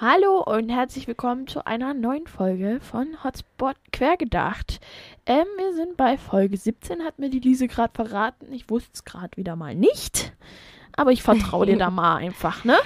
[0.00, 4.80] Hallo und herzlich willkommen zu einer neuen Folge von Hotspot Quergedacht.
[5.26, 8.50] Ähm, wir sind bei Folge 17, hat mir die Lise gerade verraten.
[8.50, 10.32] Ich wusste es gerade wieder mal nicht.
[10.96, 12.78] Aber ich vertraue dir da mal einfach, ne?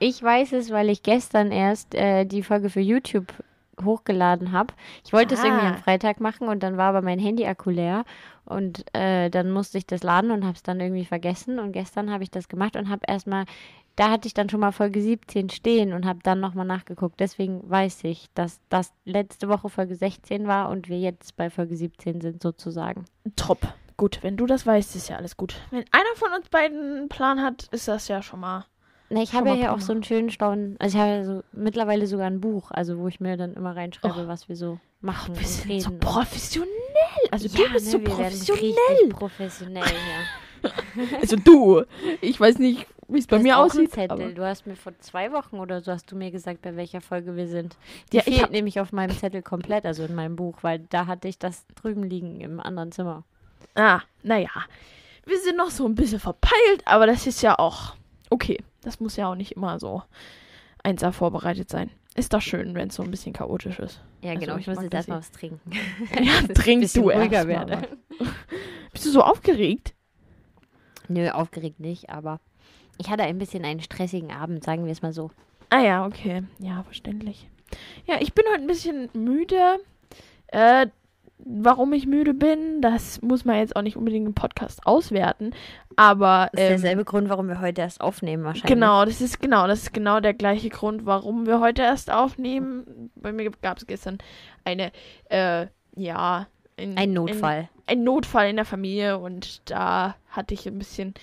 [0.00, 3.32] Ich weiß es, weil ich gestern erst äh, die Folge für YouTube
[3.80, 4.74] hochgeladen habe.
[5.04, 5.70] Ich wollte es irgendwie Ah.
[5.74, 8.04] am Freitag machen und dann war aber mein Handy-Akku leer
[8.44, 12.10] und äh, dann musste ich das laden und habe es dann irgendwie vergessen und gestern
[12.10, 13.44] habe ich das gemacht und habe erstmal,
[13.98, 17.18] da hatte ich dann schon mal Folge 17 stehen und habe dann nochmal nachgeguckt.
[17.18, 21.76] Deswegen weiß ich, dass das letzte Woche Folge 16 war und wir jetzt bei Folge
[21.76, 23.06] 17 sind sozusagen.
[23.34, 23.58] Top.
[23.96, 25.56] Gut, wenn du das weißt, ist ja alles gut.
[25.72, 28.66] Wenn einer von uns beiden einen Plan hat, ist das ja schon mal.
[29.10, 31.42] Na, ich habe ja hier auch so einen schönen Staunen, also ich habe ja so
[31.52, 35.34] mittlerweile sogar ein Buch, also wo ich mir dann immer reinschreibe, was wir so machen
[35.34, 35.80] Wir und sind reden.
[35.80, 36.68] so professionell.
[37.32, 39.08] Also Ja, du bist ne, so wir professionell.
[39.10, 40.70] professionell hier.
[41.20, 41.84] Also du.
[42.20, 43.90] Ich weiß nicht, wie es bei mir aussieht.
[43.96, 47.36] Du hast mir vor zwei Wochen oder so hast du mir gesagt, bei welcher Folge
[47.36, 47.76] wir sind.
[48.12, 51.06] Die Ja, ich fehlt nämlich auf meinem Zettel komplett, also in meinem Buch, weil da
[51.06, 53.24] hatte ich das drüben liegen im anderen Zimmer.
[53.74, 54.50] ah, naja.
[55.24, 57.94] Wir sind noch so ein bisschen verpeilt, aber das ist ja auch
[58.30, 58.58] okay.
[58.82, 60.02] Das muss ja auch nicht immer so
[60.84, 61.90] 1A vorbereitet sein.
[62.14, 64.00] Ist doch schön, wenn es so ein bisschen chaotisch ist.
[64.22, 64.56] Ja, Also, genau.
[64.56, 65.70] ich Ich muss jetzt erstmal was trinken.
[66.20, 67.88] Ja, trink du erst werde.
[68.92, 69.94] Bist du so aufgeregt?
[71.08, 72.40] Nö, aufgeregt nicht, aber
[72.98, 75.30] ich hatte ein bisschen einen stressigen Abend, sagen wir es mal so.
[75.70, 76.42] Ah ja, okay.
[76.58, 77.48] Ja, verständlich.
[78.06, 79.78] Ja, ich bin heute ein bisschen müde.
[80.48, 80.86] Äh,
[81.38, 85.52] warum ich müde bin, das muss man jetzt auch nicht unbedingt im Podcast auswerten.
[85.96, 88.72] Aber Das ist ähm, derselbe Grund, warum wir heute erst aufnehmen wahrscheinlich.
[88.72, 93.10] genau, das ist genau, das ist genau der gleiche Grund, warum wir heute erst aufnehmen.
[93.14, 94.18] Bei mir gab es gestern
[94.64, 94.90] eine,
[95.28, 97.68] äh, ja, ein, Ein Notfall.
[97.86, 101.14] ein Notfall in der Familie und da hatte ich ein bisschen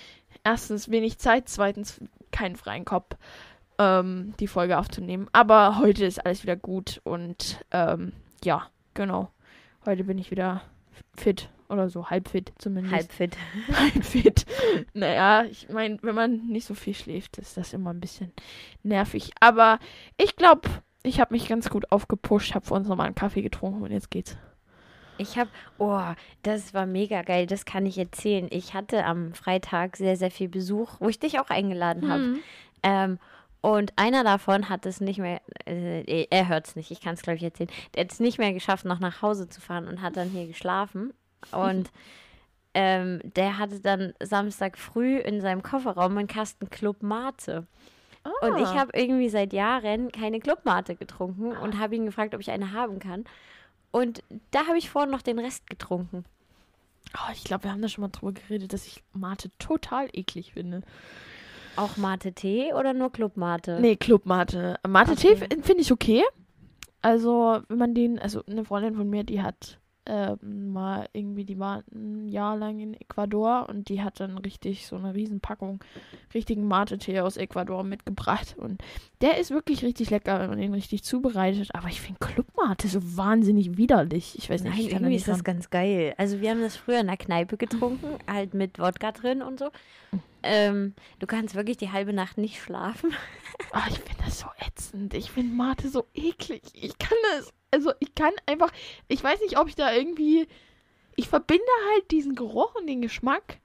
[0.46, 3.16] erstens wenig Zeit, zweitens keinen freien Kopf,
[3.78, 5.28] ähm, die Folge aufzunehmen.
[5.32, 8.12] Aber heute ist alles wieder gut und ähm,
[8.44, 9.28] ja, genau.
[9.84, 10.62] Heute bin ich wieder
[11.16, 12.94] fit oder so, halb fit zumindest.
[12.94, 13.36] Halb fit.
[13.72, 14.46] halb fit.
[14.94, 18.32] Naja, ich meine, wenn man nicht so viel schläft, ist das immer ein bisschen
[18.84, 19.32] nervig.
[19.40, 19.80] Aber
[20.16, 20.68] ich glaube,
[21.02, 24.10] ich habe mich ganz gut aufgepusht, habe für uns nochmal einen Kaffee getrunken und jetzt
[24.12, 24.36] geht's.
[25.18, 26.00] Ich habe, oh,
[26.42, 28.48] das war mega geil, das kann ich erzählen.
[28.50, 32.22] Ich hatte am Freitag sehr, sehr viel Besuch, wo ich dich auch eingeladen habe.
[32.22, 32.38] Hm.
[32.82, 33.18] Ähm,
[33.62, 37.22] und einer davon hat es nicht mehr, äh, er hört es nicht, ich kann es
[37.22, 40.02] glaube ich erzählen, der hat es nicht mehr geschafft, noch nach Hause zu fahren und
[40.02, 41.12] hat dann hier geschlafen.
[41.50, 41.90] Und
[42.74, 47.66] ähm, der hatte dann Samstag früh in seinem Kofferraum einen Kasten Club Mate.
[48.40, 48.74] Und ich Ah.
[48.74, 52.98] habe irgendwie seit Jahren keine Clubmate getrunken und habe ihn gefragt, ob ich eine haben
[52.98, 53.24] kann.
[53.90, 56.24] Und da habe ich vorhin noch den Rest getrunken.
[57.14, 60.52] Oh, ich glaube, wir haben da schon mal drüber geredet, dass ich Mate total eklig
[60.52, 60.82] finde.
[61.76, 63.78] Auch Mate-Tee oder nur Clubmate?
[63.80, 64.78] Nee, Clubmate.
[64.86, 65.62] Mate-Tee Okay.
[65.62, 66.22] finde ich okay.
[67.02, 71.58] Also, wenn man den, also eine Freundin von mir, die hat ähm, mal irgendwie, die
[71.58, 75.82] war ein Jahr lang in Ecuador und die hat dann richtig so eine Riesenpackung
[76.34, 78.56] richtigen Mate-Tee aus Ecuador mitgebracht.
[78.58, 78.82] Und
[79.20, 81.74] der ist wirklich richtig lecker, wenn man den richtig zubereitet.
[81.74, 84.36] Aber ich finde Clubmate so wahnsinnig widerlich.
[84.38, 86.14] Ich weiß nicht, Nein, ich irgendwie ist das ganz geil.
[86.18, 89.70] Also wir haben das früher in der Kneipe getrunken, halt mit Wodka drin und so.
[90.42, 93.12] Ähm, du kannst wirklich die halbe Nacht nicht schlafen.
[93.72, 95.14] Ah, ich finde das so ätzend.
[95.14, 96.62] Ich finde Mate so eklig.
[96.74, 98.72] Ich kann das, also ich kann einfach,
[99.06, 100.48] ich weiß nicht, ob ich da irgendwie,
[101.14, 103.58] ich verbinde halt diesen Geruch und den Geschmack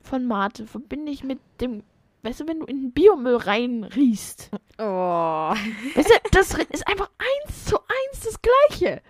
[0.00, 1.84] von Mate, verbinde ich mit dem,
[2.22, 4.50] weißt du, wenn du in den Biomüll rein riechst.
[4.78, 4.82] Oh.
[5.94, 9.00] Weißt du, das ist einfach eins zu eins das Gleiche.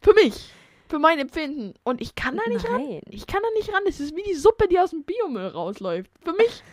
[0.00, 0.52] Für mich.
[0.88, 1.74] Für mein Empfinden.
[1.84, 2.82] Und ich kann da nicht ran.
[2.82, 3.02] Nein.
[3.08, 3.84] Ich kann da nicht ran.
[3.86, 6.10] Es ist wie die Suppe, die aus dem Biomüll rausläuft.
[6.24, 6.64] Für mich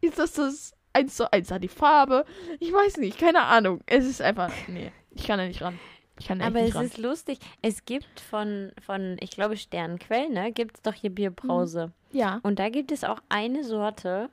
[0.00, 1.50] ist das das eins zu eins.
[1.50, 2.24] Hat die Farbe.
[2.58, 3.80] Ich weiß nicht, keine Ahnung.
[3.84, 4.50] Es ist einfach.
[4.66, 5.78] Nee, ich kann da nicht ran.
[6.18, 6.84] Ich Aber es ran.
[6.86, 7.38] ist lustig.
[7.62, 11.92] Es gibt von, von ich glaube, Sternquell, ne, gibt es doch hier Bierbrause.
[12.12, 12.40] ja.
[12.42, 14.30] Und da gibt es auch eine Sorte.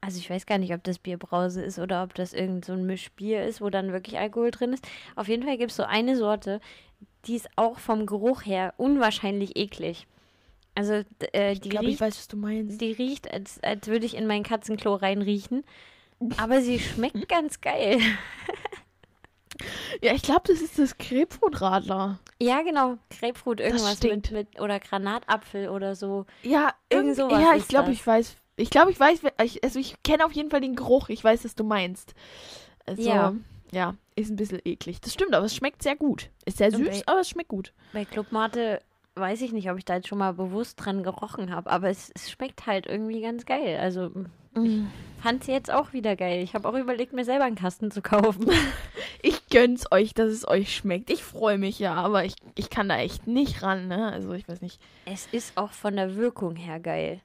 [0.00, 2.86] Also ich weiß gar nicht, ob das Bierbrause ist oder ob das irgend so ein
[2.86, 4.86] Mischbier ist, wo dann wirklich Alkohol drin ist.
[5.16, 6.60] Auf jeden Fall gibt es so eine Sorte,
[7.24, 10.06] die ist auch vom Geruch her unwahrscheinlich eklig.
[10.74, 12.80] Also äh, Ich die, glaube, ich riecht, weiß, was du meinst.
[12.80, 15.64] die riecht, als, als würde ich in mein Katzenklo reinriechen.
[16.36, 17.98] Aber sie schmeckt ganz geil.
[20.02, 22.18] Ja, ich glaube, das ist das Grapefruitradler.
[22.40, 22.98] Ja, genau.
[23.20, 26.26] Grapefruit, irgendwas mit, mit oder Granatapfel oder so.
[26.42, 28.36] Ja, Irgend sowas Ja, ich glaube, ich weiß.
[28.56, 29.20] Ich glaube, ich weiß.
[29.44, 31.08] Ich, also, ich kenne auf jeden Fall den Geruch.
[31.08, 32.14] Ich weiß, was du meinst.
[32.86, 33.34] Also, Ja.
[33.72, 35.00] ja, ist ein bisschen eklig.
[35.00, 36.30] Das stimmt, aber es schmeckt sehr gut.
[36.44, 37.72] Ist sehr süß, bei- aber es schmeckt gut.
[37.92, 38.80] Bei Clubmate
[39.14, 42.10] weiß ich nicht, ob ich da jetzt schon mal bewusst dran gerochen habe, aber es,
[42.14, 43.78] es schmeckt halt irgendwie ganz geil.
[43.80, 44.10] Also
[44.54, 44.86] Mm.
[45.22, 46.42] fand sie jetzt auch wieder geil.
[46.42, 48.46] Ich habe auch überlegt, mir selber einen Kasten zu kaufen.
[49.22, 51.10] Ich gönn's euch, dass es euch schmeckt.
[51.10, 54.12] Ich freue mich ja, aber ich, ich kann da echt nicht ran, ne?
[54.12, 54.80] Also ich weiß nicht.
[55.04, 57.20] es ist auch von der Wirkung her geil.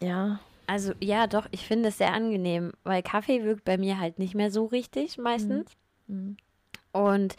[0.00, 0.40] Ja.
[0.66, 4.34] Also ja, doch, ich finde es sehr angenehm, weil Kaffee wirkt bei mir halt nicht
[4.34, 5.70] mehr so richtig meistens.
[6.06, 6.36] Mhm.
[6.92, 7.36] Und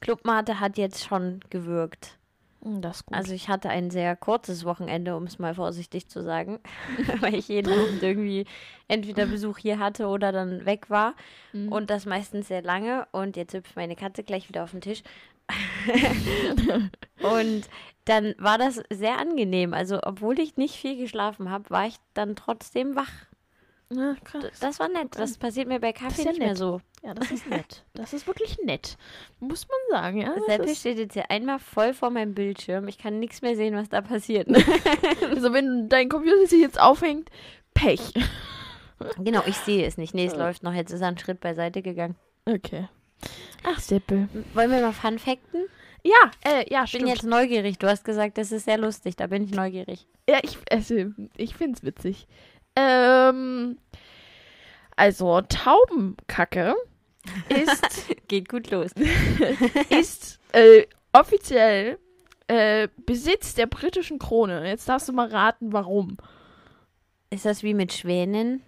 [0.00, 2.18] Clubmate hat jetzt schon gewirkt.
[2.62, 3.16] Gut.
[3.16, 6.60] Also ich hatte ein sehr kurzes Wochenende, um es mal vorsichtig zu sagen,
[7.20, 8.46] weil ich jeden Abend irgendwie
[8.88, 11.14] entweder Besuch hier hatte oder dann weg war
[11.52, 11.70] Mhm.
[11.72, 15.02] und das meistens sehr lange und jetzt hüpft meine Katze gleich wieder auf den Tisch.
[17.22, 17.68] und
[18.04, 19.74] dann war das sehr angenehm.
[19.74, 23.10] Also obwohl ich nicht viel geschlafen habe, war ich dann trotzdem wach.
[23.94, 24.44] Ja, krass.
[24.60, 25.08] Das war nett.
[25.12, 26.58] Das passiert mir bei Kaffee ja nicht mehr nett.
[26.58, 26.80] so.
[27.02, 27.84] Ja, das ist nett.
[27.94, 28.96] Das ist wirklich nett.
[29.40, 30.32] Muss man sagen, ja.
[30.32, 32.86] Ist, steht jetzt hier einmal voll vor meinem Bildschirm.
[32.88, 34.48] Ich kann nichts mehr sehen, was da passiert.
[35.30, 37.28] also wenn dein Computer sich jetzt aufhängt,
[37.74, 38.12] Pech.
[39.18, 40.14] genau, ich sehe es nicht.
[40.14, 40.72] Nee, es läuft noch.
[40.72, 42.16] Jetzt ist er einen Schritt beiseite gegangen.
[42.46, 42.88] Okay.
[43.64, 44.28] Ach, Seppel.
[44.54, 45.66] Wollen wir mal Fun Facten?
[46.04, 47.08] Ja, äh, ja, Ich bin stimmt.
[47.08, 47.78] jetzt neugierig.
[47.78, 49.16] Du hast gesagt, das ist sehr lustig.
[49.16, 50.06] Da bin ich neugierig.
[50.28, 50.94] Ja, ich, also,
[51.36, 52.26] ich find's witzig.
[52.76, 53.78] Ähm,
[54.96, 56.74] also, Taubenkacke
[57.48, 58.92] ist, Geht gut los.
[59.90, 61.98] ist äh, offiziell
[62.48, 64.66] äh, Besitz der britischen Krone.
[64.68, 66.16] Jetzt darfst du mal raten, warum.
[67.30, 68.62] Ist das wie mit Schwänen?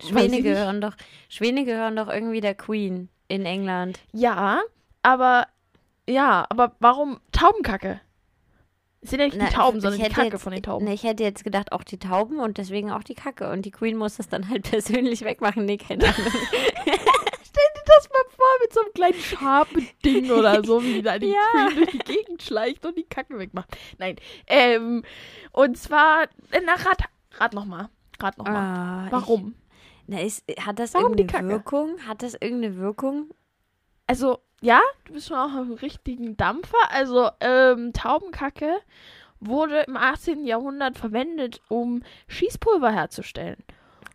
[0.00, 0.94] Schwäne gehören doch,
[1.28, 4.00] Schwäne gehören doch irgendwie der Queen in England.
[4.12, 4.60] Ja,
[5.02, 5.46] aber,
[6.08, 8.00] ja, aber warum Taubenkacke?
[9.04, 10.62] Es sind ja nicht Na, die Tauben, ich sondern die hätte Kacke jetzt- von den
[10.62, 10.84] Tauben.
[10.86, 13.50] Ne, ich hätte jetzt gedacht, auch die Tauben und deswegen auch die Kacke.
[13.50, 15.66] Und die Queen muss das dann halt persönlich wegmachen.
[15.66, 16.16] Nee, keine Ahnung.
[16.86, 21.26] Stell dir das mal vor mit so einem kleinen Schabending oder so, wie da die
[21.32, 21.66] Ja.
[21.68, 23.76] Queen durch die Gegend schleicht und die Kacke wegmacht.
[23.98, 24.16] Nein.
[24.46, 25.04] Ähm,
[25.52, 27.02] und zwar, äh, na, rat,
[27.38, 27.88] rat nochmal.
[28.20, 28.56] Rat nochmal.
[28.56, 29.54] Ah, Warum?
[29.54, 31.64] Ich, na, ist, hat das Warum die irgendeine Kacke?
[31.64, 31.98] Wirkung?
[32.08, 33.30] Hat das irgendeine Wirkung?
[34.06, 36.78] Also, ja, du bist schon auch im richtigen Dampfer.
[36.90, 38.74] Also, ähm, Taubenkacke
[39.40, 40.44] wurde im 18.
[40.46, 43.58] Jahrhundert verwendet, um Schießpulver herzustellen.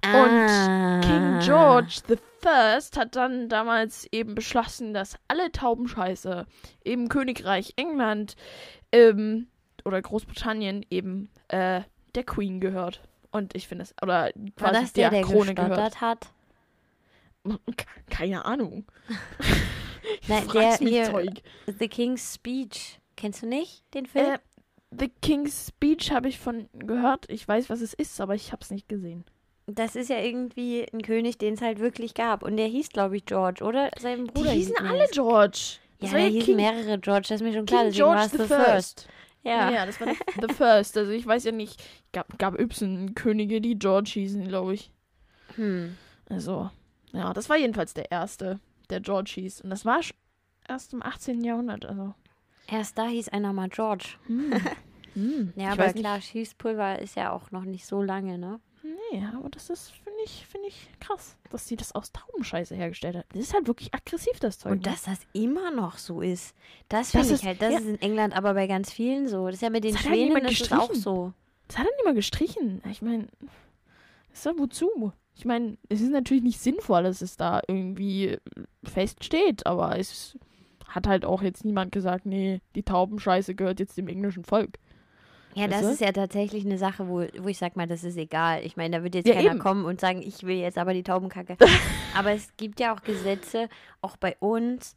[0.04, 1.02] Ah.
[1.02, 6.46] King George the First hat dann damals eben beschlossen, dass alle Taubenscheiße
[6.86, 8.36] im Königreich England
[8.94, 9.48] ähm,
[9.84, 11.82] oder Großbritannien eben äh,
[12.16, 13.02] der Queen gehört.
[13.32, 16.28] Und ich finde es, oder War quasi das der, der Krone gestottert hat?
[17.44, 18.86] Ke- Keine Ahnung.
[20.28, 21.42] Nein, Fragst der hier, Zeug.
[21.80, 23.00] The King's Speech.
[23.16, 24.26] Kennst du nicht den Film?
[24.34, 24.40] Äh,
[24.98, 27.26] The King's Speech habe ich von gehört.
[27.30, 29.26] Ich weiß, was es ist, aber ich habe es nicht gesehen.
[29.68, 32.42] das ist ja irgendwie ein König, den es halt wirklich gab.
[32.44, 33.92] Und der hieß, glaube ich, George, oder?
[34.00, 35.60] Sein Die Bruder hießen hieß alle George.
[36.00, 37.84] Ja, Das da war hießen King, mehrere George, das ist mir schon klar.
[37.84, 38.66] King George the the First.
[38.66, 39.08] first.
[39.44, 39.70] Ja.
[39.72, 39.86] Ja.
[39.86, 40.16] das war der,
[40.48, 40.98] the First.
[40.98, 41.84] Also ich weiß ja nicht,
[42.14, 44.92] gab, gab Y Könige, die George hießen, glaube ich.
[45.56, 45.96] Hm.
[46.30, 46.70] Also,
[47.14, 48.60] ja, das war jedenfalls der erste,
[48.90, 49.62] der George hieß.
[49.62, 50.02] Und das war
[50.68, 51.44] erst im 18.
[51.44, 52.14] Jahrhundert, also.
[52.68, 54.18] Erst da hieß einer mal George.
[54.28, 54.54] Hm.
[55.16, 55.54] Hm.
[55.56, 58.60] Ja, ich aber klar, Schießpulver ist ja auch noch nicht so lange, ne?
[58.84, 63.18] Nee, aber das ist, finde ich, finde ich krass, dass sie das aus Taubenscheiße hergestellt
[63.18, 63.26] hat.
[63.34, 64.72] Das ist halt wirklich aggressiv, das Zeug.
[64.72, 64.92] Und ne?
[64.92, 66.56] dass das immer noch so ist.
[66.88, 67.80] Das finde ich halt, das ja.
[67.80, 69.48] ist in England aber bei ganz vielen so.
[69.48, 71.02] Das ist ja mit den Das Schwänen, das ist auch gestrichen.
[71.02, 71.34] so.
[71.68, 72.82] Das hat er nicht mal gestrichen.
[72.90, 73.28] Ich meine,
[74.32, 75.12] ist doch wozu?
[75.40, 78.38] Ich meine, es ist natürlich nicht sinnvoll, dass es da irgendwie
[78.84, 80.38] feststeht, aber es
[80.86, 84.80] hat halt auch jetzt niemand gesagt, nee, die Taubenscheiße gehört jetzt dem englischen Volk.
[85.56, 85.92] Ja, Weißt das du?
[85.94, 88.66] ist ja tatsächlich eine Sache, wo, wo ich sag mal, das ist egal.
[88.66, 89.60] Ich meine, da wird jetzt Ja, keiner eben.
[89.60, 91.56] kommen und sagen, ich will jetzt aber die Taubenkacke.
[92.18, 93.70] aber es gibt ja auch Gesetze,
[94.02, 94.94] auch bei uns,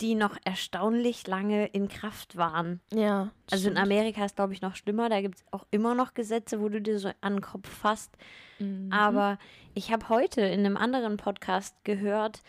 [0.00, 2.80] die noch erstaunlich lange in Kraft waren.
[2.92, 3.30] Ja.
[3.50, 5.08] Also in Amerika ist, glaube ich, noch schlimmer.
[5.08, 8.16] Da gibt es auch immer noch Gesetze, wo du dir so an den Kopf fasst.
[8.58, 8.90] Mhm.
[8.92, 9.38] Aber
[9.74, 12.40] ich habe heute in einem anderen Podcast gehört,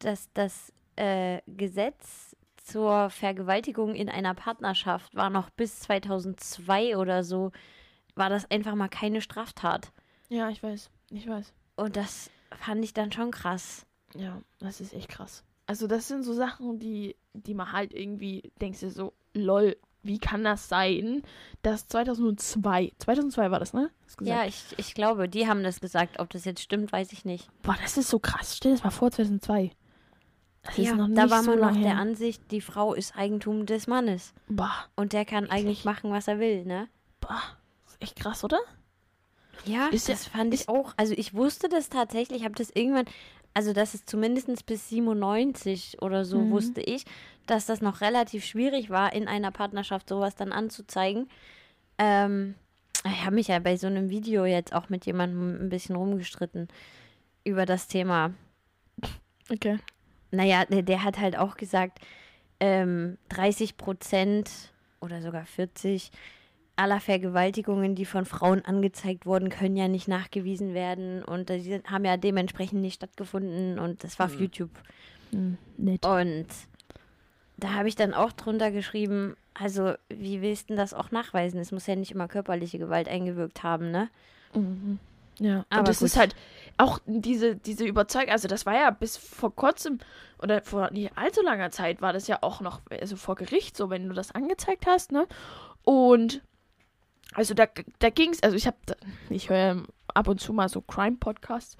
[0.00, 7.50] dass das äh, Gesetz zur Vergewaltigung in einer Partnerschaft war noch bis 2002 oder so,
[8.14, 9.92] war das einfach mal keine Straftat.
[10.28, 10.90] Ja, ich weiß.
[11.10, 11.54] Ich weiß.
[11.76, 13.86] Und das fand ich dann schon krass.
[14.14, 15.44] Ja, das ist echt krass.
[15.68, 20.18] Also das sind so Sachen, die, die man halt irgendwie denkst du so, lol, wie
[20.18, 21.22] kann das sein,
[21.62, 23.90] dass 2002, 2002 war das, ne?
[24.06, 24.26] Gesagt.
[24.26, 26.18] Ja, ich, ich glaube, die haben das gesagt.
[26.20, 27.48] Ob das jetzt stimmt, weiß ich nicht.
[27.62, 28.56] Boah, das ist so krass.
[28.56, 29.70] Stell dir das mal vor, 2002.
[30.62, 31.96] Das ja, ist noch nicht da war so man noch der.
[31.98, 34.32] Ansicht, die Frau ist Eigentum des Mannes.
[34.48, 36.88] Boah, Und der kann eigentlich machen, was er will, ne?
[37.20, 37.42] boah.
[37.84, 38.58] Das ist echt krass, oder?
[39.64, 40.94] Ja, Ist ja- das fand ich auch.
[40.96, 43.06] Also ich wusste das tatsächlich, ich habe das irgendwann,
[43.58, 46.50] also das ist zumindest bis 97 oder so Mhm.
[46.50, 47.04] wusste ich,
[47.46, 51.28] dass das noch relativ schwierig war, in einer Partnerschaft sowas dann anzuzeigen.
[51.98, 52.54] Ähm,
[53.04, 56.68] ich habe mich ja bei so einem Video jetzt auch mit jemandem ein bisschen rumgestritten
[57.42, 58.32] über das Thema.
[59.50, 59.80] Okay.
[60.30, 61.98] Naja, der, der hat halt auch gesagt,
[62.60, 66.12] ähm, 30 Prozent oder sogar 40
[66.78, 71.90] aller Vergewaltigungen, die von Frauen angezeigt wurden, können ja nicht nachgewiesen werden und die sind-
[71.90, 74.40] haben ja dementsprechend nicht stattgefunden und das war auf Mhm.
[74.42, 74.70] YouTube.
[75.32, 76.06] Hm, nett.
[76.06, 76.46] Und
[77.56, 81.58] da habe ich dann auch drunter geschrieben, also wie willst du denn das auch nachweisen?
[81.58, 84.08] Es muss ja nicht immer körperliche Gewalt eingewirkt haben, ne?
[84.54, 84.98] Mhm.
[85.40, 86.06] Ja, Aber und das gut.
[86.06, 86.34] ist halt
[86.78, 89.98] auch diese, diese Überzeugung, also das war ja bis vor kurzem
[90.42, 93.88] oder vor nicht allzu langer Zeit war das ja auch noch, also vor Gericht so,
[93.90, 95.26] wenn du das angezeigt hast, ne?
[95.84, 96.42] Und
[97.34, 97.66] also da,
[97.98, 98.76] da ging es, also ich habe,
[99.30, 101.76] ich höre ab und zu mal so Crime-Podcasts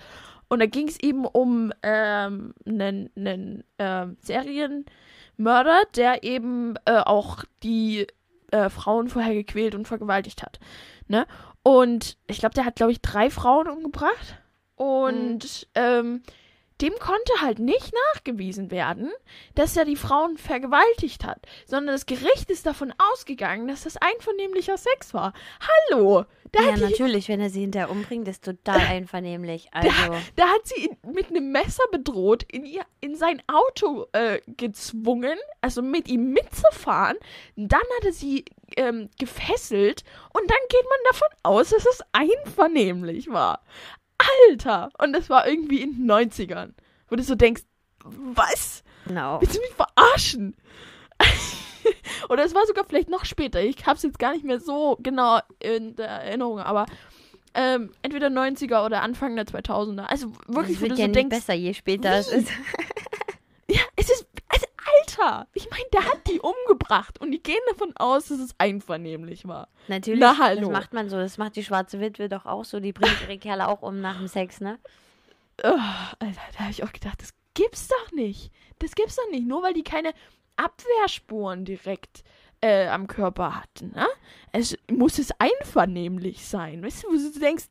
[0.48, 7.44] und da ging es eben um ähm, einen, einen ähm, Serienmörder, der eben äh, auch
[7.62, 8.06] die
[8.50, 10.58] äh, Frauen vorher gequält und vergewaltigt hat.
[11.06, 11.26] Ne?
[11.62, 14.40] Und ich glaube, der hat, glaube ich, drei Frauen umgebracht.
[14.74, 16.22] Und ähm,
[16.80, 19.10] dem konnte halt nicht nachgewiesen werden,
[19.54, 24.78] dass er die Frauen vergewaltigt hat, sondern das Gericht ist davon ausgegangen, dass das einvernehmlicher
[24.78, 25.32] Sex war.
[25.90, 26.24] Hallo!
[26.52, 29.68] Da ja, natürlich, wenn er sie hinterher umbringt, ist total einvernehmlich.
[29.72, 29.90] Also,
[30.36, 35.36] Da hat sie ihn mit einem Messer bedroht, in, ihr, in sein Auto äh, gezwungen,
[35.60, 37.16] also mit ihm mitzufahren.
[37.56, 38.44] Dann hat er sie
[38.76, 43.62] ähm, gefesselt und dann geht man davon aus, dass es einvernehmlich war.
[44.50, 44.90] Alter!
[44.98, 46.72] Und das war irgendwie in den 90ern.
[47.08, 47.62] Wo du so denkst,
[48.04, 48.82] was?
[49.06, 49.40] genau.
[49.40, 50.56] Willst du mich verarschen?
[52.28, 53.60] Oder es war sogar vielleicht noch später.
[53.62, 56.86] Ich hab's jetzt gar nicht mehr so genau in der Erinnerung, aber
[57.54, 60.02] ähm, entweder 90er oder Anfang der 2000er.
[60.02, 62.36] Also wirklich, Das wo du wird so ja nicht denkst, besser, je später es wie?
[62.36, 62.50] ist.
[63.70, 64.27] ja, es ist,
[65.18, 69.46] Alter, ich meine, der hat die umgebracht und die gehen davon aus, dass es einvernehmlich
[69.46, 69.68] war.
[69.88, 70.60] Natürlich, Na, hallo.
[70.60, 71.16] das macht man so.
[71.16, 72.80] Das macht die schwarze Witwe doch auch so.
[72.80, 74.78] Die bringt ihre Kerle auch um nach dem Sex, ne?
[75.62, 75.68] Oh,
[76.18, 78.52] Alter, da habe ich auch gedacht, das gibt's doch nicht.
[78.78, 80.12] Das gibt's doch nicht, nur weil die keine
[80.56, 82.22] Abwehrspuren direkt
[82.60, 83.92] äh, am Körper hatten.
[83.94, 84.06] Ne?
[84.52, 86.82] Es muss es einvernehmlich sein.
[86.82, 87.66] Weißt du, wo du denkst,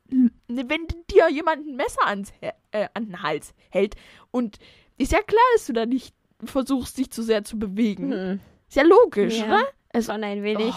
[0.46, 3.94] wenn dir jemand ein Messer ans, äh, an den Hals hält
[4.30, 4.58] und
[4.98, 6.14] ist ja klar, dass du da nicht
[6.44, 8.12] versuchst, dich zu sehr zu bewegen.
[8.12, 8.40] Hm.
[8.68, 9.44] Ist ja logisch, Ja.
[9.46, 9.62] oder?
[9.92, 10.74] Also, Schon ein wenig.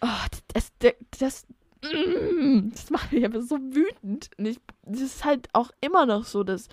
[0.00, 0.06] Oh,
[0.54, 1.46] das, das, das,
[1.82, 4.30] mm, das macht mich aber so wütend.
[4.38, 6.68] Und ich, das ist halt auch immer noch so, dass,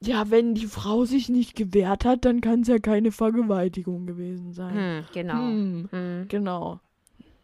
[0.00, 4.52] ja, wenn die Frau sich nicht gewehrt hat, dann kann es ja keine Vergewaltigung gewesen
[4.54, 4.74] sein.
[4.74, 5.34] Hm, genau.
[5.34, 6.28] Hm, Hm.
[6.28, 6.80] genau.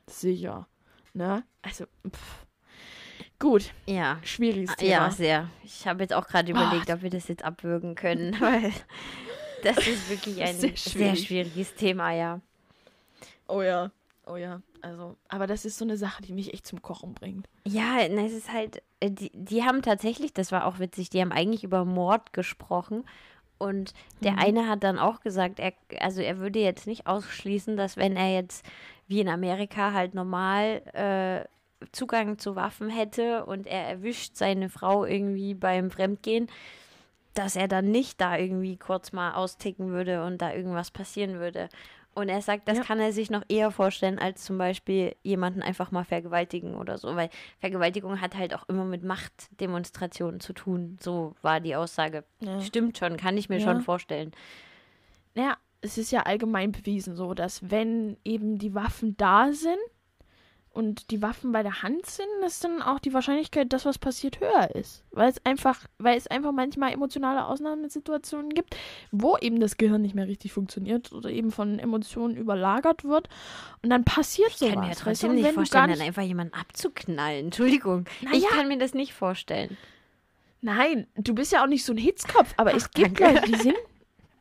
[0.06, 0.66] Sicher.
[1.12, 1.44] Ne?
[1.62, 2.46] Also, pff.
[3.38, 4.18] Gut, Ja.
[4.24, 4.90] schwieriges Thema.
[4.90, 5.48] Ja, sehr.
[5.62, 8.72] Ich habe jetzt auch gerade überlegt, ob wir das jetzt abwürgen können, weil
[9.62, 11.26] das ist wirklich ein Sehr sehr, schwierig.
[11.26, 12.40] schwieriges Thema, ja.
[13.48, 13.90] Oh ja,
[14.26, 14.60] oh ja.
[14.80, 17.48] Also, aber das ist so eine Sache, die mich echt zum Kochen bringt.
[17.66, 21.20] Ja, na, es ist halt, äh, die, die haben tatsächlich, das war auch witzig, die
[21.20, 23.04] haben eigentlich über Mord gesprochen.
[23.58, 24.38] Und der Mhm.
[24.38, 28.32] eine hat dann auch gesagt, er, also er würde jetzt nicht ausschließen, dass wenn er
[28.32, 28.64] jetzt
[29.08, 35.04] wie in Amerika halt normal äh, Zugang zu Waffen hätte und er erwischt seine Frau
[35.04, 36.48] irgendwie beim Fremdgehen,
[37.38, 41.68] dass er dann nicht da irgendwie kurz mal austicken würde und da irgendwas passieren würde.
[42.14, 42.84] Und er sagt, das Ja.
[42.84, 47.14] kann er sich noch eher vorstellen, als zum Beispiel jemanden einfach mal vergewaltigen oder so,
[47.14, 47.30] weil
[47.60, 50.96] Vergewaltigung hat halt auch immer mit Machtdemonstrationen zu tun.
[51.00, 52.24] So war die Aussage.
[52.40, 52.60] Ja.
[52.60, 53.64] Stimmt schon, kann ich mir Ja.
[53.64, 54.32] schon vorstellen.
[55.34, 59.78] Naja, es ist ja allgemein bewiesen so, dass wenn eben die Waffen da sind
[60.78, 64.38] und die Waffen bei der Hand sind, dass dann auch die Wahrscheinlichkeit, dass was passiert,
[64.38, 65.02] höher ist.
[65.10, 68.76] Weil es einfach, weil es einfach manchmal emotionale Ausnahmesituationen gibt,
[69.10, 73.28] wo eben das Gehirn nicht mehr richtig funktioniert oder eben von Emotionen überlagert wird.
[73.82, 74.72] Und dann passiert Ich sowas.
[74.72, 77.46] kann mir ja trotzdem nicht vorstellen, gar dann nicht, einfach jemanden abzuknallen.
[77.46, 78.04] Entschuldigung.
[78.22, 79.76] Na ich kann mir das nicht vorstellen.
[80.60, 83.40] Nein, du bist ja auch nicht so ein Hitzkopf, aber es Ach, gibt danke.
[83.40, 83.76] Leute, die sind.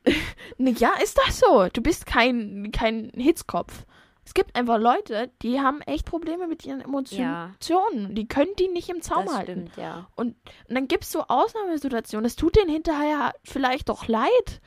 [0.79, 1.67] Ja, ist das so?
[1.74, 3.86] Du bist kein, kein Hitzkopf.
[4.28, 7.22] Es gibt einfach Leute, die haben echt Probleme mit ihren Emotionen.
[7.24, 8.08] Ja.
[8.10, 9.52] Die können die nicht im Zaum das halten.
[9.70, 10.10] stimmt, ja.
[10.18, 10.36] Und
[10.68, 12.26] dann gibt es so Ausnahmesituationen.
[12.26, 14.60] Das tut denen hinterher vielleicht doch leid.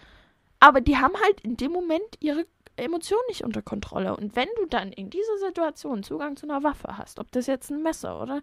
[0.61, 4.17] Aber die haben halt in dem Moment ihre Emotionen nicht unter Kontrolle.
[4.17, 7.71] Und wenn du dann in dieser Situation Zugang zu einer Waffe hast, ob das jetzt
[7.71, 8.40] ein Messer oder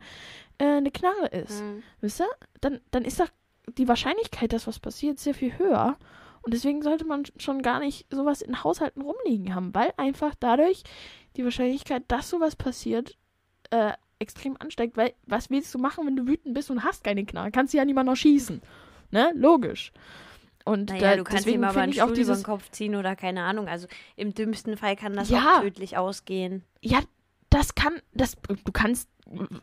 [0.60, 1.82] äh, eine Knarre ist, Hm.
[2.00, 2.30] Wisst ihr?
[2.62, 3.30] Dann, dann ist doch
[3.68, 5.98] die Wahrscheinlichkeit, dass was passiert, sehr viel höher.
[6.48, 10.84] Und deswegen sollte man schon gar nicht sowas in Haushalten rumliegen haben, weil einfach dadurch
[11.36, 13.18] die Wahrscheinlichkeit, dass sowas passiert,
[13.70, 17.26] äh, extrem ansteckt, weil was willst du machen, wenn du wütend bist und hast keine
[17.26, 17.52] Knarre?
[17.52, 18.62] Kannst du ja niemand noch schießen.
[19.12, 19.34] Ne?
[19.36, 19.92] Logisch.
[20.64, 22.46] Und Naja, da, du kannst deswegen ihm aber einen ich auch Stuhl über dieses, den
[22.46, 23.68] Kopf ziehen oder keine Ahnung.
[23.68, 25.58] Also im dümmsten Fall kann das Ja.
[25.58, 26.64] auch tödlich ausgehen.
[26.82, 27.02] ja,
[27.50, 29.10] das kann, das, du kannst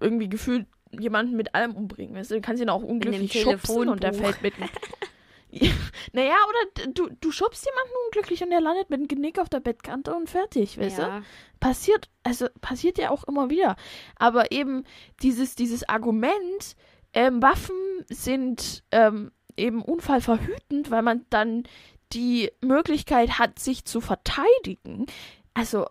[0.01, 2.15] irgendwie gefühlt jemanden mit allem umbringen.
[2.15, 2.35] Weißt du?
[2.35, 4.53] du kannst ihn auch unglücklich schubsen und der fällt mit.
[5.61, 5.71] Ja,
[6.13, 9.61] naja, oder du, du schubst jemanden unglücklich und der landet mit dem Genick auf der
[9.61, 11.03] Bettkante und fertig, weißt du?
[11.03, 11.23] ja.
[11.61, 13.77] passiert, also passiert ja auch immer wieder.
[14.17, 14.85] Aber eben
[15.23, 16.77] dieses, dieses Argument,
[17.13, 17.77] ähm, Waffen
[18.09, 21.65] sind ähm, eben unfallverhütend, weil man dann
[22.13, 25.07] die Möglichkeit hat, sich zu verteidigen.
[25.55, 25.87] Also,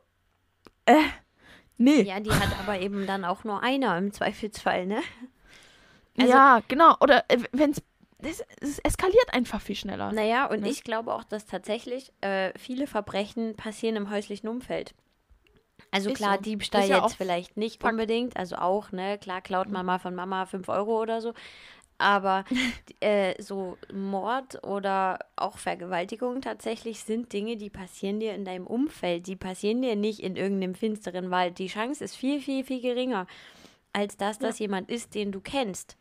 [0.86, 0.96] äh,
[1.78, 2.02] nee.
[2.02, 5.02] ja, die hat aber eben dann auch nur einer im Zweifelsfall, ne?
[6.18, 6.96] also- ja, genau.
[7.00, 7.82] Oder äh, wenn es,
[8.30, 10.12] es eskaliert einfach viel schneller.
[10.12, 10.70] Naja, und Ne?
[10.70, 14.94] ich glaube auch, dass tatsächlich äh, viele Verbrechen passieren im häuslichen Umfeld.
[15.92, 16.42] Also Ist klar, so.
[16.42, 17.92] Diebstahl ja jetzt vielleicht nicht Fakt.
[17.94, 21.34] unbedingt, also auch, ne, klar klaut Mama von Mama 5 Euro oder so,
[22.00, 22.46] aber
[23.00, 29.28] äh, so Mord oder auch Vergewaltigung tatsächlich sind Dinge, die passieren dir in deinem Umfeld,
[29.28, 31.60] die passieren dir nicht in irgendeinem finsteren Wald.
[31.60, 33.28] Die Chance ist viel, viel, viel geringer,
[33.92, 35.98] als dass das jemand ist, den du kennst.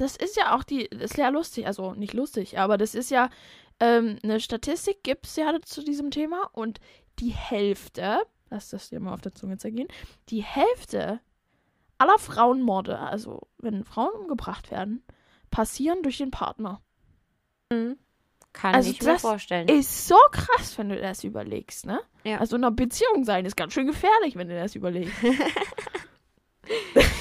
[0.00, 3.10] Das ist ja auch die, das ist ja lustig, also nicht lustig, aber das ist
[3.10, 3.28] ja
[3.80, 6.80] ähm, eine Statistik, gibt es ja zu diesem Thema und
[7.18, 9.88] die Hälfte, lass das dir mal auf der Zunge zergehen,
[10.30, 11.20] die Hälfte
[11.98, 15.04] aller Frauenmorde, also wenn Frauen umgebracht werden,
[15.50, 16.80] passieren durch den Partner.
[18.54, 19.68] Kann Also ich mir das vorstellen.
[19.68, 22.00] Ist so krass, wenn du das überlegst, ne?
[22.24, 22.38] Ja.
[22.38, 25.14] Also in einer Beziehung sein ist ganz schön gefährlich, wenn du das überlegst.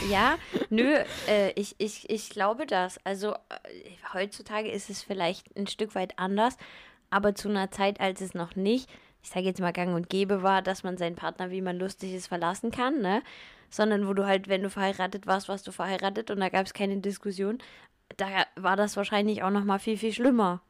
[0.10, 0.38] Ja,
[0.70, 0.96] nö,
[1.28, 3.00] äh, ich, ich, ich glaube das.
[3.06, 3.38] Also äh,
[4.14, 6.58] heutzutage ist es vielleicht ein Stück weit anders,
[7.10, 8.90] aber zu einer Zeit, als es noch nicht,
[9.24, 12.14] ich sage jetzt mal gang und gäbe war, dass man seinen Partner, wie man lustig
[12.14, 13.22] ist, verlassen kann, ne?
[13.70, 16.74] Sondern wo du halt, wenn du verheiratet warst, warst du verheiratet und da gab es
[16.74, 17.60] keine Diskussion.
[18.18, 20.62] Da war das wahrscheinlich auch noch mal viel, viel schlimmer.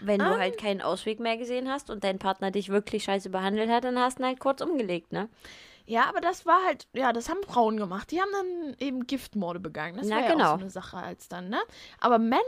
[0.00, 0.38] Wenn du Ah.
[0.38, 3.98] halt keinen Ausweg mehr gesehen hast und dein Partner dich wirklich scheiße behandelt hat, dann
[3.98, 5.28] hast du ihn halt kurz umgelegt, ne?
[5.86, 8.10] Ja, aber das war halt, ja, das haben Frauen gemacht.
[8.10, 9.96] Die haben dann eben Giftmorde begangen.
[9.96, 10.44] Das Na, war ja genau.
[10.52, 11.58] auch so eine Sache als dann, ne?
[12.00, 12.42] Aber Männer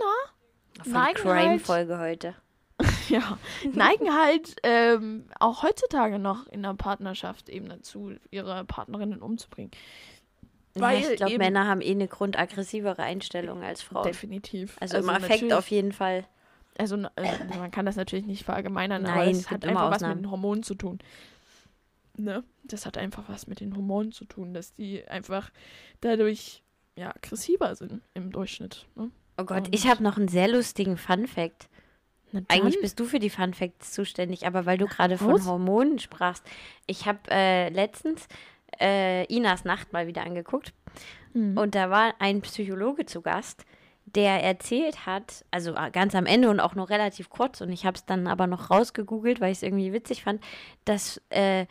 [0.84, 2.34] die neigen halt, Crime-Folge heute.
[3.08, 3.38] ja,
[3.72, 9.72] neigen halt ähm, auch heutzutage noch in der Partnerschaft eben dazu, ihre Partnerinnen umzubringen.
[10.74, 14.04] Weil ja, ich glaube, Männer haben eh eine grundaggressivere Einstellung als Frauen.
[14.04, 14.76] Definitiv.
[14.80, 16.24] Also, im Affekt auf jeden Fall.
[16.78, 20.02] Also äh, man kann das natürlich nicht verallgemeinern, aber Nein, es es hat einfach was
[20.02, 21.00] mit den Hormonen zu tun.
[22.18, 22.42] Ne?
[22.64, 25.50] Das hat einfach was mit den Hormonen zu tun, dass die einfach
[26.00, 26.62] dadurch
[26.96, 28.86] ja aggressiver sind im Durchschnitt.
[28.96, 29.10] Ne?
[29.36, 31.68] Oh Gott, Und- ich habe noch einen sehr lustigen Fun-Fact.
[32.32, 35.42] Na Eigentlich bist du für die Fun Facts zuständig, aber weil du gerade von.
[35.46, 36.44] Hormonen sprachst.
[36.86, 38.26] Ich habe äh, letztens
[38.80, 40.74] äh, Inas Nacht mal wieder angeguckt
[41.34, 41.56] Mhm.
[41.58, 43.64] und da war ein Psychologe zu Gast,
[44.06, 47.84] der erzählt hat, also äh, ganz am Ende und auch nur relativ kurz, und ich
[47.86, 50.42] habe es dann aber noch rausgegoogelt, weil ich es irgendwie witzig fand,
[50.86, 51.66] dass äh,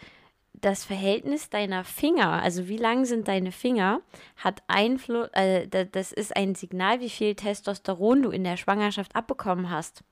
[0.59, 4.01] das Verhältnis deiner Finger, also wie lang sind deine Finger,
[4.37, 9.15] hat Einfluss, äh, da- das ist ein Signal, wie viel Testosteron du in der Schwangerschaft
[9.15, 10.03] abbekommen hast.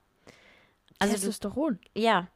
[0.98, 1.78] Also du, Testosteron.
[1.94, 2.28] ja,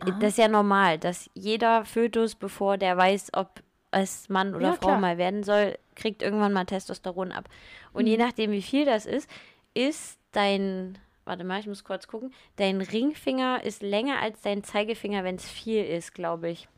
[0.00, 0.10] Ah.
[0.20, 4.72] das ist ja normal, dass jeder Fötus, bevor der weiß, ob es Mann oder Ja,
[4.74, 5.00] Frau klar.
[5.00, 7.48] mal werden soll, kriegt irgendwann mal Testosteron ab.
[7.92, 8.08] Und Mhm.
[8.10, 9.28] je nachdem, wie viel das ist,
[9.74, 15.24] ist dein, warte mal, ich muss kurz gucken, dein Ringfinger ist länger als dein Zeigefinger,
[15.24, 16.68] wenn es viel ist, glaube ich.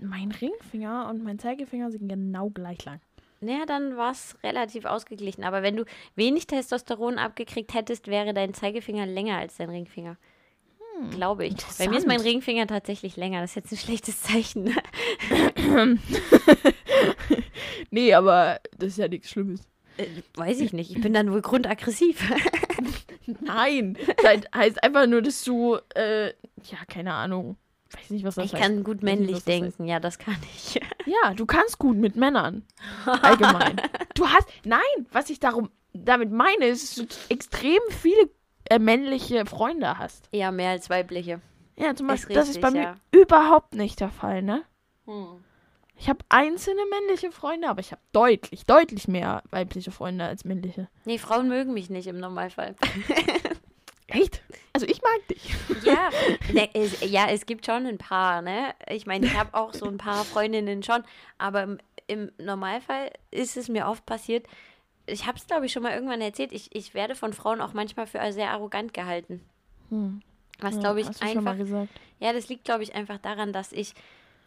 [0.00, 3.00] Mein Ringfinger und mein Zeigefinger sind genau gleich lang.
[3.40, 5.44] Naja, dann war es relativ ausgeglichen.
[5.44, 10.16] Aber wenn du wenig Testosteron abgekriegt hättest, wäre dein Zeigefinger länger als dein Ringfinger.
[11.10, 11.56] Glaube ich.
[11.78, 12.20] Bei mir ist mein.
[12.20, 13.42] Ringfinger tatsächlich länger.
[13.42, 14.74] Das ist jetzt ein schlechtes Zeichen.
[17.90, 19.62] Nee, aber das ist ja nichts Schlimmes.
[19.96, 20.90] Äh, weiß ich nicht.
[20.90, 22.30] Ich bin dann wohl grundaggressiv.
[23.40, 27.56] Nein, das heißt einfach nur, dass du, äh, ja, keine Ahnung.
[27.92, 28.62] Weiß nicht, was das Ich heißt.
[28.62, 29.62] kann gut nicht, männlich was das heißt.
[29.62, 29.84] denken.
[29.86, 30.80] Ja, das kann ich.
[31.06, 32.64] Ja, du kannst gut mit Männern.
[33.04, 33.80] Allgemein.
[34.16, 34.80] du hast, nein,
[35.12, 38.28] was ich darum, damit meine, ist, dass du extrem viele
[38.68, 40.28] äh, männliche Freunde hast.
[40.32, 41.40] Eher mehr als weibliche.
[41.76, 43.20] Ja, zum Ist Beispiel, das ist bei richtig, mir ja.
[43.20, 44.64] überhaupt nicht der Fall, ne?
[45.96, 50.88] Ich habe einzelne männliche Freunde, aber ich habe deutlich, deutlich mehr weibliche Freunde als männliche.
[51.04, 52.74] Nee, Frauen mögen mich nicht im Normalfall.
[54.08, 54.42] Echt?
[54.72, 55.54] Also ich mag dich.
[55.84, 56.10] Ja,
[56.52, 58.74] ne, es, ja, es gibt schon ein paar, ne?
[58.88, 61.02] Ich meine, ich habe auch so ein paar Freundinnen schon,
[61.38, 64.46] aber im, im Normalfall ist es mir oft passiert,
[65.06, 67.72] ich habe es, glaube ich, schon mal irgendwann erzählt, ich, ich werde von Frauen auch
[67.72, 69.40] manchmal für sehr arrogant gehalten.
[69.88, 70.20] Hm.
[70.58, 71.88] Was, Ja, glaube ich, hast du schon mal einfach, gesagt.
[72.18, 73.94] ja, das liegt, glaube ich, einfach daran, dass ich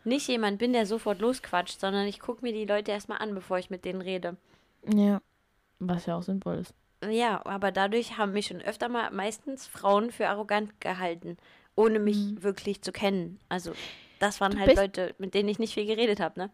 [0.04, 3.60] nicht jemand bin, der sofort losquatscht, sondern ich gucke mir die Leute erstmal an, bevor
[3.60, 4.38] ich mit denen rede.
[4.92, 5.22] Ja.
[5.80, 6.74] Was ja auch sinnvoll ist.
[7.08, 11.38] Ja, aber dadurch haben mich schon öfter mal meistens Frauen für arrogant gehalten,
[11.76, 12.44] ohne mich Mhm.
[12.44, 13.40] wirklich zu kennen.
[13.48, 13.72] Also,
[14.20, 16.50] das waren Du halt Leute, mit denen ich nicht viel geredet habe, ne?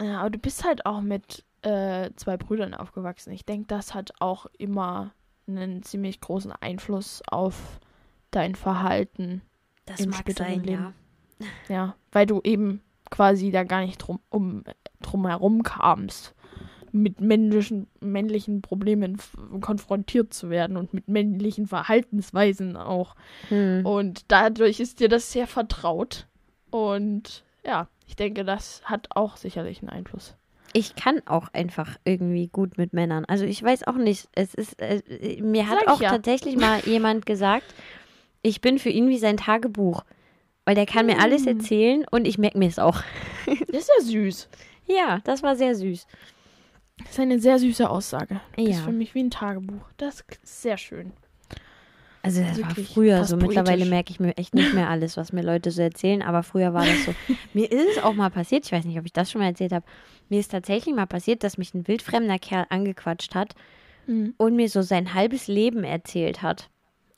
[0.00, 3.32] Ja, aber du bist halt auch mit äh, zwei Brüdern aufgewachsen.
[3.32, 5.12] Ich denke, das hat auch immer
[5.46, 7.78] einen ziemlich großen Einfluss auf
[8.30, 9.42] dein Verhalten.
[9.84, 10.94] Das Im mag sein, Leben.
[11.38, 11.46] ja.
[11.68, 14.64] Ja, weil du eben quasi da gar nicht drum, um,
[15.00, 16.34] drum herum kamst,
[16.92, 19.18] mit männlichen, männlichen Problemen
[19.60, 23.16] konfrontiert zu werden und mit männlichen Verhaltensweisen auch.
[23.48, 23.84] Hm.
[23.84, 26.26] Und dadurch ist dir das sehr vertraut.
[26.70, 30.34] Und ja, ich denke, das hat auch sicherlich einen Einfluss.
[30.74, 33.24] Ich kann auch einfach irgendwie gut mit Männern.
[33.26, 34.28] Also ich weiß auch nicht.
[34.34, 35.02] Es ist äh,
[35.42, 36.10] mir hat auch ja.
[36.10, 37.74] tatsächlich mal jemand gesagt,
[38.42, 40.04] ich bin für ihn wie sein Tagebuch,
[40.64, 41.48] weil der kann mir alles Mm.
[41.48, 43.02] erzählen und ich merke mir es auch.
[43.46, 44.48] Das ist ja süß.
[44.86, 46.06] Ja, das war sehr süß.
[46.98, 48.40] Das ist eine sehr süße Aussage.
[48.56, 48.82] Das ist Ja.
[48.84, 49.84] für mich wie ein Tagebuch.
[49.96, 51.12] Das ist sehr schön.
[52.24, 53.36] Also das war Wirklich früher fast so.
[53.36, 56.72] Mittlerweile merke ich mir echt nicht mehr alles, was mir Leute so erzählen, aber früher
[56.72, 57.14] war das so.
[57.52, 59.72] mir ist es auch mal passiert, ich weiß nicht, ob ich das schon mal erzählt
[59.72, 59.84] habe.
[60.28, 63.54] Mir ist tatsächlich mal passiert, dass mich ein wildfremder Kerl angequatscht hat
[64.06, 64.34] Mhm.
[64.36, 66.70] und mir so sein halbes Leben erzählt hat.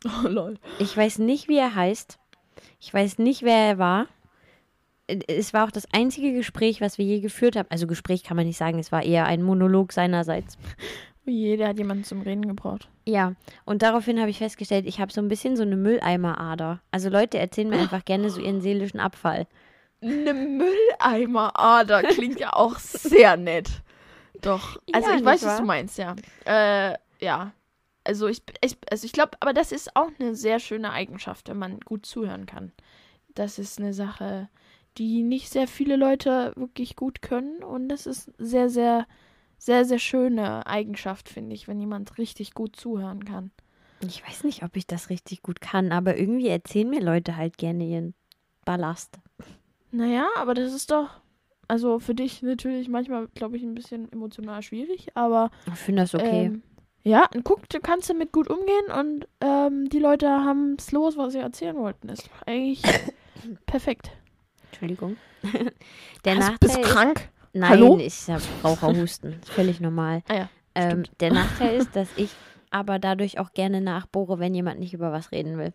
[0.06, 0.58] Oh, lol.
[0.78, 2.18] Ich weiß nicht, wie er heißt.
[2.80, 4.06] Ich weiß nicht, wer er war.
[5.06, 7.68] Äh, Es war auch das einzige Gespräch, was wir je geführt haben.
[7.70, 10.56] Also Gespräch kann man nicht sagen, es war eher ein Monolog seinerseits.
[11.26, 12.88] Oh je, der hat jemanden zum Reden gebraucht.
[13.06, 13.32] Ja,
[13.64, 16.80] und daraufhin habe ich festgestellt, ich habe so ein bisschen so eine Mülleimerader.
[16.90, 19.46] Also Leute erzählen mir einfach gerne so ihren seelischen Abfall.
[20.02, 23.68] Eine Mülleimerader klingt ja auch sehr nett.
[24.42, 24.78] Doch.
[24.92, 25.60] Also Ja, ich weiß, nicht was wahr?
[25.60, 26.14] du meinst, ja.
[26.44, 27.52] Äh, ja.
[28.04, 31.56] Also ich, ich also ich glaube, aber das ist auch eine sehr schöne Eigenschaft, wenn
[31.58, 32.72] man gut zuhören kann.
[33.34, 34.48] Das ist eine Sache,
[34.98, 39.06] die nicht sehr viele Leute wirklich gut können und das ist sehr, sehr,
[39.58, 43.50] sehr, sehr schöne Eigenschaft, finde ich, wenn jemand richtig gut zuhören kann.
[44.06, 47.56] Ich weiß nicht, ob ich das richtig gut kann, aber irgendwie erzählen mir Leute halt
[47.56, 48.14] gerne ihren
[48.64, 49.18] Ballast.
[49.90, 51.08] Naja, aber das ist doch,
[51.68, 56.14] also für dich natürlich manchmal, glaube ich, ein bisschen emotional schwierig, aber Ich finde das
[56.14, 56.46] okay.
[56.46, 56.62] Ähm,
[57.04, 61.16] ja, und guck, du kannst damit gut umgehen und ähm, die Leute haben es los,
[61.16, 62.08] was sie erzählen wollten.
[62.08, 62.82] Ist doch eigentlich
[63.66, 64.10] perfekt.
[64.74, 65.16] Entschuldigung.
[66.24, 67.28] Der Hast, Nachteil bist ist, krank?
[67.52, 67.98] Nein, Hallo?
[67.98, 69.34] ich habe Raucherhusten.
[69.40, 70.22] Ist völlig normal.
[70.28, 72.30] Ah ja, Ähm, der Nachteil ist, dass ich
[72.70, 75.72] aber dadurch auch gerne nachbohre, wenn jemand nicht über was reden will.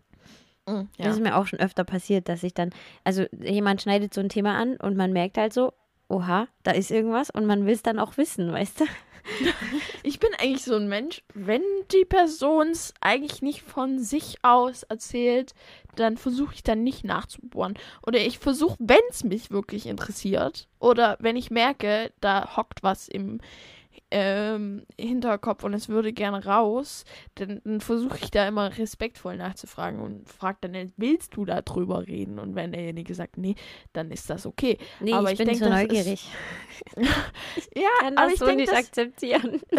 [0.66, 1.10] Das ja.
[1.12, 2.70] ist mir auch schon öfter passiert, dass ich dann,
[3.02, 5.72] also jemand schneidet so ein Thema an und man merkt halt so,
[6.08, 8.84] oha, da ist irgendwas und man will es dann auch wissen, weißt du?
[10.02, 14.82] Ich bin eigentlich so ein Mensch, wenn die Person es eigentlich nicht von sich aus
[14.84, 15.54] erzählt,
[15.96, 17.74] dann versuche ich dann nicht nachzubohren.
[18.06, 23.08] Oder ich versuche, wenn es mich wirklich interessiert, oder wenn ich merke, da hockt was
[23.08, 23.40] im
[24.10, 27.04] ähm, Hinterkopf und es würde gerne raus,
[27.36, 32.06] dann, dann versuche ich da immer respektvoll nachzufragen und frage dann, willst du da drüber
[32.06, 32.38] reden?
[32.38, 33.54] Und wenn derjenige sagt, nee,
[33.92, 34.78] dann ist das okay.
[35.00, 36.28] Nee, Aber ich, ich bin denk, so das ist- neugierig.
[37.76, 39.60] Ja, kann aber das ich so denke, nicht das, akzeptieren.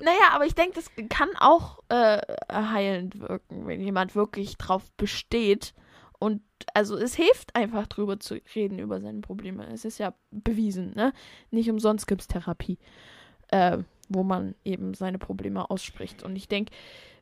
[0.00, 2.20] Naja, aber ich denke, das kann auch äh,
[2.52, 5.74] heilend wirken, wenn jemand wirklich drauf besteht.
[6.22, 6.40] Und
[6.72, 9.66] also es hilft einfach drüber zu reden über seine Probleme.
[9.72, 11.12] Es ist ja bewiesen, ne?
[11.50, 12.78] Nicht umsonst gibt es Therapie,
[13.48, 16.22] äh, wo man eben seine Probleme ausspricht.
[16.22, 16.72] Und ich denke,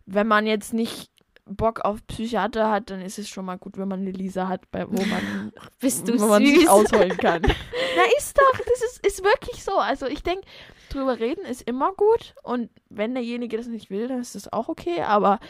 [0.04, 1.10] wenn man jetzt nicht
[1.46, 4.70] Bock auf Psychiater hat, dann ist es schon mal gut, wenn man eine Lisa hat,
[4.70, 6.68] bei, wo man Bist du wo man sich süß.
[6.68, 7.40] ausholen kann.
[7.96, 9.78] Na, ist doch, das ist, ist wirklich so.
[9.78, 10.46] Also ich denke,
[10.90, 14.68] drüber reden ist immer gut und wenn derjenige das nicht will, dann ist das auch
[14.68, 15.40] okay, aber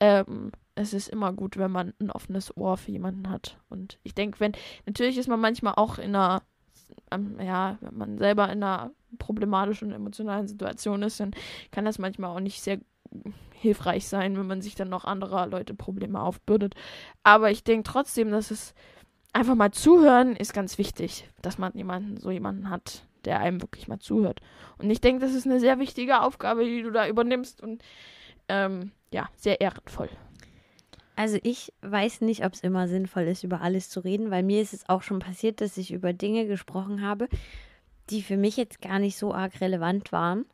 [0.00, 3.58] ähm, es ist immer gut, wenn man ein offenes Ohr für jemanden hat.
[3.68, 4.52] Und ich denke, wenn,
[4.84, 6.42] natürlich ist man manchmal auch in einer,
[7.10, 11.32] ähm, ja, wenn man selber in einer problematischen, emotionalen Situation ist, dann
[11.72, 12.78] kann das manchmal auch nicht sehr
[13.54, 16.74] hilfreich sein, wenn man sich dann noch anderer Leute Probleme aufbürdet.
[17.22, 18.74] Aber ich denke trotzdem, dass es
[19.32, 23.88] einfach mal zuhören ist ganz wichtig, dass man jemanden, so jemanden hat, der einem wirklich
[23.88, 24.40] mal zuhört.
[24.76, 27.82] Und ich denke, das ist eine sehr wichtige Aufgabe, die du da übernimmst und
[28.48, 30.10] ähm, ja, sehr ehrenvoll.
[31.16, 34.60] Also ich weiß nicht, ob es immer sinnvoll ist, über alles zu reden, weil mir
[34.60, 37.28] ist es auch schon passiert, dass ich über Dinge gesprochen habe,
[38.10, 40.44] die für mich jetzt gar nicht so arg relevant waren.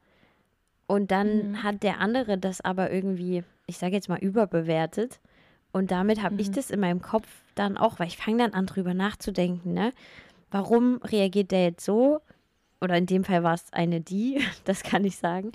[0.86, 1.62] Und dann Mhm.
[1.62, 5.20] hat der andere das aber irgendwie, ich sage jetzt mal, überbewertet.
[5.72, 6.52] Und damit habe ich Mhm.
[6.52, 9.92] das in meinem Kopf dann auch, weil ich fange dann an, drüber nachzudenken, ne?
[10.50, 12.20] Warum reagiert der jetzt so?
[12.80, 15.52] Oder in dem Fall war es eine die, das kann ich sagen.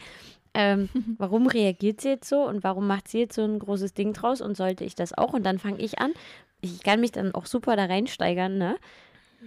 [0.57, 0.89] Ähm,
[1.19, 4.41] warum reagiert sie jetzt so und warum macht sie jetzt so ein großes Ding draus
[4.41, 5.33] und sollte ich das auch?
[5.33, 6.13] Und dann fange ich an.
[6.61, 8.77] Ich kann mich dann auch super da reinsteigern, ne?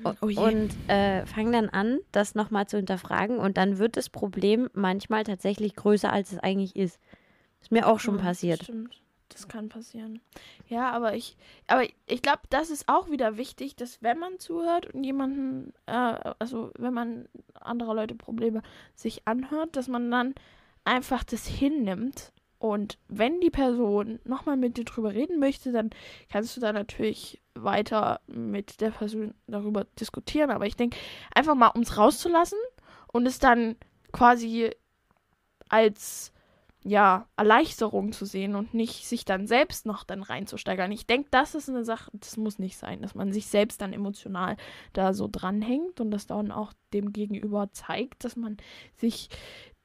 [0.05, 4.71] Oh und äh, fange dann an, das nochmal zu hinterfragen und dann wird das Problem
[4.73, 7.01] manchmal tatsächlich größer, als es eigentlich ist.
[7.61, 8.63] Ist mir auch schon ja, passiert.
[8.63, 9.03] Stimmt.
[9.31, 10.21] Das kann passieren.
[10.69, 14.93] Ja, aber ich, aber ich glaube, das ist auch wieder wichtig, dass wenn man zuhört
[14.93, 15.93] und jemanden, äh,
[16.39, 18.63] also wenn man andere Leute Probleme
[18.95, 20.35] sich anhört, dass man dann
[20.91, 22.33] einfach das hinnimmt.
[22.59, 25.91] Und wenn die Person nochmal mit dir drüber reden möchte, dann
[26.31, 30.51] kannst du da natürlich weiter mit der Person darüber diskutieren.
[30.51, 30.99] Aber ich denke,
[31.35, 32.59] einfach mal, um es rauszulassen
[33.13, 33.77] und es dann
[34.13, 34.73] quasi
[35.71, 36.33] als
[36.83, 40.91] ja, Erleichterung zu sehen und nicht sich dann selbst noch dann reinzusteigern.
[40.93, 43.93] Ich denke, das ist eine Sache, das muss nicht sein, dass man sich selbst dann
[43.93, 44.57] emotional
[44.95, 48.57] da so dranhängt und das dann auch dem Gegenüber zeigt, dass man
[48.97, 49.29] sich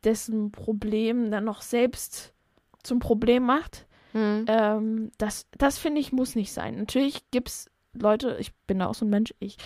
[0.05, 2.33] dessen Problem dann noch selbst
[2.83, 3.87] zum Problem macht.
[4.13, 4.45] Mhm.
[4.47, 6.75] Ähm, das das finde ich, muss nicht sein.
[6.77, 9.57] Natürlich gibt es Leute, ich bin da auch so ein Mensch, ich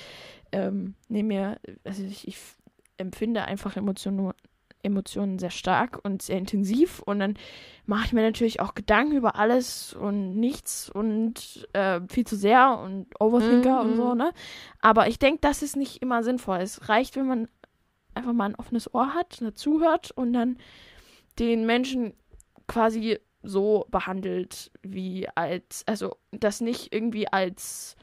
[0.51, 2.37] ähm, nehme mir, also ich, ich
[2.97, 4.33] empfinde einfach Emotionen
[4.81, 7.33] Emotionen sehr stark und sehr intensiv und dann
[7.85, 12.79] mache ich mir natürlich auch Gedanken über alles und nichts und äh, viel zu sehr
[12.79, 13.89] und Overthinker mhm.
[13.89, 14.31] und so, ne?
[14.79, 16.59] Aber ich denke, das ist nicht immer sinnvoll.
[16.59, 17.47] Es reicht, wenn man
[18.19, 20.57] einfach mal ein offenes Ohr hat, zuhört und dann
[21.39, 22.13] den Menschen
[22.67, 27.95] quasi so behandelt, wie als, also das nicht irgendwie als,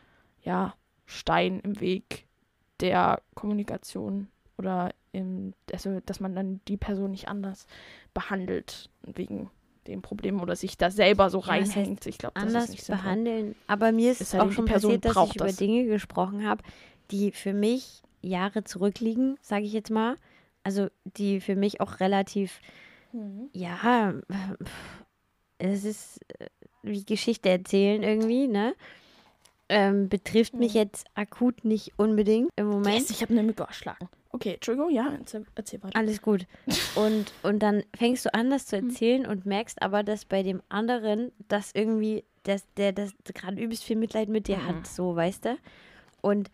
[0.43, 0.75] ja,
[1.05, 2.27] Stein im Weg
[2.81, 7.67] der Kommunikation oder im, also dass man dann die Person nicht anders
[8.13, 9.51] behandelt wegen
[9.87, 12.07] dem Problem oder sich da selber so ja, reinhängt.
[12.07, 13.47] ich glaube, das ist nicht behandeln.
[13.47, 13.63] Sinnvoll.
[13.69, 16.65] Aber mir ist, ist halt auch schon passiert, dass ich über Dinge gesprochen habe,
[17.13, 20.17] die für mich Jahre zurückliegen, sage ich jetzt mal.
[20.63, 22.61] Also die für mich auch relativ,
[23.13, 23.49] mhm.
[23.53, 24.15] ja,
[25.59, 26.47] es ist äh,
[26.83, 28.75] wie Geschichte erzählen irgendwie, ne?
[29.69, 30.61] Ähm, betrifft mhm.
[30.61, 33.01] mich jetzt akut nicht unbedingt im Moment.
[33.01, 34.09] Yes, ich habe eine Mücke erschlagen.
[34.31, 35.99] Okay, Entschuldigung, ja, erzähl, erzähl weiter.
[35.99, 36.47] Alles gut.
[36.95, 38.89] Und, und dann fängst du an, das zu hm.
[38.89, 39.31] erzählen hm.
[39.31, 43.97] und merkst aber, dass bei dem anderen das irgendwie, dass der das gerade übelst viel
[43.97, 44.67] Mitleid mit dir mhm.
[44.67, 45.57] hat, so, weißt du?
[46.21, 46.51] Und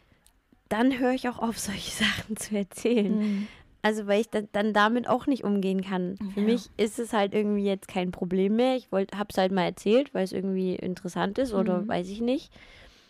[0.73, 3.19] dann höre ich auch auf, solche Sachen zu erzählen.
[3.19, 3.49] Mhm.
[3.85, 6.17] Also, weil ich dann, dann damit auch nicht umgehen kann.
[6.21, 6.27] Ja.
[6.35, 8.77] Für mich ist es halt irgendwie jetzt kein Problem mehr.
[8.77, 11.89] Ich habe es halt mal erzählt, weil es irgendwie interessant ist oder mhm.
[11.89, 12.53] weiß ich nicht.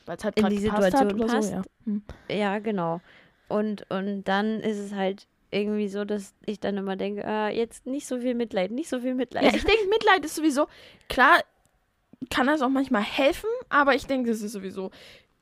[0.07, 1.49] Weil es halt in die Situation passt.
[1.49, 1.63] So, ja.
[1.85, 2.03] Hm.
[2.29, 3.01] ja, genau.
[3.49, 7.87] Und, und dann ist es halt irgendwie so, dass ich dann immer denke, äh, jetzt
[7.87, 9.45] nicht so viel Mitleid, nicht so viel Mitleid.
[9.45, 10.67] Ja, ich denke, Mitleid ist sowieso,
[11.09, 11.41] klar,
[12.31, 14.91] kann das auch manchmal helfen, aber ich denke, das ist sowieso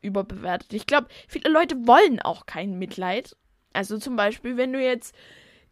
[0.02, 0.72] überbewertet.
[0.72, 3.36] Ich glaube, viele Leute wollen auch kein Mitleid.
[3.72, 5.14] Also zum Beispiel, wenn du jetzt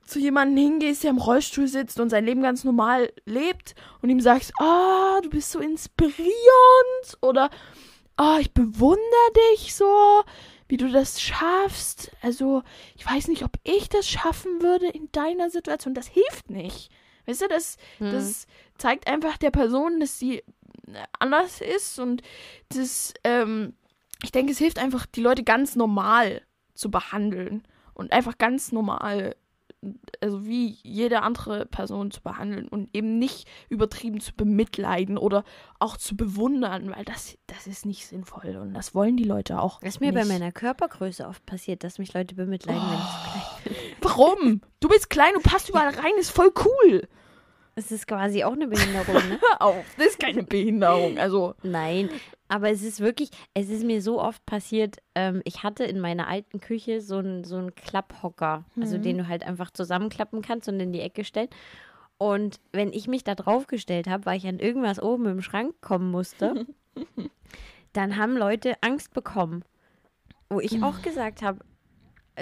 [0.04, 4.20] zu jemandem hingehst, der im Rollstuhl sitzt und sein Leben ganz normal lebt und ihm
[4.20, 6.32] sagst, ah, oh, du bist so inspirierend
[7.20, 7.50] oder
[8.16, 10.22] oh, ich bewundere dich so,
[10.66, 12.10] wie du das schaffst.
[12.22, 12.62] Also,
[12.96, 15.94] ich weiß nicht, ob ich das schaffen würde in deiner Situation.
[15.94, 16.90] Das hilft nicht.
[17.26, 18.12] Weißt du, das, hm.
[18.12, 18.46] das
[18.78, 20.42] zeigt einfach der Person, dass sie
[21.18, 22.22] anders ist und
[22.70, 23.74] das, ähm,
[24.22, 26.42] ich denke, es hilft einfach, die Leute ganz normal
[26.74, 27.62] zu behandeln
[27.94, 29.34] und einfach ganz normal
[30.20, 35.44] also wie jede andere Person zu behandeln und eben nicht übertrieben zu bemitleiden oder
[35.78, 39.80] auch zu bewundern, weil das, das ist nicht sinnvoll und das wollen die Leute auch.
[39.80, 42.90] Das ist mir bei meiner Körpergröße oft passiert, dass mich Leute bemitleiden, oh.
[42.90, 43.96] wenn ich zu klein bin.
[44.00, 44.60] Warum?
[44.80, 47.08] Du bist klein, du passt überall rein, ist voll cool.
[47.78, 49.38] Es ist quasi auch eine Behinderung, ne?
[49.60, 51.16] Auf, das ist keine Behinderung.
[51.16, 51.54] Also.
[51.62, 52.10] Nein,
[52.48, 56.26] aber es ist wirklich, es ist mir so oft passiert, ähm, ich hatte in meiner
[56.26, 58.82] alten Küche so einen so einen Klapphocker, also mhm.
[58.82, 61.50] also den du halt einfach zusammenklappen kannst und in die Ecke stellen.
[62.16, 65.74] Und wenn ich mich da drauf gestellt habe, weil ich an irgendwas oben im Schrank
[65.80, 66.66] kommen musste,
[67.92, 69.62] dann haben Leute Angst bekommen.
[70.50, 71.60] Wo ich auch gesagt habe,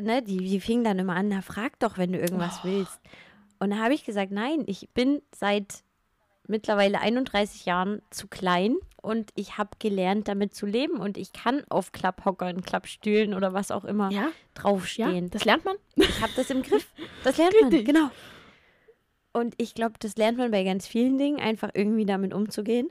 [0.00, 2.68] ne, die, die fingen dann immer an, na frag doch, wenn du irgendwas oh.
[2.68, 3.00] willst.
[3.58, 5.84] Und da habe ich gesagt, nein, ich bin seit
[6.48, 11.62] mittlerweile 31 Jahren zu klein und ich habe gelernt, damit zu leben und ich kann
[11.68, 14.28] auf Klapphockern, Klappstühlen oder was auch immer ja?
[14.54, 15.24] draufstehen.
[15.24, 15.76] Ja, das lernt man.
[15.96, 16.86] Ich habe das im Griff.
[17.24, 18.10] Das lernt man, genau.
[19.32, 22.88] Und ich glaube, das lernt man bei ganz vielen Dingen, einfach irgendwie damit umzugehen.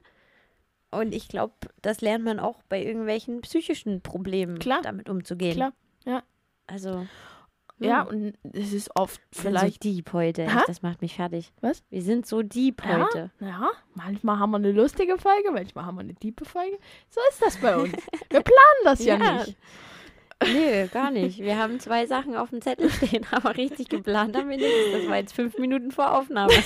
[0.91, 4.81] Und ich glaube, das lernt man auch bei irgendwelchen psychischen Problemen, Klar.
[4.81, 5.55] damit umzugehen.
[5.55, 5.73] Klar,
[6.05, 6.23] ja.
[6.67, 7.07] Also.
[7.77, 9.83] Ja, und es ist oft vielleicht.
[9.83, 10.47] so deep heute.
[10.67, 11.51] Das macht mich fertig.
[11.61, 11.83] Was?
[11.89, 13.31] Wir sind so deep ja, heute.
[13.41, 16.77] Ja, manchmal haben wir eine lustige Folge, manchmal haben wir eine diepe Folge.
[17.09, 17.91] So ist das bei uns.
[18.29, 19.57] Wir planen das ja, ja nicht.
[20.53, 21.39] Nö, gar nicht.
[21.39, 24.73] Wir haben zwei Sachen auf dem Zettel stehen, aber richtig geplant haben wir nicht.
[24.93, 26.53] Das war jetzt fünf Minuten vor Aufnahme.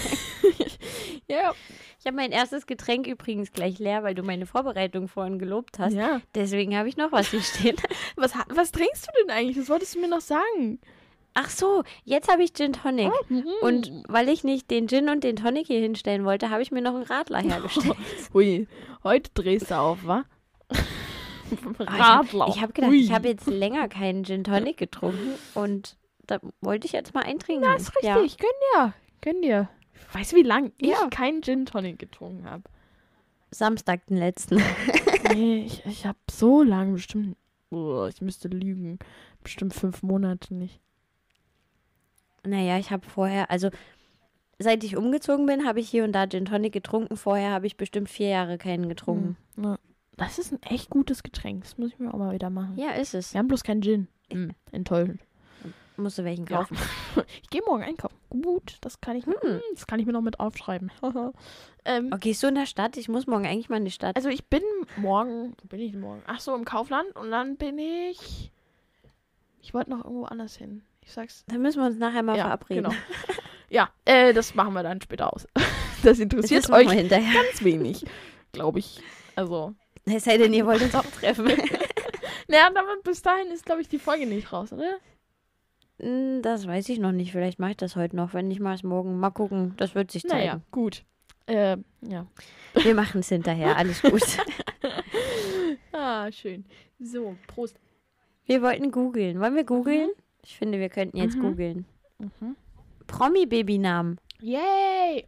[1.28, 1.54] Ja.
[2.00, 5.94] Ich habe mein erstes Getränk übrigens gleich leer, weil du meine Vorbereitung vorhin gelobt hast.
[5.94, 6.22] ja.
[6.34, 7.76] Deswegen habe ich noch was hier stehen.
[8.16, 9.58] Was, ha- was trinkst du denn eigentlich?
[9.58, 10.80] Das wolltest du mir noch sagen.
[11.42, 13.12] Ach so, jetzt habe ich Gin Tonic.
[13.30, 13.46] Mhm.
[13.62, 16.82] Und weil ich nicht den Gin und den Tonic hier hinstellen wollte, habe ich mir
[16.82, 17.96] noch einen Radler hergestellt.
[18.34, 18.68] Hui,
[19.04, 20.26] heute drehst du auf, wa?
[21.88, 23.00] Ah, Ich habe hab gedacht, Ui.
[23.02, 25.98] ich habe jetzt länger keinen Gin Tonic getrunken und
[26.28, 27.64] da wollte ich jetzt mal eintrinken.
[27.64, 28.38] Ja, ist richtig.
[28.38, 28.94] Gönn dir.
[29.22, 29.70] Gönn dir.
[30.14, 31.08] Weißt du, wie lange ich Ja.
[31.10, 32.64] keinen Gin Tonic getrunken habe?
[33.50, 34.62] Samstag den letzten.
[35.34, 37.36] nee, ich, ich habe so lange bestimmt.
[37.72, 39.00] Oh, ich müsste lügen.
[39.42, 40.80] Bestimmt fünf Monate nicht.
[42.46, 43.70] Naja, ich habe vorher, also
[44.60, 47.18] seit ich umgezogen bin, habe ich hier und da Gin Tonic getrunken.
[47.18, 49.38] Vorher habe ich bestimmt vier Jahre keinen getrunken.
[49.56, 49.78] Hm, Ja.
[50.18, 51.64] Das ist ein echt gutes Getränk.
[51.64, 52.74] Das muss ich mir auch mal wieder machen.
[52.78, 53.34] Ja, ist es.
[53.34, 54.08] Wir haben bloß keinen Gin.
[54.32, 55.22] Hm, enttäuschend.
[55.96, 56.58] Musst du welchen Ja.
[56.60, 56.78] kaufen?
[57.42, 58.16] Ich gehe morgen einkaufen.
[58.30, 59.34] Gut, das kann ich, Hm.
[59.42, 60.92] hm, das kann ich mir noch mit aufschreiben.
[61.86, 62.96] ähm, Oh, gehst du in der Stadt?
[62.98, 64.16] Ich muss morgen eigentlich mal in die Stadt.
[64.18, 64.62] Also ich bin
[64.98, 66.22] morgen, wo bin ich denn morgen?
[66.28, 68.52] Ach so, im Kaufland und dann bin ich.
[69.62, 70.84] Ich wollte noch irgendwo anders hin.
[71.10, 71.44] Ich sag's.
[71.48, 72.84] Dann müssen wir uns nachher mal ja, verabreden.
[72.84, 72.96] Genau.
[73.70, 75.48] ja, äh, das machen wir dann später aus.
[76.02, 78.06] Das interessiert Das euch ganz wenig,
[78.54, 79.02] glaube ich.
[79.36, 79.74] Also,
[80.06, 81.48] Es sei denn, ihr wollt uns auch treffen.
[82.48, 84.96] naja, aber bis dahin ist, glaube ich, die Folge nicht raus, oder?
[86.00, 87.34] Hm, das weiß ich noch nicht.
[87.34, 88.34] Vielleicht mache ich das heute noch.
[88.34, 89.20] Wenn nicht, mal es morgen.
[89.20, 89.74] Mal gucken.
[89.76, 90.46] Das wird sich zeigen.
[90.46, 91.04] Naja, gut.
[91.48, 92.28] Äh, ja.
[92.76, 93.76] Wir machen es hinterher.
[93.76, 94.24] Alles gut.
[95.92, 96.64] Ah, schön.
[96.98, 97.78] So, Prost.
[98.46, 99.42] Wir wollten googeln.
[99.42, 100.12] Wollen wir googeln?
[100.44, 101.42] Ich finde, wir könnten jetzt Mhm.
[101.42, 101.86] googeln.
[102.20, 102.56] Mhm.
[103.08, 104.20] Promi-Babynamen.
[104.42, 105.26] Yay!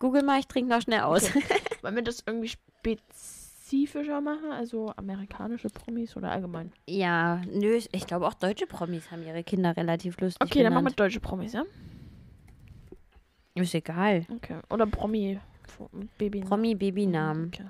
[0.00, 1.28] Google mal, ich trinke noch schnell aus.
[1.82, 4.52] Wollen wir das irgendwie spezifischer machen?
[4.52, 6.72] Also amerikanische Promis oder allgemein?
[6.86, 10.84] ja, nö, ich glaube auch deutsche Promis haben ihre Kinder relativ lustig Okay, dann machen
[10.84, 11.00] wir benannt.
[11.00, 11.64] deutsche Promis, ja?
[13.54, 14.24] Ist egal.
[14.36, 14.60] Okay.
[14.70, 15.40] Oder Promi.
[16.16, 16.42] Baby.
[16.42, 17.48] Promi-Babynamen.
[17.48, 17.64] Okay.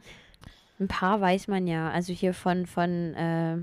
[0.79, 1.91] Ein paar weiß man ja.
[1.91, 3.57] Also hier von, von äh,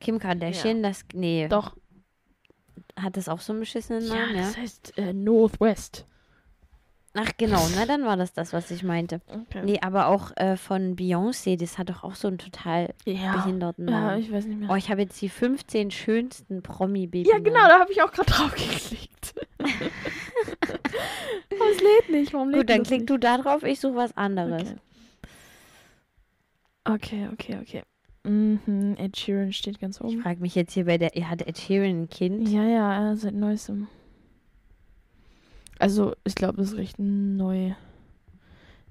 [0.00, 1.74] Kim Kardashian, das, nee, Doch.
[2.98, 4.42] hat das auch so einen beschissenen Ja, Namen, ja?
[4.42, 6.04] das heißt äh, Northwest.
[7.14, 9.20] Ach genau, na dann war das das, was ich meinte.
[9.26, 9.62] Okay.
[9.64, 13.32] Nee, aber auch äh, von Beyoncé, das hat doch auch so einen total Ja.
[13.32, 14.20] behinderten Ja, Namen.
[14.20, 14.70] ich weiß nicht mehr.
[14.70, 17.44] oh, ich habe jetzt die 15 schönsten Promi-Babynamen.
[17.44, 19.34] ja, genau, da habe ich auch gerade drauf geklickt.
[19.58, 19.68] Aber
[21.72, 22.32] es lädt nicht.
[22.34, 23.10] Warum lädt Gut, dann klick nicht?
[23.10, 24.74] du da drauf, ich suche was anderes.
[26.84, 27.58] Okay, okay, okay.
[27.62, 27.82] okay.
[28.28, 30.20] Mhm, Ed Sheeran steht ganz Ich oben.
[30.22, 32.48] frage mich jetzt hier bei der, hat Ed Sheeran ein Kind?
[32.48, 33.88] Ja, ja, seit neuestem.
[35.78, 37.72] Also, ich glaube, das ist recht neu.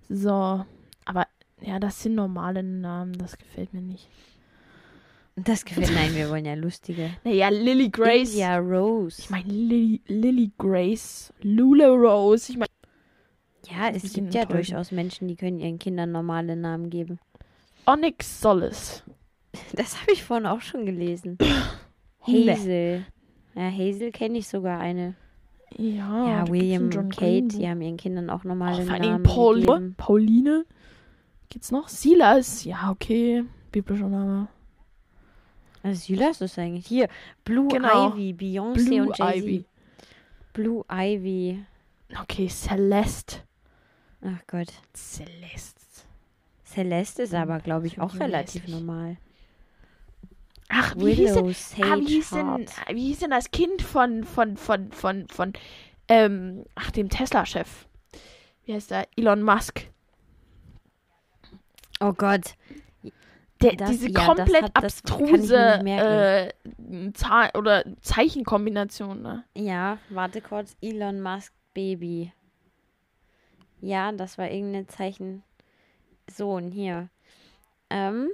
[0.09, 0.63] So,
[1.05, 1.27] aber
[1.61, 4.07] ja, das sind normale Namen, das gefällt mir nicht.
[5.35, 7.11] Das gefällt, nein, wir wollen ja lustige.
[7.23, 8.31] Naja, Lily Grace.
[8.31, 9.21] India Rose.
[9.21, 12.51] Ich meine, Lily, Lily Grace, Lula Rose.
[12.51, 12.71] Ich meine,
[13.69, 17.19] ja, es gibt ja durchaus Menschen, die können ihren Kindern normale Namen geben.
[17.85, 19.03] Onyx Solace.
[19.73, 21.37] Das habe ich vorhin auch schon gelesen.
[22.21, 23.05] Hazel.
[23.55, 25.15] Ja, Hazel kenne ich sogar eine.
[25.75, 27.57] Ja, ja, William und Kate, Green-Buch.
[27.59, 29.95] die haben ihren Kindern auch Oh, normale vor allen Dingen Namen Paul gegeben.
[29.97, 30.65] Pauline.
[31.49, 31.87] Geht's noch?
[31.89, 32.63] Silas.
[32.63, 33.43] Ja, okay.
[33.71, 34.47] Biblischer Name.
[35.83, 37.07] Also Silas ist eigentlich hier.
[37.45, 38.13] Blue Genau.
[38.15, 39.35] Ivy, Beyoncé und Jay-Z.
[39.37, 39.65] Ivy.
[40.53, 41.63] Blue Ivy.
[42.21, 43.37] Okay, Celeste.
[44.21, 44.73] Ach Gott.
[44.93, 45.75] Celeste.
[46.65, 49.17] Celeste ist aber, glaube ich, auch relativ normal.
[50.69, 51.45] Ach, wie hieß denn,
[51.83, 52.71] ah, wie hieß denn, Heart.
[52.91, 55.53] wie hieß denn das Kind von, von, von, von, von,
[56.09, 57.87] ähm, ach, dem Tesla-Chef?
[58.65, 59.07] Wie heißt der?
[59.15, 59.87] Elon Musk.
[61.99, 62.55] Oh Gott.
[63.61, 66.51] Der, Das- diese ja, komplett hat- abstruse äh,
[67.13, 69.45] Zahl oder Zeichenkombination, ne?
[69.55, 70.75] Ja, warte kurz.
[70.81, 72.31] Elon Musk Baby.
[73.81, 75.43] Ja, das war irgendeine Zeichen.
[76.29, 77.09] Sohn hier.
[77.89, 78.29] Ähm.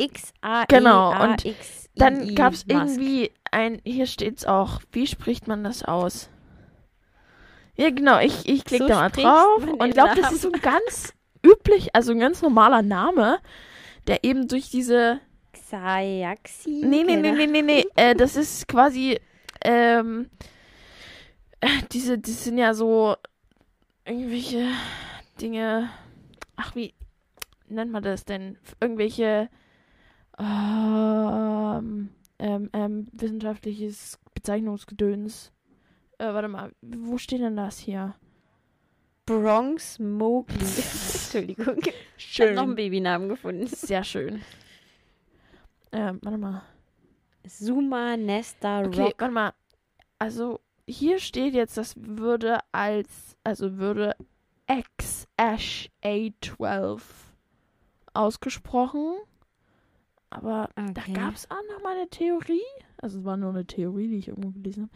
[0.00, 4.06] X A Genau, E A und X I Dann I gab es irgendwie ein, hier
[4.06, 6.30] steht's auch, wie spricht man das aus?
[7.76, 10.60] Ja, genau, ich, ich klicke So da mal drauf und glaube, das ist so ein
[10.60, 13.38] ganz üblich, also ein ganz normaler Name,
[14.06, 15.20] der eben durch diese
[15.52, 16.82] Xayaxi.
[16.84, 17.84] Nee, nee, nee, Keine- nee, nee, nee.
[17.96, 19.18] Äh, das ist quasi,
[19.64, 20.28] ähm,
[21.60, 23.16] äh, diese, die sind ja so
[24.04, 24.66] irgendwelche
[25.40, 25.90] Dinge.
[26.56, 26.94] Ach, wie
[27.68, 28.58] nennt man das denn?
[28.80, 29.48] Irgendwelche,
[30.40, 35.52] ähm, ähm, ähm, wissenschaftliches Bezeichnungsgedöns.
[36.18, 38.14] Äh, warte mal, wo steht denn das hier?
[39.26, 40.56] Bronx Mowgli.
[40.64, 41.76] Entschuldigung.
[42.18, 43.66] Ich habe noch einen Babynamen gefunden.
[43.66, 44.40] Sehr schön.
[45.92, 46.62] Ähm, warte mal.
[47.46, 49.14] Suma Nesta Okay, Rock.
[49.18, 49.52] warte mal.
[50.18, 54.14] Also, hier steht jetzt, das würde als, also würde
[54.68, 57.00] XSA12
[58.12, 59.14] ausgesprochen.
[60.30, 61.12] Aber da Okay.
[61.12, 62.62] gab es auch noch mal eine Theorie.
[62.98, 64.92] Also es war nur eine Theorie, die ich irgendwo gelesen habe.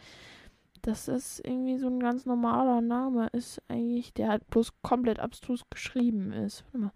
[0.81, 5.63] Dass das irgendwie so ein ganz normaler Name ist, eigentlich, der halt bloß komplett abstrus
[5.69, 6.63] geschrieben ist.
[6.65, 6.91] Warte mal.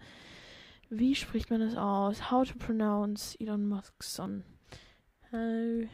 [0.91, 2.31] Wie spricht man das aus?
[2.31, 4.43] How to pronounce Elon Musk's son?
[5.31, 5.87] Äh,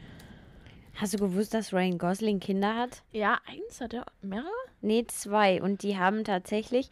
[0.94, 3.02] Hast du gewusst, dass Ryan Gosling Kinder hat?
[3.12, 4.06] ja, eins hat er.
[4.22, 4.48] Mehrere?
[4.80, 5.60] Nee, zwei.
[5.60, 6.88] Und die haben tatsächlich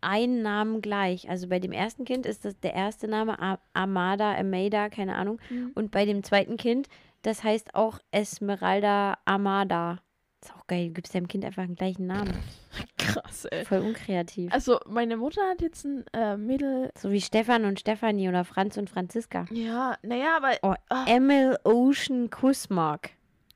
[0.00, 1.28] einen Namen gleich.
[1.28, 5.40] Also bei dem ersten Kind ist das der erste Name A- Amada, Amada, keine Ahnung.
[5.50, 5.72] Mhm.
[5.74, 6.88] Und bei dem zweiten Kind,
[7.22, 9.98] das heißt auch Esmeralda Amada.
[10.42, 10.88] Ist auch geil.
[10.88, 12.34] Du gibst deinem Kind einfach den gleichen Namen.
[12.98, 13.64] Krass, ey.
[13.64, 14.52] Voll unkreativ.
[14.52, 16.90] Also, meine Mutter hat jetzt ein äh, Mädel.
[16.98, 19.46] So wie Stefan und Stefanie oder Franz und Franziska.
[19.50, 20.52] Ja, naja, aber.
[20.62, 21.04] Oh, Ah.
[21.08, 23.10] Emil Ocean Kussmark.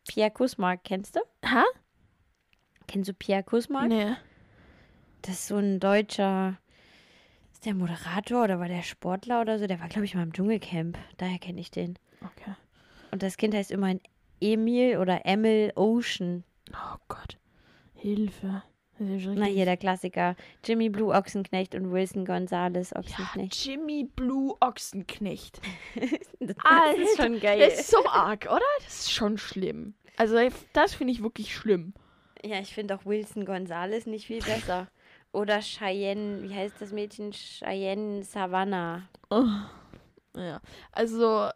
[0.08, 1.20] Pierre Kussmark, kennst du?
[1.44, 1.62] Hä?
[2.86, 3.88] Kennst du Pierre Kussmark?
[3.88, 4.14] Nee.
[5.28, 6.56] Das ist so ein deutscher.
[7.52, 9.66] Ist der Moderator oder war der Sportler oder so?
[9.66, 10.96] Der war, glaube ich, mal im Dschungelcamp.
[11.18, 11.98] Daher kenne ich den.
[12.22, 12.54] Okay.
[13.10, 14.00] Und das Kind heißt immerhin
[14.40, 16.44] Emil oder Emil Ocean.
[16.72, 17.36] Oh Gott.
[17.94, 18.62] Hilfe.
[19.00, 20.34] Ja Na, hier der Klassiker.
[20.64, 23.66] Jimmy Blue Ochsenknecht und Wilson Gonzales Ja, Ochsenknecht.
[23.66, 25.60] Jimmy Blue Ochsenknecht.
[26.40, 27.58] das Alter, ist schon geil.
[27.58, 28.62] Das ist so arg, oder?
[28.82, 29.92] Das ist schon schlimm.
[30.16, 30.38] Also,
[30.72, 31.92] das finde ich wirklich schlimm.
[32.42, 34.88] Ja, ich finde auch Wilson Gonzales nicht viel besser.
[35.32, 37.32] Oder Cheyenne, wie heißt das Mädchen?
[37.32, 39.08] Cheyenne Savannah.
[39.30, 39.44] Oh.
[40.36, 40.60] Ja.
[40.92, 41.50] Also,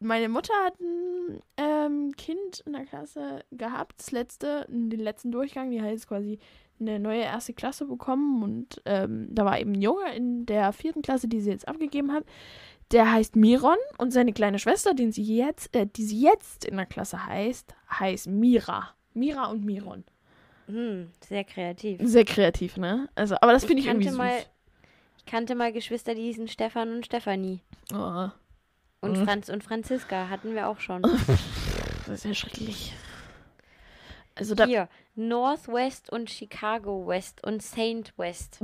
[0.00, 5.70] meine Mutter hat ein ähm, Kind in der Klasse gehabt, das letzte, den letzten Durchgang.
[5.70, 6.38] Die hat jetzt quasi
[6.80, 11.02] eine neue erste Klasse bekommen und ähm, da war eben ein Junge in der vierten
[11.02, 12.24] Klasse, die sie jetzt abgegeben hat.
[12.92, 16.76] Der heißt Miron und seine kleine Schwester, den sie jetzt, äh, die sie jetzt in
[16.76, 18.94] der Klasse heißt, heißt Mira.
[19.12, 20.04] Mira und Miron.
[20.68, 22.00] Hm, sehr kreativ.
[22.02, 23.08] Sehr kreativ, ne?
[23.14, 24.18] Also, aber das Ich finde ich, irgendwie kannte süß.
[24.18, 24.44] mal-
[25.18, 27.60] Ich kannte mal Geschwister, die hießen Stefan und Stefanie.
[27.92, 28.28] Oh,
[29.00, 29.24] Und Mhm.
[29.24, 31.02] Franz und Franziska hatten wir auch schon.
[32.06, 32.92] das ist ja schrecklich.
[34.34, 38.60] Also da, Hier, Northwest und Chicago West und Saint West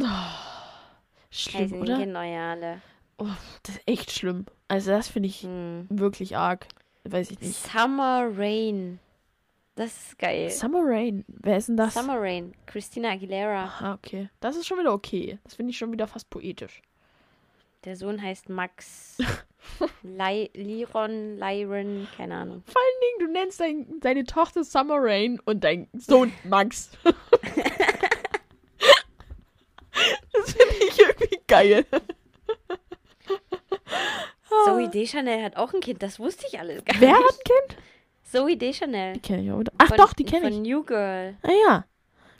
[1.30, 1.98] schlimm, heißen oder?
[1.98, 2.80] Alle.
[3.18, 3.26] Oh,
[3.64, 4.46] das ist echt schlimm.
[4.68, 5.86] Also das finde ich Hm.
[5.90, 6.66] wirklich arg.
[7.04, 7.54] Weiß ich nicht.
[7.54, 8.98] Summer Rain.
[9.76, 10.50] Das ist geil.
[10.50, 11.24] Summer Rain.
[11.26, 11.94] Wer ist denn das?
[11.94, 12.54] Summer Rain.
[12.66, 13.72] Christina Aguilera.
[13.80, 14.28] Ah, okay.
[14.40, 15.38] Das ist schon wieder okay.
[15.42, 16.80] Das finde ich schon wieder fast poetisch.
[17.84, 19.18] Der Sohn heißt Max.
[20.02, 22.62] Li Liron, Lyron, keine Ahnung.
[22.66, 26.90] Vor allen Dingen, du nennst dein, deine Tochter Summer Rain und dein Sohn Max.
[30.32, 31.84] das finde ich irgendwie geil.
[34.66, 37.22] Zoe Deschanel hat auch ein Kind, das wusste ich alles gar Wer nicht.
[37.24, 37.82] hat ein Kind?
[38.34, 39.14] Zoe Deschanel.
[39.14, 39.60] Die kenne ich auch.
[39.60, 39.72] wieder.
[39.78, 40.68] Ach Von- doch, die kenne Von ich.
[40.70, 41.36] New Girl.
[41.42, 41.84] Ah ja.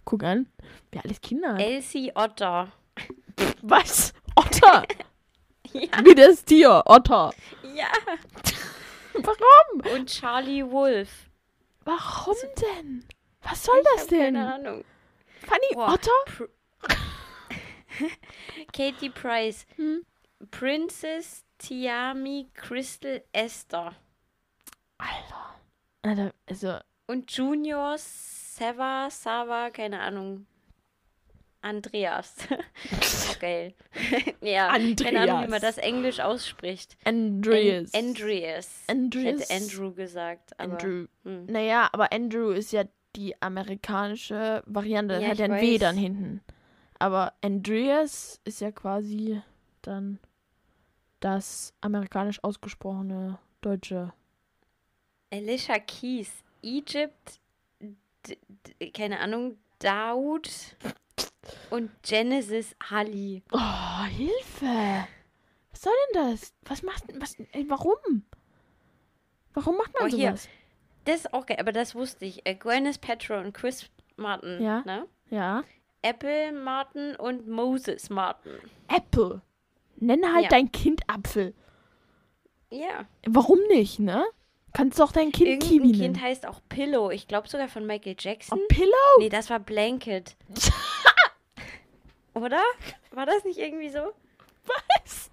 [0.04, 0.46] Guck an.
[0.92, 1.56] Wer alles Kinder.
[1.58, 2.72] Elsie Otter.
[3.62, 4.12] Was?
[4.36, 4.84] Otter.
[5.72, 6.04] Ja.
[6.04, 6.84] Wie das Tier.
[6.86, 7.32] Otter.
[7.74, 7.88] Ja.
[9.14, 9.92] Warum?
[9.92, 11.08] Und Charlie Wolf.
[11.84, 13.04] Warum denn?
[13.42, 14.34] Was soll das denn?
[14.34, 14.84] Keine Ahnung.
[15.40, 16.10] Fanny Boah, Otter?
[16.26, 16.48] Pr
[18.72, 19.66] Katie Price.
[19.74, 20.04] Hm.
[20.52, 23.96] Princess Tiami Crystal Esther.
[24.98, 25.56] Alter.
[26.04, 30.46] Alter, also, Und Junior Sava, Sava, keine Ahnung.
[31.62, 32.34] Andreas.
[33.40, 33.74] Geil.
[34.42, 35.50] ja, keine Ahnung, wie Andreas.
[35.50, 36.98] man das Englisch ausspricht.
[37.04, 37.94] Andreas.
[37.94, 38.84] An Andreas.
[38.86, 39.40] Andreas.
[39.40, 40.60] Ich hätte Andrew gesagt.
[40.60, 41.06] Aber, Andrew.
[41.24, 41.46] Hm.
[41.46, 42.84] Naja, aber Andrew ist ja
[43.16, 45.20] die amerikanische Variante.
[45.20, 46.42] Ja, hat ja ein W dann hinten.
[46.98, 49.40] Aber Andreas ist ja quasi
[49.80, 50.18] dann
[51.20, 54.12] das amerikanisch ausgesprochene deutsche.
[55.34, 56.30] Alicia Keys.
[56.62, 57.40] Egypt.
[58.94, 59.58] Keine Ahnung.
[59.80, 60.48] Daud.
[61.70, 63.42] Und Genesis Halley.
[63.52, 65.06] Oh, Hilfe!
[65.70, 66.54] Was soll denn das?
[66.64, 68.22] Was macht was ey, warum?
[69.52, 70.28] Warum macht man Oh, hier.
[70.30, 70.48] sowas?
[71.04, 72.46] Das ist auch geil, aber das wusste ich.
[72.46, 74.62] Äh, Gwyneth Paltrow und Chris Martin.
[74.62, 74.82] Ja.
[74.86, 75.06] Ne?
[75.30, 75.64] Ja.
[76.00, 78.52] Apple Martin und Moses Martin.
[78.88, 79.42] Apple.
[79.96, 80.48] Nenne halt Ja.
[80.50, 81.54] dein Kind Apfel.
[82.70, 83.06] Ja.
[83.26, 84.24] Warum nicht, ne?
[84.74, 86.20] Kannst doch dein Kind Irgendein Kiwi Kind nennen.
[86.20, 87.10] heißt auch Pillow.
[87.10, 88.58] Ich glaube sogar von Michael Jackson.
[88.60, 89.18] Oh, Pillow?
[89.20, 90.36] Nee, das war Blanket.
[92.34, 92.60] Oder?
[93.12, 94.00] War das nicht irgendwie so?
[94.66, 95.30] Was?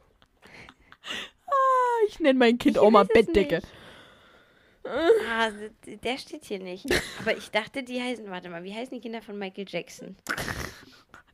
[1.48, 3.56] Ah, ich nenne mein Kind Ich auch mal Bettdecke.
[3.56, 3.68] nicht.
[5.28, 5.50] Ah,
[5.86, 6.86] der steht hier nicht.
[7.20, 8.30] Aber ich dachte, die heißen.
[8.30, 10.16] Warte mal, wie heißen die Kinder von Michael Jackson?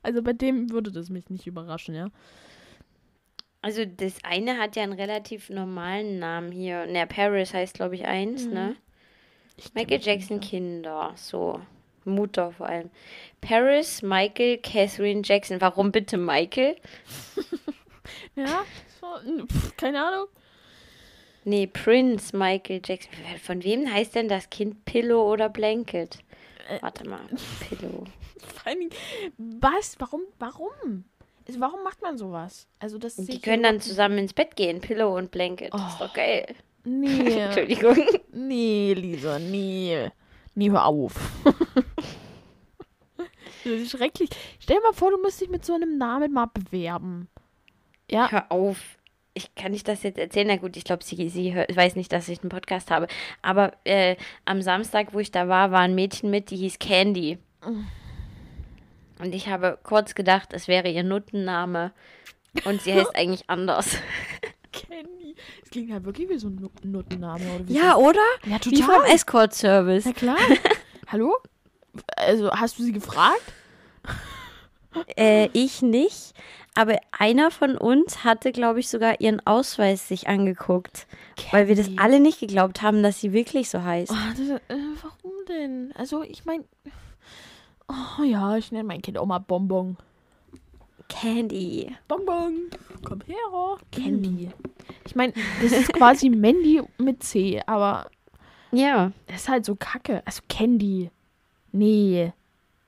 [0.03, 2.07] Also bei dem würde das mich nicht überraschen, ja.
[3.61, 6.85] Also das eine hat ja einen relativ normalen Namen hier.
[6.85, 8.53] Ne, Paris heißt, glaube ich, eins, Mhm.
[8.53, 8.75] ne?
[9.57, 10.47] Ich Michael Jackson aus.
[10.49, 11.11] Kinder.
[11.15, 11.61] So.
[12.05, 12.89] Mutter vor allem.
[13.41, 15.59] Paris, Michael, Catherine, Jackson.
[15.59, 16.75] Warum bitte Michael?
[18.35, 18.63] Ja,
[19.01, 19.07] so,
[19.47, 20.27] pf, keine Ahnung.
[21.43, 23.11] Nee, Prince Michael Jackson.
[23.43, 26.19] Von wem heißt denn das Kind Pillow oder Blanket?
[26.69, 27.19] Äh, Warte mal.
[27.67, 28.05] Pillow.
[28.63, 28.89] Vor Dingen,
[29.37, 29.95] was?
[29.99, 30.21] Warum?
[30.39, 31.03] Warum?
[31.57, 32.67] Warum macht man sowas?
[32.79, 34.81] Also, das Die können dann zusammen ins Bett gehen.
[34.81, 35.73] Pillow und Blanket.
[35.73, 36.45] Das ist doch geil.
[36.83, 37.31] Nee.
[37.39, 37.97] Entschuldigung.
[38.31, 40.09] Nee, Lisa, nee.
[40.55, 41.13] Nee, hör auf.
[43.17, 43.27] das
[43.63, 44.29] ist schrecklich.
[44.59, 47.27] Stell dir mal vor, du musst dich mit so einem Namen mal bewerben.
[48.09, 48.97] Ja, Hör auf.
[49.33, 50.47] Ich kann nicht das jetzt erzählen.
[50.47, 53.07] Na gut, ich glaube, sie, sie hört, weiß nicht, dass ich einen Podcast habe.
[53.43, 57.37] Aber äh, am Samstag, wo ich da war, war ein Mädchen mit, die hieß Candy.
[59.19, 61.91] Und ich habe kurz gedacht, es wäre ihr Nuttenname.
[62.65, 63.97] Und sie heißt eigentlich anders.
[64.71, 65.35] Candy.
[65.61, 67.43] Das klingt ja wirklich wie so ein Nut- Nuttenname.
[67.55, 67.97] Oder wie Ja, so.
[68.07, 68.19] oder?
[68.45, 69.11] ja, Wie vom total.
[69.15, 70.05] Escort-Service.
[70.05, 70.37] Na klar.
[71.07, 71.35] Hallo?
[72.15, 73.41] Also, hast du sie gefragt?
[75.15, 76.33] Äh, ich nicht.
[76.73, 81.05] Aber einer von uns hatte, glaube ich, sogar ihren Ausweis sich angeguckt.
[81.51, 82.01] Weil wir das Candy.
[82.01, 84.11] alle nicht geglaubt haben, dass sie wirklich so heißt.
[84.11, 84.39] Oh, das,
[84.69, 85.93] äh, warum denn?
[85.95, 86.63] Also, ich meine.
[87.89, 89.97] Oh ja, ich nenne mein Kind auch mal Bonbon.
[91.09, 91.95] Candy.
[92.07, 92.69] Bonbon.
[93.03, 93.77] Komm her, oh.
[93.91, 94.49] Candy.
[95.05, 98.09] Ich meine, das ist quasi Mandy mit C, aber
[98.71, 99.11] Ja.
[99.27, 100.21] das ist halt so kacke.
[100.25, 101.09] Also Candy.
[101.71, 102.33] Nee.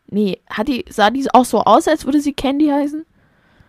[0.08, 0.40] Nee.
[0.50, 3.06] Hat die, sah die auch so aus, als würde sie Candy heißen?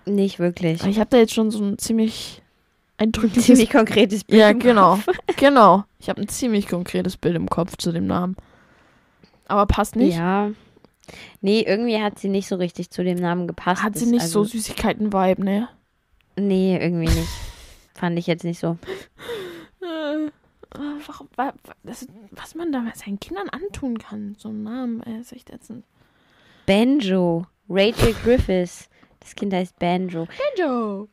[0.06, 0.80] Nicht wirklich.
[0.80, 2.42] Aber ich habe da jetzt schon so ein ziemlich
[2.96, 4.40] eindrückliches Ziemlich konkretes Bild.
[4.40, 4.96] Ja, im genau.
[4.96, 5.06] Kopf.
[5.36, 5.84] Genau.
[6.00, 8.36] Ich habe ein ziemlich konkretes Bild im Kopf zu dem Namen.
[9.46, 10.16] Aber passt nicht.
[10.16, 10.50] Ja.
[11.40, 13.82] Nee, irgendwie hat sie nicht so richtig zu dem Namen gepasst.
[13.82, 15.68] Hat sie nicht also, so Süßigkeiten-Vibe, ne?
[16.36, 17.28] Nee, irgendwie nicht.
[17.94, 18.78] Fand ich jetzt nicht so.
[19.82, 20.30] Äh,
[21.06, 25.20] warum, wa, wa, das, was man da seinen Kindern antun kann, so einen Namen, ey,
[25.20, 25.84] ist echt ätzend.
[26.66, 27.46] Banjo.
[27.68, 28.88] Rachel Griffiths.
[29.20, 30.26] Das Kind heißt Banjo.
[30.56, 31.08] Banjo!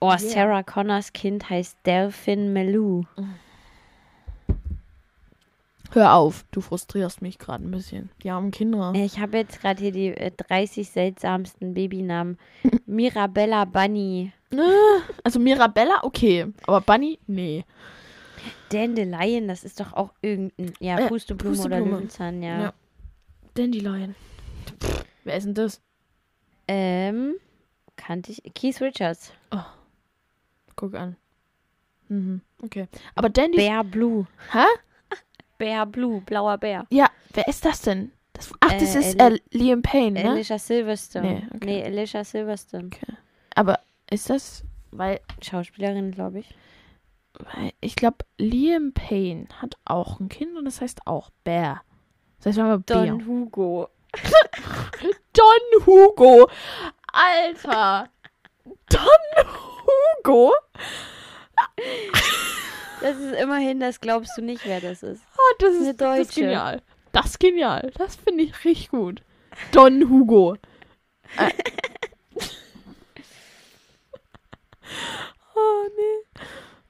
[0.00, 0.18] Oh, Yeah.
[0.18, 3.04] Sarah Connors Kind heißt Delphin Melou.
[5.96, 8.10] Hör auf, du frustrierst mich gerade ein bisschen.
[8.22, 8.92] Die armen Kinder.
[8.94, 12.36] Ich habe jetzt gerade hier die äh, 30 seltsamsten Babynamen.
[12.86, 14.30] Mirabella Bunny.
[14.52, 14.58] Äh,
[15.24, 16.52] Also Mirabella, okay.
[16.66, 17.64] Aber Bunny, nee.
[18.68, 20.74] Dandelion, das ist doch auch irgendein.
[20.80, 21.90] Ja, Äh, Pusteblume, oder Pusteblume.
[21.92, 22.60] Löwenzahn, ja.
[22.60, 22.72] Ja.
[23.54, 24.14] Dandelion.
[24.78, 25.80] Pff, wer ist denn das?
[26.68, 27.36] Ähm,
[27.96, 28.42] kannte ich.
[28.54, 29.32] Keith Richards.
[30.76, 31.16] Guck an.
[32.08, 32.86] Mhm, okay.
[33.14, 33.56] Aber Dandy.
[33.56, 34.26] Bear Blue.
[34.52, 34.58] Hä?
[35.58, 36.86] Bear Blue, blauer Bär.
[36.90, 38.12] Ja, wer ist das denn?
[38.32, 40.30] Das, ach, das Äh, ist äh, Liam Payne, ne?
[40.32, 41.26] Alicia Silverstone.
[41.26, 41.64] Nee, okay.
[41.64, 42.90] Nee, Alicia Silverstone.
[43.54, 43.78] Aber
[44.10, 44.62] ist das.
[44.90, 46.54] Weil, Schauspielerin, glaube ich.
[47.38, 51.82] weil ich glaube, Liam Payne hat auch ein Kind und das heißt auch Bear.
[52.38, 53.06] Das heißt aber Bär.
[53.06, 53.88] Don Hugo.
[55.32, 56.48] Don Hugo.
[57.12, 58.08] Alter.
[58.64, 59.46] Don
[60.24, 60.52] Hugo?
[63.00, 65.22] Das ist immerhin, das glaubst du nicht, wer das ist.
[65.36, 66.82] Oh, das Eine ist, das ist genial.
[67.12, 67.92] Das ist genial.
[67.96, 69.22] Das finde ich richtig gut.
[69.72, 70.56] Don Hugo.
[71.36, 71.50] Äh.
[75.54, 76.42] oh, nee.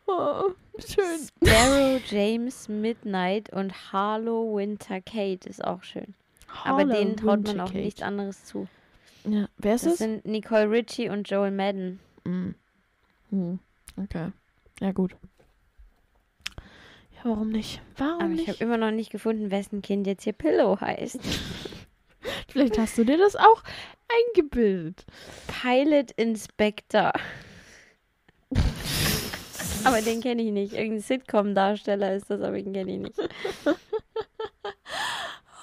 [0.06, 1.28] Oh, schön.
[1.44, 6.14] Sparrow James Midnight und Harlow Winter Kate ist auch schön.
[6.64, 7.84] Aber Harlow denen traut man auch Wintercake.
[7.84, 8.68] nichts anderes zu.
[9.24, 9.98] Ja, wer ist Das es?
[9.98, 11.98] sind Nicole Richie und Joel Madden.
[12.24, 12.50] Mm.
[13.30, 13.58] Hm.
[13.96, 14.28] Okay.
[14.80, 15.16] Ja, gut.
[17.16, 17.80] Ja, warum nicht?
[17.96, 18.48] Warum Aber ich nicht?
[18.48, 21.18] habe immer noch nicht gefunden, wessen Kind jetzt hier Pillow heißt.
[22.48, 23.62] Vielleicht hast du dir das auch
[24.34, 25.04] eingebildet.
[25.62, 27.12] Pilot Inspector.
[29.84, 30.72] aber den kenne ich nicht.
[30.72, 33.18] Irgendein Sitcom-Darsteller ist das, aber den kenne ich nicht.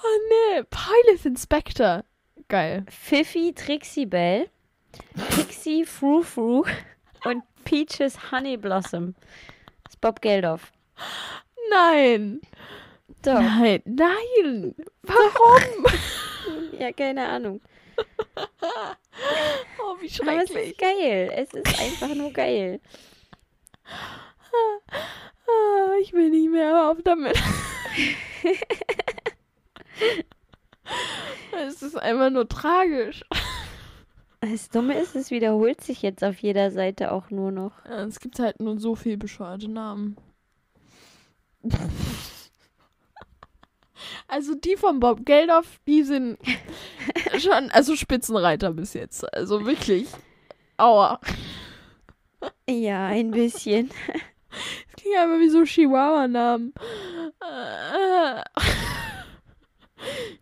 [0.06, 2.04] Oh nee, Pilot Inspector.
[2.48, 2.84] Geil.
[2.90, 4.50] Fifi Trixie Bell,
[5.30, 6.66] Pixie Frou Frou
[7.24, 9.14] und Peaches Honey Blossom.
[9.84, 10.72] Das ist Bob Geldof.
[11.70, 12.40] Nein.
[13.22, 13.40] Doch.
[13.40, 14.74] Nein, nein.
[15.02, 15.86] Warum?
[16.78, 17.60] Ja, keine Ahnung.
[17.96, 20.70] Oh, wie Aber es schrecklich.
[20.72, 21.30] ist geil.
[21.34, 22.80] Es ist einfach nur geil.
[25.46, 27.36] Ah, ich will nicht mehr auf damit.
[31.66, 33.24] es ist einfach nur tragisch.
[34.40, 37.84] Das Dumme ist, es wiederholt sich jetzt auf jeder Seite auch nur noch.
[37.84, 40.16] Ja, es gibt halt nur so viel bescheuerte Namen.
[44.28, 46.38] Also die von Bob Geldof, die sind
[47.38, 49.32] schon, also Spitzenreiter bis jetzt.
[49.34, 50.08] Also wirklich.
[50.76, 51.20] Aua.
[52.68, 53.90] Ja, ein bisschen.
[54.50, 56.74] Das klingt einfach wie so Chihuahua-Namen.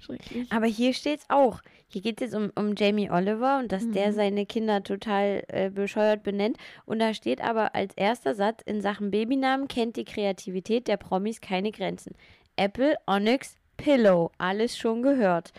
[0.01, 0.51] Schrecklich.
[0.53, 1.61] Aber hier steht's auch.
[1.93, 4.13] Hier geht es jetzt um, um Jamie Oliver und dass der Mhm.
[4.15, 6.57] seine Kinder total äh, bescheuert benennt.
[6.87, 11.41] Und da steht aber als erster Satz, in Sachen Babynamen kennt die Kreativität der Promis
[11.41, 12.15] keine Grenzen.
[12.57, 15.53] Apple, Onyx, Pillow, alles schon gehört.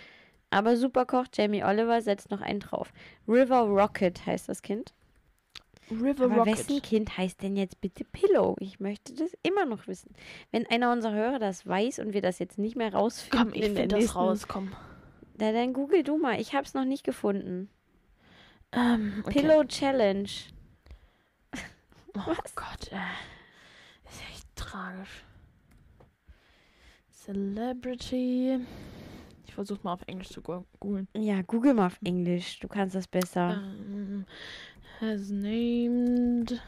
[0.49, 2.93] Aber Superkoch Jamie Oliver setzt noch einen drauf.
[3.27, 4.93] River Rocket heißt das Kind.
[5.91, 6.57] River Aber Rocket.
[6.69, 8.55] wessen Kind heißt denn jetzt bitte Pillow?
[8.59, 10.13] Ich möchte das immer noch wissen.
[10.51, 13.65] Wenn einer unserer Hörer das weiß und wir das jetzt nicht mehr rausfinden, Komm, ich
[13.67, 14.71] in der finde das nächsten- raus, komm.
[15.37, 16.39] Na, dann google du mal.
[16.39, 17.69] Ich hab's noch nicht gefunden.
[18.71, 19.41] Ähm, okay.
[19.41, 20.29] Pillow Challenge.
[22.15, 24.09] Oh Gott, äh.
[24.09, 25.23] Ist echt tragisch.
[27.11, 28.59] Celebrity.
[29.45, 31.07] Ich versuche mal auf Englisch zu googeln.
[31.15, 32.59] Ja, google mal auf Englisch.
[32.59, 33.61] Du kannst das besser.
[33.63, 34.25] Ähm,
[34.99, 36.61] has named.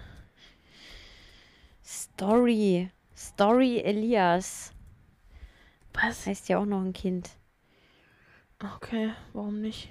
[1.83, 2.89] Story.
[3.15, 4.73] Story Elias.
[5.93, 6.25] Was?
[6.25, 7.31] Heißt ja auch noch ein Kind.
[8.77, 9.89] Okay, warum nicht?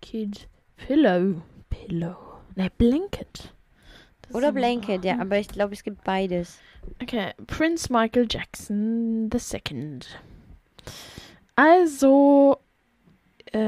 [0.00, 1.42] Kid Pillow.
[1.70, 2.16] Pillow.
[2.54, 3.52] Ne, Blanket.
[4.22, 6.58] Das Oder Blanket, ja, aber ich glaube, es gibt beides.
[7.02, 9.98] Okay, Prince Michael Jackson II.
[11.54, 12.58] Also,
[13.52, 13.58] äh,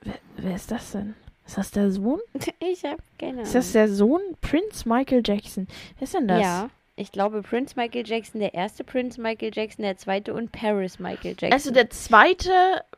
[0.00, 1.14] wer, wer ist das denn?
[1.46, 2.20] Ist das der Sohn?
[2.60, 3.88] Ich hab keine Ist das Ahnung.
[3.88, 4.20] der Sohn?
[4.40, 5.66] Prince Michael Jackson.
[5.98, 6.40] Wer ist denn das?
[6.40, 10.98] Ja, ich glaube Prince Michael Jackson, der erste Prince Michael Jackson, der zweite und Paris
[10.98, 11.52] Michael Jackson.
[11.52, 12.52] Also der zweite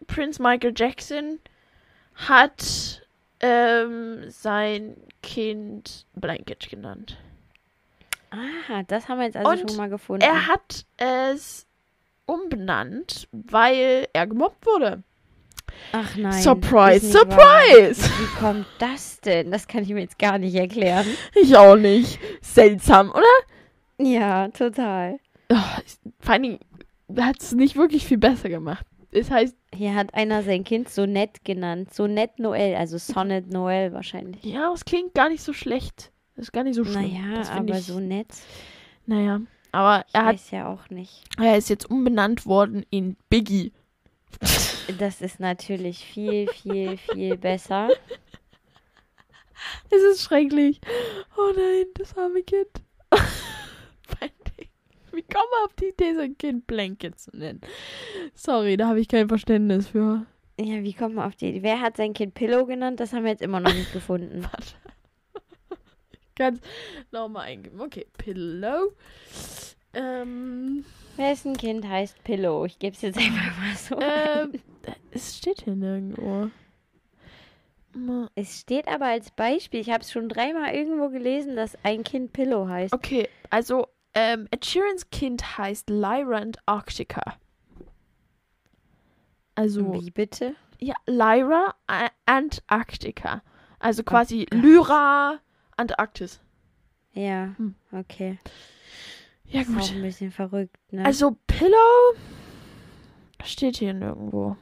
[0.07, 1.39] Prince Michael Jackson
[2.15, 3.07] hat
[3.41, 7.17] ähm, sein Kind Blanket genannt.
[8.31, 10.23] Aha, das haben wir jetzt also Und schon mal gefunden.
[10.23, 11.67] Er hat es
[12.27, 15.03] umbenannt, weil er gemobbt wurde.
[15.93, 16.33] Ach nein.
[16.33, 18.03] surprise, surprise!
[18.03, 18.19] Wahr.
[18.19, 19.51] Wie kommt das denn?
[19.51, 21.07] Das kann ich mir jetzt gar nicht erklären.
[21.35, 22.19] Ich auch nicht.
[22.41, 23.23] Seltsam, oder?
[23.99, 25.19] Ja, total.
[25.51, 25.57] Oh,
[26.21, 26.59] vor allen Dingen
[27.19, 28.85] hat es nicht wirklich viel besser gemacht.
[29.13, 31.95] Es heißt, Hier hat einer sein Kind so nett genannt.
[31.95, 34.43] So nett Noel, also Sonnet Noel wahrscheinlich.
[34.45, 36.11] ja, es klingt gar nicht so schlecht.
[36.35, 37.03] Das ist gar nicht so schlimm.
[37.13, 38.29] Naja, das aber ich, so nett.
[39.07, 39.41] Naja,
[39.73, 41.23] aber Ich er, hat, weiß ja auch nicht.
[41.41, 43.73] er ist jetzt umbenannt worden in Biggie.
[44.99, 47.89] Das ist natürlich viel, viel, viel besser.
[49.91, 50.81] Es ist schrecklich.
[51.37, 52.69] Oh nein, das arme Kind.
[55.13, 57.63] Wie kommen wir auf die Idee, sein Kind Blanket zu nennen?
[58.35, 60.27] Sorry, da habe ich kein Verständnis für.
[60.61, 61.63] Ja, wie kommt man auf die Idee?
[61.63, 63.01] Wer hat sein Kind Pillow genannt?
[63.01, 64.43] Das haben wir jetzt immer noch nicht gefunden.
[64.51, 64.75] Warte.
[66.37, 66.61] Ganz
[67.13, 67.81] nochmal eingeben.
[67.81, 68.93] Okay, Pillow.
[69.95, 70.85] Ähm,
[71.17, 72.67] Wessen Kind heißt Pillow?
[72.67, 73.99] Ich gebe es jetzt einfach mal so.
[73.99, 74.61] ähm,
[75.13, 76.51] es steht hier nirgendwo.
[78.35, 82.35] Es steht aber als Beispiel, ich habe es schon dreimal irgendwo gelesen, dass ein Kind
[82.35, 82.93] Pillow heißt.
[82.93, 83.87] Okay, also
[84.17, 87.37] ähm, Ed Sheerans Kind heißt Lyra Antarctica.
[89.55, 90.55] Also, Wie bitte?
[90.81, 93.43] ja, Lyra A- Antarctica.
[93.79, 94.61] Also quasi Gott.
[94.63, 95.39] Lyra
[95.77, 96.41] Antarktis.
[97.13, 97.75] Ja, Hm.
[97.93, 98.39] okay.
[99.45, 99.93] Ja, Ist auch gut.
[99.93, 101.05] ein bisschen verrückt, ne?
[101.05, 102.15] Also, Pillow
[103.45, 104.57] steht hier nirgendwo.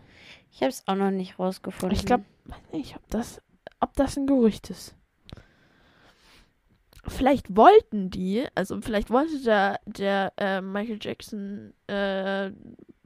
[0.53, 1.97] ich habe es auch noch nicht rausgefunden.
[1.99, 3.41] Ich glaube, weiß nicht, ob das,
[3.81, 4.95] ob das ein Gerücht ist.
[7.09, 12.51] Vielleicht wollten die, also vielleicht wollte der, der äh, Michael Jackson, äh,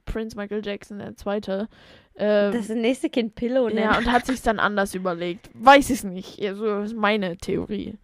[0.05, 1.67] Prince Michael Jackson, der Zweite,
[2.15, 3.79] äh, das nächste Kind Pillow nennt.
[3.79, 5.49] ja, und hat sich dann anders überlegt.
[5.53, 6.41] Weiß ich nicht.
[6.41, 7.97] Also, das ist meine Theorie.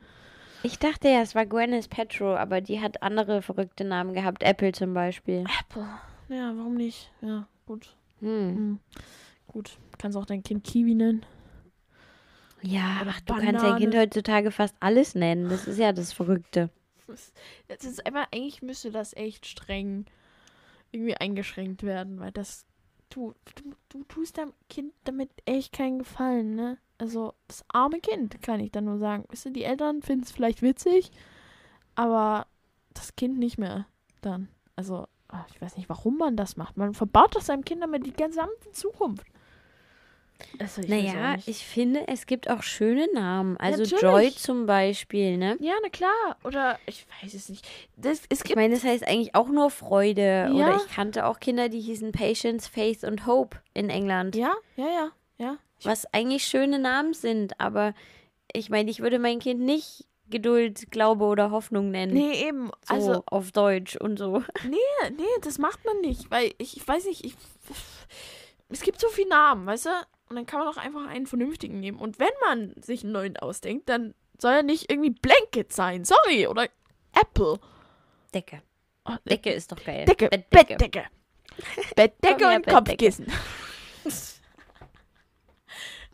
[0.64, 4.42] Ich dachte ja, es war Gwyneth Paltrow, aber die hat andere verrückte Namen gehabt.
[4.42, 5.44] Apple zum Beispiel.
[5.60, 5.88] Apple.
[6.30, 7.12] Ja, warum nicht?
[7.22, 7.96] Ja, gut.
[8.20, 8.30] Hm.
[8.30, 8.80] Hm.
[9.48, 9.78] Gut.
[10.00, 11.26] Kannst auch dein Kind Kiwi nennen.
[12.66, 13.80] Ja, ach, du kannst dein Banane.
[13.80, 15.50] Kind heutzutage fast alles nennen.
[15.50, 16.70] Das ist ja das Verrückte.
[17.68, 20.06] Das ist einfach, eigentlich müsste das echt streng
[20.92, 22.66] irgendwie eingeschränkt werden, weil das,
[23.10, 26.78] du, du, du tust deinem Kind damit echt keinen Gefallen, ne?
[26.98, 29.26] Also, das arme Kind, kann ich dann nur sagen.
[29.30, 31.12] Wisst ihr, die Eltern finden es vielleicht witzig,
[31.94, 32.48] aber
[32.94, 33.86] das Kind nicht mehr
[34.22, 34.48] dann.
[34.78, 36.78] Also, ah, ich weiß nicht, warum man das macht.
[36.78, 39.28] Man verbaut doch seinem Kind damit die gesamte Zukunft.
[40.60, 43.58] Also, ich Naja, ich finde, es gibt auch schöne Namen.
[43.58, 44.02] Also Natürlich.
[44.02, 45.58] Joy zum Beispiel, ne?
[45.60, 46.38] Ja, na klar.
[46.44, 47.68] Oder ich weiß es nicht.
[47.98, 50.22] Das, es Ich meine, das heißt eigentlich auch nur Freude.
[50.22, 50.52] Ja.
[50.54, 54.36] Oder ich kannte auch Kinder, die hießen Patience, Faith und Hope in England.
[54.36, 55.58] Ja, ja, ja, ja.
[55.80, 57.60] Ich- Was eigentlich schöne Namen sind.
[57.60, 57.94] Aber
[58.54, 62.14] ich meine, ich würde mein Kind nicht Geduld, Glaube oder Hoffnung nennen.
[62.14, 62.72] Nee, eben.
[62.88, 64.42] So Also, auf Deutsch und so.
[64.68, 66.32] nee, nee, das macht man nicht.
[66.32, 67.36] Weil ich, ich weiß nicht, ich,
[68.70, 69.90] es gibt so viele Namen, weißt du?
[70.30, 72.00] Und dann kann man auch einfach einen vernünftigen nehmen.
[72.00, 76.04] Und wenn man sich einen neuen ausdenkt, dann soll er nicht irgendwie Blanket sein.
[76.04, 76.48] Sorry.
[76.48, 76.68] Oder
[77.14, 77.60] Apple.
[78.34, 78.62] Decke.
[79.06, 80.06] Oh, Decke ist doch geil.
[80.06, 80.30] Decke.
[80.30, 80.78] Bettdecke.
[80.78, 81.06] Bettdecke.
[81.96, 82.72] Bettdecke und Bettdecke.
[82.74, 83.28] Kopfkissen.
[84.04, 84.42] Es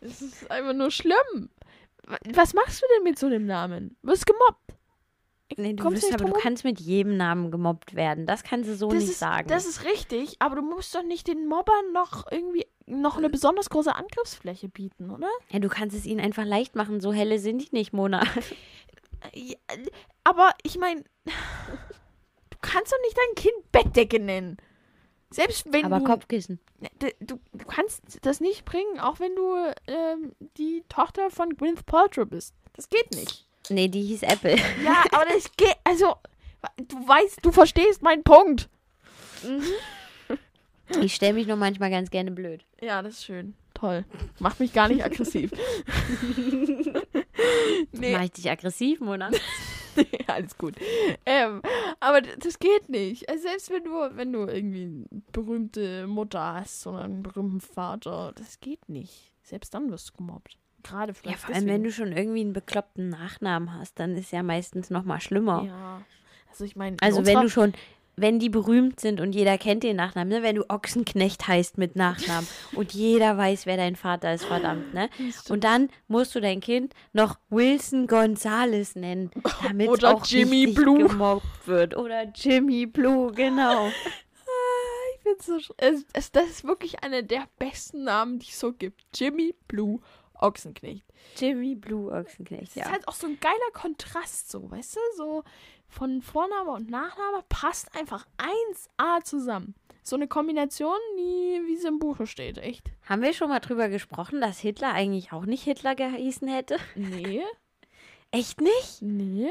[0.00, 1.50] ist einfach nur schlimm.
[2.34, 3.96] Was machst du denn mit so einem Namen?
[4.02, 4.74] Du wirst gemobbt.
[5.56, 8.26] Nee, du, wirst, aber du kannst mit jedem Namen gemobbt werden.
[8.26, 9.48] Das kannst du so das nicht ist, sagen.
[9.48, 13.70] Das ist richtig, aber du musst doch nicht den Mobbern noch irgendwie noch eine besonders
[13.70, 15.28] große Angriffsfläche bieten, oder?
[15.50, 17.00] ja, du kannst es ihnen einfach leicht machen.
[17.00, 18.24] So helle sind die nicht, Mona.
[19.34, 19.56] Ja,
[20.24, 24.56] aber ich meine, du kannst doch nicht dein Kind Bettdecke nennen.
[25.30, 26.60] Selbst wenn aber du, Kopfkissen.
[27.00, 29.54] D- du, du kannst das nicht bringen, auch wenn du
[29.86, 32.54] ähm, die Tochter von Gwyneth Paltrow bist.
[32.74, 33.48] Das geht nicht.
[33.68, 34.56] Nee, die hieß Apple.
[34.84, 36.16] Ja, aber das geht, also,
[36.76, 38.68] du weißt, du verstehst meinen Punkt.
[41.00, 42.64] Ich stelle mich nur manchmal ganz gerne blöd.
[42.80, 43.54] Ja, das ist schön.
[43.74, 44.04] Toll.
[44.38, 45.50] Macht mich gar nicht aggressiv.
[47.92, 49.30] nee, Mach ich dich aggressiv, Mona?
[50.26, 50.76] alles gut.
[51.26, 51.62] Ähm,
[52.00, 53.28] aber das geht nicht.
[53.28, 58.32] Also selbst wenn du, wenn du irgendwie eine berühmte Mutter hast oder einen berühmten Vater,
[58.36, 59.32] das geht nicht.
[59.42, 60.56] Selbst dann wirst du gemobbt.
[60.82, 61.84] Gerade Ja, vielleicht vor allem, wenn deswegen.
[61.84, 65.64] du schon irgendwie einen bekloppten Nachnamen hast, dann ist ja meistens noch mal schlimmer.
[65.66, 66.02] Ja.
[66.50, 67.72] Also ich meine, in Also wenn du schon,
[68.16, 70.42] wenn die berühmt sind und jeder kennt den Nachnamen, ne?
[70.42, 75.08] wenn du Ochsenknecht heißt mit Nachnamen und jeder weiß, wer dein Vater ist, verdammt, ne?
[75.48, 79.30] Und dann musst du dein Kind noch Wilson Gonzales nennen,
[79.62, 81.08] damit Oder auch Jimmy Blue.
[81.08, 81.96] gemobbt wird.
[81.96, 83.90] Oder Jimmy Blue, genau.
[85.16, 88.58] Ich find's so sch- es, es, das ist wirklich einer der besten Namen, die es
[88.58, 89.04] so gibt.
[89.14, 90.00] Jimmy Blue
[90.42, 91.04] Ochsenknecht.
[91.36, 95.00] Jimmy Blue Ochsenknecht, Das ist halt auch so ein geiler Kontrast, so, weißt du?
[95.16, 95.44] So
[95.88, 99.74] von Vorname und Nachname passt einfach 1A zusammen.
[100.02, 102.90] So eine Kombination, die, wie es im Buche steht, echt.
[103.08, 106.76] Haben wir schon mal drüber gesprochen, dass Hitler eigentlich auch nicht Hitler gehießen hätte?
[106.96, 107.42] Nee,
[108.32, 109.00] Echt nicht?
[109.02, 109.48] nee.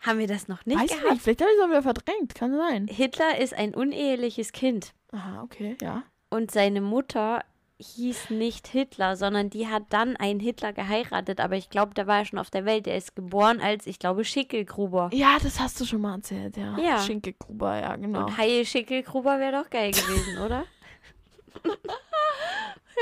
[0.00, 1.10] Haben wir das noch nicht Weiß gehabt?
[1.10, 2.86] nicht, vielleicht habe ich es auch wieder verdrängt, kann sein.
[2.86, 4.92] Hitler ist ein uneheliches Kind.
[5.10, 6.04] Aha, okay, ja.
[6.30, 7.44] Und seine Mutter
[7.78, 11.40] hieß nicht Hitler, sondern die hat dann einen Hitler geheiratet.
[11.40, 12.86] Aber ich glaube, der war ja schon auf der Welt.
[12.86, 15.10] Der ist geboren als, ich glaube, Schickelgruber.
[15.12, 16.78] Ja, das hast du schon mal erzählt, ja.
[16.78, 17.00] Ja.
[17.00, 18.26] Schinkegruber, ja, genau.
[18.26, 20.64] Und Heil Schickelgruber wäre doch geil gewesen, oder?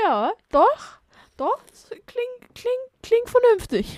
[0.03, 0.99] Ja, doch.
[1.37, 1.59] Doch,
[2.05, 3.97] klingt, klingt, klingt vernünftig.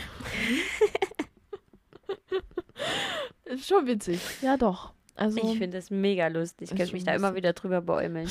[3.45, 4.19] ist schon witzig.
[4.41, 4.91] Ja, doch.
[5.15, 6.71] Also, Ich finde das mega lustig.
[6.71, 8.30] Ich könnte mich da immer wieder drüber bäumeln.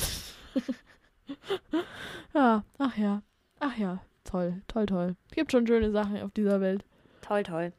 [2.33, 3.21] ja, ach ja.
[3.59, 5.15] Ach ja, toll, toll, toll.
[5.31, 6.85] Gibt schon schöne Sachen auf dieser Welt.
[7.21, 7.73] Toll, toll.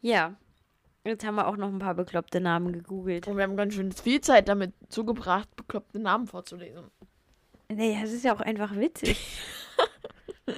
[0.00, 0.34] Ja.
[1.04, 3.28] Jetzt haben wir auch noch ein paar bekloppte Namen gegoogelt.
[3.28, 6.90] Und wir haben ganz schön viel Zeit damit zugebracht, bekloppte Namen vorzulesen.
[7.68, 9.16] Nee, das ist ja auch einfach witzig.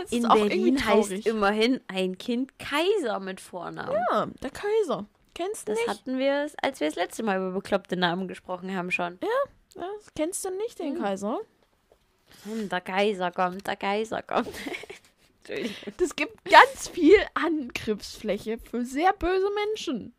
[0.00, 3.96] Das In Berlin heißt immerhin ein Kind Kaiser mit Vornamen.
[4.10, 5.06] Ja, der Kaiser.
[5.34, 5.88] Kennst du Das nicht?
[5.88, 9.18] hatten wir, als wir das letzte Mal über bekloppte Namen gesprochen haben schon.
[9.22, 11.02] Ja, das kennst du nicht, den Hm.
[11.02, 11.40] Kaiser?
[12.44, 14.48] Hm, der Kaiser kommt, der Kaiser kommt.
[15.96, 20.14] Das gibt ganz viel Angriffsfläche für sehr böse Menschen.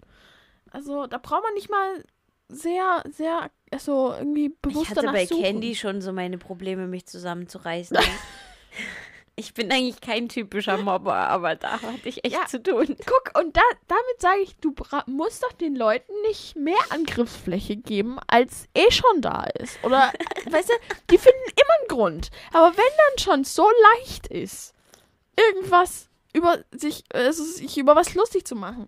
[0.72, 2.04] Also, da braucht man nicht mal
[2.48, 5.44] sehr, sehr, also irgendwie bewusst Ich hatte bei suchen.
[5.44, 7.96] Candy schon so meine Probleme, mich zusammenzureißen.
[9.40, 12.46] ich bin eigentlich kein typischer Mobber, aber da hatte ich echt Ja.
[12.46, 12.96] zu tun.
[13.06, 14.74] Guck, und da, damit sage ich, du
[15.08, 19.84] musst doch den Leuten nicht mehr Angriffsfläche geben, als eh schon da ist.
[19.84, 20.12] Oder,
[20.50, 20.74] weißt du,
[21.10, 22.30] die finden immer einen Grund.
[22.54, 23.68] Aber wenn dann schon so
[23.98, 24.74] leicht ist,
[25.38, 28.88] irgendwas über sich, also sich über was lustig zu machen,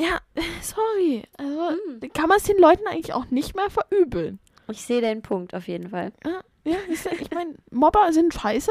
[0.00, 0.20] ja,
[0.62, 1.22] sorry.
[1.38, 2.12] Also, Hm.
[2.12, 4.38] kann man es den Leuten eigentlich auch nicht mehr verübeln.
[4.68, 6.12] Ich sehe deinen Punkt auf jeden Fall.
[6.64, 8.70] Ja, ich meine, Mobber sind scheiße,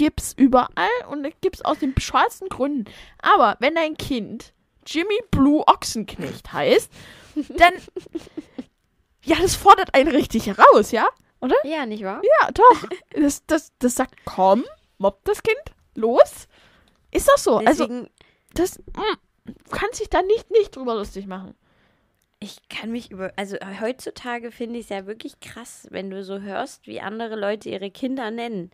[0.00, 2.90] gibt's überall und gibt's aus den bescheuertsten Gründen.
[3.18, 4.54] Aber wenn dein Kind
[4.86, 6.90] Jimmy Blue Ochsenknecht heißt,
[7.58, 7.74] dann.
[9.22, 11.06] ja, das fordert einen richtig heraus, ja?
[11.64, 12.22] Ja, nicht wahr?
[12.40, 12.88] Ja, doch.
[13.10, 14.64] Das, das, das sagt, komm,
[14.96, 15.60] mobbt das Kind,
[15.94, 16.48] los.
[17.10, 17.56] Ist doch so.
[17.58, 18.10] Also, Deswegen,
[18.54, 18.78] das.
[18.78, 21.54] Mm, du kannst dich da nicht, nicht drüber lustig machen.
[22.38, 23.34] ich kann mich über.
[23.36, 27.68] Also heutzutage finde ich es ja wirklich krass, wenn du so hörst, wie andere Leute
[27.68, 28.70] ihre Kinder nennen.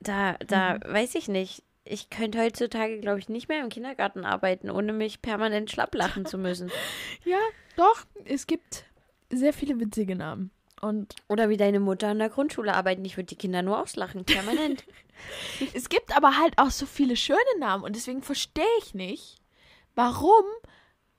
[0.00, 0.92] Da, da Mhm.
[0.94, 1.62] weiß ich nicht.
[1.84, 6.26] Ich könnte heutzutage, glaube ich, nicht mehr im Kindergarten arbeiten, ohne mich permanent schlapp lachen
[6.26, 6.70] zu müssen.
[7.24, 7.38] Ja,
[7.76, 8.04] doch.
[8.24, 8.84] Es gibt
[9.30, 10.50] sehr viele witzige Namen.
[10.80, 13.04] Und Oder wie deine Mutter in der Grundschule arbeiten.
[13.04, 14.84] Ich würde die Kinder nur auslachen, permanent.
[15.74, 19.34] Es gibt aber halt auch so viele schöne Namen und deswegen verstehe ich nicht,
[19.96, 20.44] warum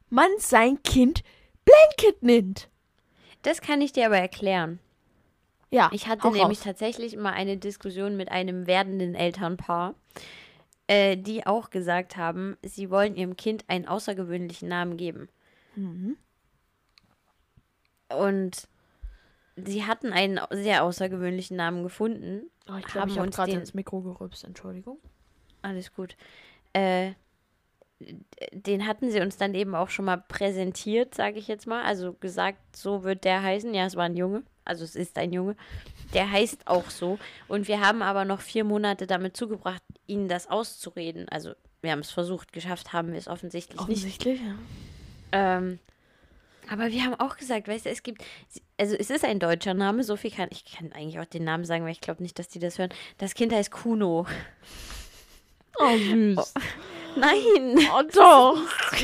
[0.09, 1.21] man sein Kind
[1.65, 2.69] Blanket nennt.
[3.41, 4.80] das kann ich dir aber erklären.
[5.72, 6.61] Ja, Ich hatte nämlich raus.
[6.61, 9.93] tatsächlich mal eine Diskussion mit einem werdenden Elternpaar,
[10.88, 15.30] äh, die auch gesagt haben, sie wollen ihrem Kind einen außergewöhnlichen Namen geben.
[15.76, 16.17] Mhm.
[18.09, 18.67] Und
[19.55, 22.49] sie hatten einen sehr außergewöhnlichen Namen gefunden.
[22.67, 24.43] Oh, ich glaube, ich habe gerade den- ins Mikro gerülpst.
[24.43, 24.97] Entschuldigung.
[25.61, 26.15] Alles gut.
[26.74, 27.11] Äh,
[28.51, 31.83] den hatten sie uns dann eben auch schon mal präsentiert, sage ich jetzt mal.
[31.83, 33.73] Also gesagt, so wird der heißen.
[33.73, 34.43] Ja, es war ein Junge.
[34.65, 35.55] Also es ist ein Junge.
[36.13, 37.19] Der heißt auch so.
[37.47, 41.27] Und wir haben aber noch vier Monate damit zugebracht, ihnen das auszureden.
[41.29, 43.89] Also wir haben es versucht, geschafft haben wir es offensichtlich nicht.
[43.89, 44.55] Offensichtlich, ja.
[45.31, 45.79] Ähm,
[46.69, 48.23] aber wir haben auch gesagt, weißt du, es gibt,
[48.77, 51.65] also es ist ein deutscher Name, so viel kann, ich kann eigentlich auch den Namen
[51.65, 52.91] sagen, weil ich glaube nicht, dass die das hören.
[53.17, 54.27] Das Kind heißt Kuno.
[55.79, 56.53] Oh, süß.
[57.16, 58.57] Nein, Oh, doch.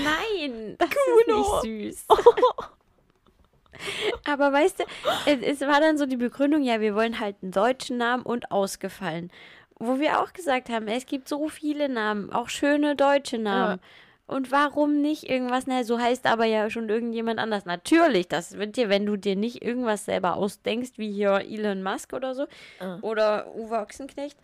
[0.04, 1.58] nein, das Kuno.
[1.58, 2.06] ist nicht süß.
[4.26, 4.84] Aber weißt du,
[5.26, 8.52] es, es war dann so die Begründung, ja, wir wollen halt einen deutschen Namen und
[8.52, 9.32] ausgefallen.
[9.78, 13.80] Wo wir auch gesagt haben, es gibt so viele Namen, auch schöne deutsche Namen.
[14.28, 17.66] Und warum nicht irgendwas, na, so heißt aber ja schon irgendjemand anders.
[17.66, 22.14] Natürlich, das wird dir, wenn du dir nicht irgendwas selber ausdenkst, wie hier Elon Musk
[22.14, 22.48] oder so,
[22.80, 22.98] Ah.
[23.02, 24.38] oder Uwe Ochsenknecht,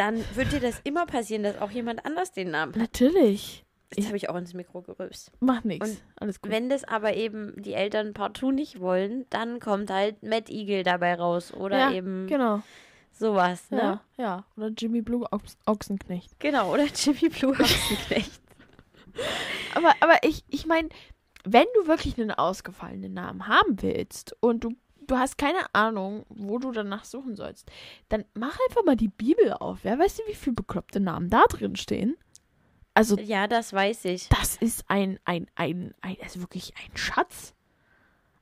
[0.00, 2.80] dann wird dir das immer passieren, dass auch jemand anders den Namen hat.
[2.80, 3.66] Natürlich.
[3.94, 5.30] Jetzt habe ich auch ins Mikro gerülpst.
[5.40, 6.00] Macht nichts.
[6.16, 6.50] Alles gut.
[6.50, 11.14] Wenn das aber eben die Eltern partout nicht wollen, dann kommt halt Matt Eagle dabei
[11.16, 12.62] raus oder ja, eben genau.
[13.12, 14.00] sowas, ne?
[14.16, 14.44] Ja, ja.
[14.56, 16.38] Oder Jimmy Blue Ochs Ochsenknecht.
[16.38, 18.40] Genau, oder Jimmy Blue Ochsenknecht.
[19.74, 20.88] Aber, aber ich, ich meine,
[21.44, 24.76] wenn du wirklich einen ausgefallenen Namen haben willst und du,
[25.10, 27.70] du hast keine Ahnung, wo du danach suchen sollst,
[28.08, 29.80] dann mach einfach mal die Bibel auf.
[29.82, 32.16] Wer weiß denn, wie viele bekloppte Namen da drin stehen?
[32.94, 34.28] Also, ja, das weiß ich.
[34.28, 37.54] das ist ein, ein, ein, ein also wirklich ein Schatz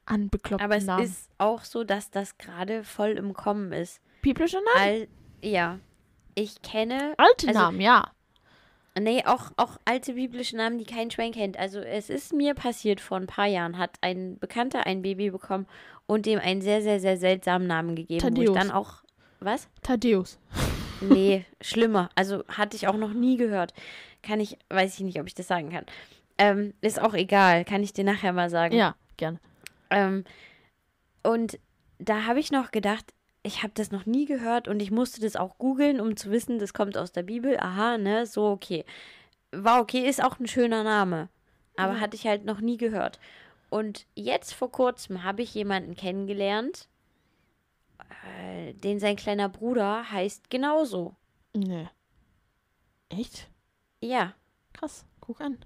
[0.06, 1.04] an bekloppten Aber es Namen.
[1.04, 4.00] ist auch so, dass das gerade voll im Kommen ist.
[4.22, 4.68] Biblische Namen?
[4.90, 5.08] All,
[5.42, 5.78] ja.
[6.34, 8.10] Ich kenne, Alte also- Namen, ja.
[9.00, 11.58] Nee, auch, auch alte biblische Namen, die kein Schwein kennt.
[11.58, 15.66] Also es ist mir passiert, vor ein paar Jahren hat ein Bekannter ein Baby bekommen
[16.06, 18.22] und dem einen sehr, sehr, sehr seltsamen Namen gegeben.
[18.22, 18.48] Wo Thaddeus.
[18.48, 19.02] ich dann auch,
[19.40, 19.68] was?
[19.82, 20.38] Thaddeus.
[21.00, 22.10] Nee, schlimmer.
[22.14, 23.74] Also hatte ich auch noch nie gehört.
[24.22, 25.84] Kann ich, weiß ich nicht, ob ich das sagen kann.
[26.38, 28.74] Ähm, ist auch egal, kann ich dir nachher mal sagen.
[28.74, 29.38] Ja, gerne.
[29.90, 30.24] Ähm,
[31.22, 31.58] und
[31.98, 33.12] da habe ich noch gedacht,
[33.48, 36.58] ich habe das noch nie gehört und ich musste das auch googeln, um zu wissen,
[36.58, 37.58] das kommt aus der Bibel.
[37.58, 38.84] Aha, ne, so okay.
[39.50, 41.28] War okay, ist auch ein schöner Name.
[41.76, 42.00] Aber Ja.
[42.00, 43.18] hatte ich halt noch nie gehört.
[43.70, 46.88] Und jetzt vor kurzem habe ich jemanden kennengelernt,
[48.26, 51.14] äh, den sein kleiner Bruder heißt genauso.
[51.54, 51.88] Nee.
[53.08, 53.48] Echt?
[54.00, 54.34] Ja.
[54.72, 55.58] Krass, guck an.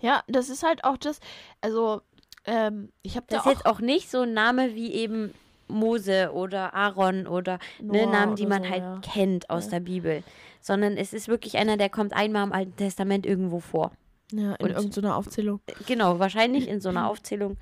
[0.00, 1.20] Ja, das ist halt auch das,
[1.60, 2.02] also,
[2.44, 5.34] ähm, ich habe da Das ist jetzt auch nicht so ein Name wie eben
[5.68, 9.00] Mose oder Aaron oder ne, Namen, die man so, halt ja.
[9.02, 9.70] kennt aus Ja.
[9.72, 10.22] der Bibel.
[10.60, 13.92] Sondern es ist wirklich einer, der kommt einmal im Alten Testament irgendwo vor.
[14.32, 15.60] Ja, in irgendeiner Aufzählung.
[15.86, 17.58] Genau, wahrscheinlich in so einer Aufzählung.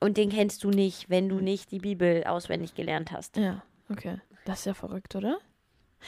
[0.00, 3.36] Und den kennst du nicht, wenn du nicht die Bibel auswendig gelernt hast.
[3.36, 4.20] Ja, okay.
[4.46, 5.38] Das ist ja verrückt, oder?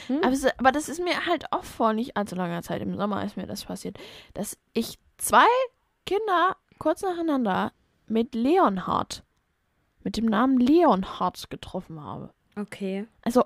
[0.07, 0.21] Hm?
[0.23, 3.23] Aber, es, aber das ist mir halt auch vor nicht allzu langer Zeit, im Sommer
[3.25, 3.99] ist mir das passiert,
[4.33, 5.45] dass ich zwei
[6.07, 7.73] Kinder kurz nacheinander
[8.07, 9.23] mit Leonhard,
[10.05, 12.31] mit dem Namen Leonhard getroffen habe.
[12.57, 13.07] Okay.
[13.23, 13.45] Also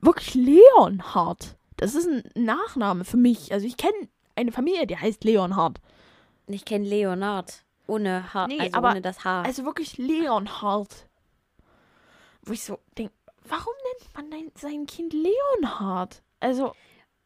[0.00, 1.56] wirklich Leonhard.
[1.76, 3.52] Das ist ein Nachname für mich.
[3.52, 5.80] Also ich kenne eine Familie, die heißt Leonhard.
[6.46, 7.64] Ich kenne Leonard.
[7.86, 9.42] Ohne H, Nee, also aber- ohne das H.
[9.42, 11.06] Also wirklich Leonhard.
[12.42, 13.12] Wo ich so denke,
[13.48, 16.22] warum nennt man dein, sein Kind Leonhard?
[16.40, 16.72] Also,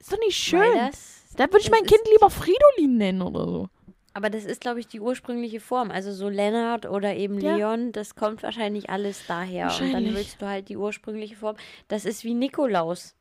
[0.01, 0.75] ist doch nicht schön.
[0.75, 3.69] das, Da würde ich mein Kind lieber Fridolin nennen oder so.
[4.15, 5.91] Aber das ist, glaube ich, die ursprüngliche Form.
[5.91, 7.57] Also so Lennart oder eben Ja.
[7.57, 9.67] Leon, das kommt wahrscheinlich alles daher.
[9.67, 10.15] Und dann Wahrscheinlich.
[10.15, 11.57] willst du halt die ursprüngliche Form.
[11.89, 13.15] Das ist wie Nikolaus.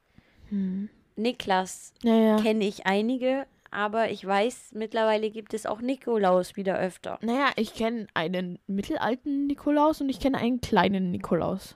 [0.49, 0.89] Hm.
[1.15, 2.35] Niklas Ja, ja.
[2.37, 7.19] kenne ich einige, aber ich weiß, mittlerweile gibt es auch Nikolaus wieder öfter.
[7.21, 11.75] Naja, ich kenne einen mittelalten Nikolaus und ich kenne einen kleinen Nikolaus.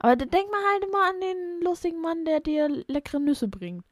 [0.00, 3.84] Aber da denk mal halt immer an den lustigen Mann, der dir leckere Nüsse bringt.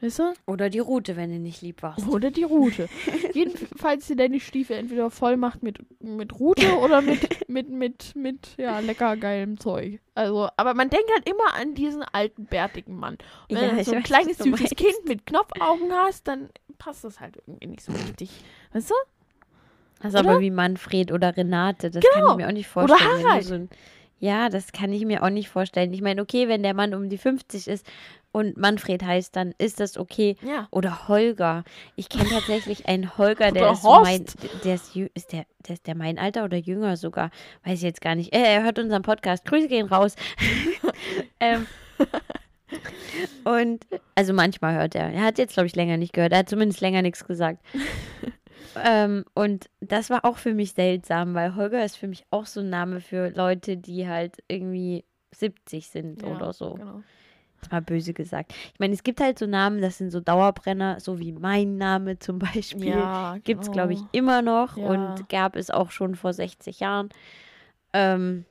[0.00, 0.34] Weißt du?
[0.46, 2.06] Oder die Route, wenn du nicht lieb warst.
[2.08, 2.88] Oder die Rute.
[3.32, 8.48] Jedenfalls dir deine Stiefel entweder voll macht mit, mit Rute oder mit, mit, mit, mit,
[8.58, 10.00] ja, lecker geilem Zeug.
[10.14, 13.14] Also, aber man denkt halt immer an diesen alten, bärtigen Mann.
[13.48, 14.76] Und wenn Ja, du so ein weiß, kleines, süßes meinst.
[14.76, 18.30] Kind mit Knopfaugen hast, dann passt das halt irgendwie nicht so richtig.
[18.72, 18.94] Weißt du?
[20.00, 20.32] Also Oder?
[20.32, 22.32] aber wie Manfred oder Renate, das kann Genau.
[22.32, 23.22] ich mir auch nicht Oder vorstellen.
[23.22, 23.44] du Harald.
[23.44, 23.70] So ein,
[24.18, 25.92] ja, das kann ich mir auch nicht vorstellen.
[25.94, 27.86] Ich meine, okay, wenn der Mann um die 50 ist
[28.34, 30.36] und Manfred heißt, dann ist das okay.
[30.42, 30.66] Ja.
[30.72, 31.62] Oder Holger.
[31.94, 34.24] Ich kenne tatsächlich einen Holger, der ist mein,
[34.64, 37.30] der ist, ist der, der ist der mein Alter oder jünger sogar.
[37.62, 38.34] Weiß ich jetzt gar nicht.
[38.34, 39.44] Äh, er hört unseren Podcast.
[39.44, 40.16] Grüße gehen raus.
[41.38, 41.68] ähm,
[43.44, 45.12] und also manchmal hört er.
[45.12, 46.32] Er hat jetzt, glaube ich, länger nicht gehört.
[46.32, 47.64] Er hat zumindest länger nichts gesagt.
[48.82, 52.58] Ähm, und das war auch für mich seltsam, weil Holger ist für mich auch so
[52.58, 56.74] ein Name für Leute, die halt irgendwie 70 sind Ja, oder so.
[56.74, 57.02] Genau.
[57.70, 58.52] Mal böse gesagt.
[58.72, 62.18] Ich meine, es gibt halt so Namen, das sind so Dauerbrenner, so wie mein Name
[62.18, 62.88] zum Beispiel.
[62.88, 63.72] Ja, Gibt es, genau.
[63.72, 64.86] glaube ich, immer noch Ja.
[64.86, 67.08] und gab es auch schon vor 60 Jahren.
[67.92, 68.44] Ähm,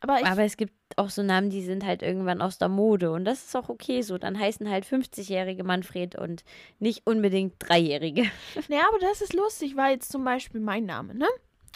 [0.00, 3.12] Aber ich, aber es gibt auch so Namen, die sind halt irgendwann aus der Mode
[3.12, 4.18] und das ist auch okay so.
[4.18, 6.44] Dann heißen halt 50-jährige Manfred und
[6.78, 8.22] nicht unbedingt Dreijährige.
[8.68, 11.26] naja, aber das ist lustig, weil jetzt zum Beispiel mein Name, ne?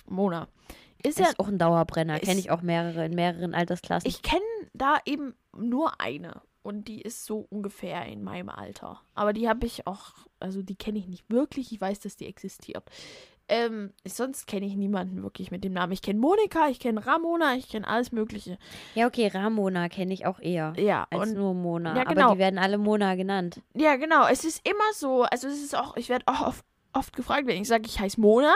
[0.08, 0.48] Mona.
[1.02, 2.18] Ist Das ja, ist auch ein Dauerbrenner.
[2.18, 4.08] Kenne ist- ich auch mehrere in mehreren Altersklassen.
[4.08, 4.40] ich kenne
[4.74, 6.42] da eben nur eine.
[6.62, 9.00] Und die ist so ungefähr in meinem Alter.
[9.14, 11.72] Aber die habe ich auch, also die kenne ich nicht wirklich.
[11.72, 12.84] Ich weiß, dass die existiert.
[13.46, 15.92] Ähm, sonst kenne ich niemanden wirklich mit dem Namen.
[15.92, 18.56] Ich kenne Monika, ich kenne Ramona, ich kenne alles Mögliche.
[18.94, 20.72] ja, okay, Ramona kenne ich auch eher.
[20.78, 21.94] Ja, Als und nur Mona.
[21.94, 22.22] Ja, genau.
[22.28, 23.60] Aber die werden alle Mona genannt.
[23.74, 24.26] Ja, genau.
[24.26, 25.24] Es ist immer so.
[25.24, 26.64] Also es ist auch, ich werde auch oft,
[26.94, 28.54] oft gefragt, wenn ich sage, ich heiße Mona.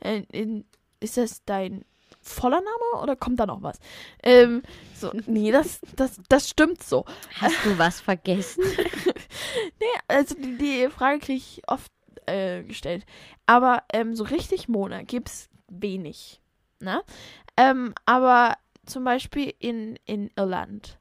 [0.00, 0.64] Äh, in,
[1.00, 1.84] ist das dein
[2.30, 3.78] voller Name oder kommt da noch was?
[4.22, 4.62] Ähm,
[4.94, 7.04] so, nee, das, das, das stimmt so.
[7.40, 8.64] Hast du was vergessen?
[9.80, 11.90] Nee, also die, die Frage kriege ich oft
[12.26, 13.06] äh, gestellt.
[13.46, 16.40] Aber ähm, so richtig Mona gibt's wenig.
[16.80, 17.02] Ne?
[17.56, 18.56] Ähm, aber
[18.86, 20.98] zum Beispiel in, in Irland.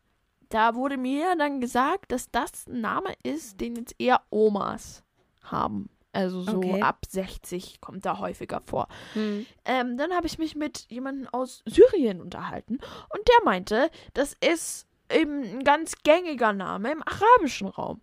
[0.50, 5.04] Da wurde mir dann gesagt, dass das ein Name ist, den jetzt eher Omas
[5.44, 5.90] haben.
[6.12, 6.82] Also so Okay.
[6.82, 8.88] ab 60 kommt da häufiger vor.
[9.14, 9.46] Hm.
[9.66, 12.76] Ähm, dann habe ich mich mit jemandem aus Syrien unterhalten
[13.10, 18.02] und der meinte, das ist eben ein ganz gängiger Name im arabischen Raum.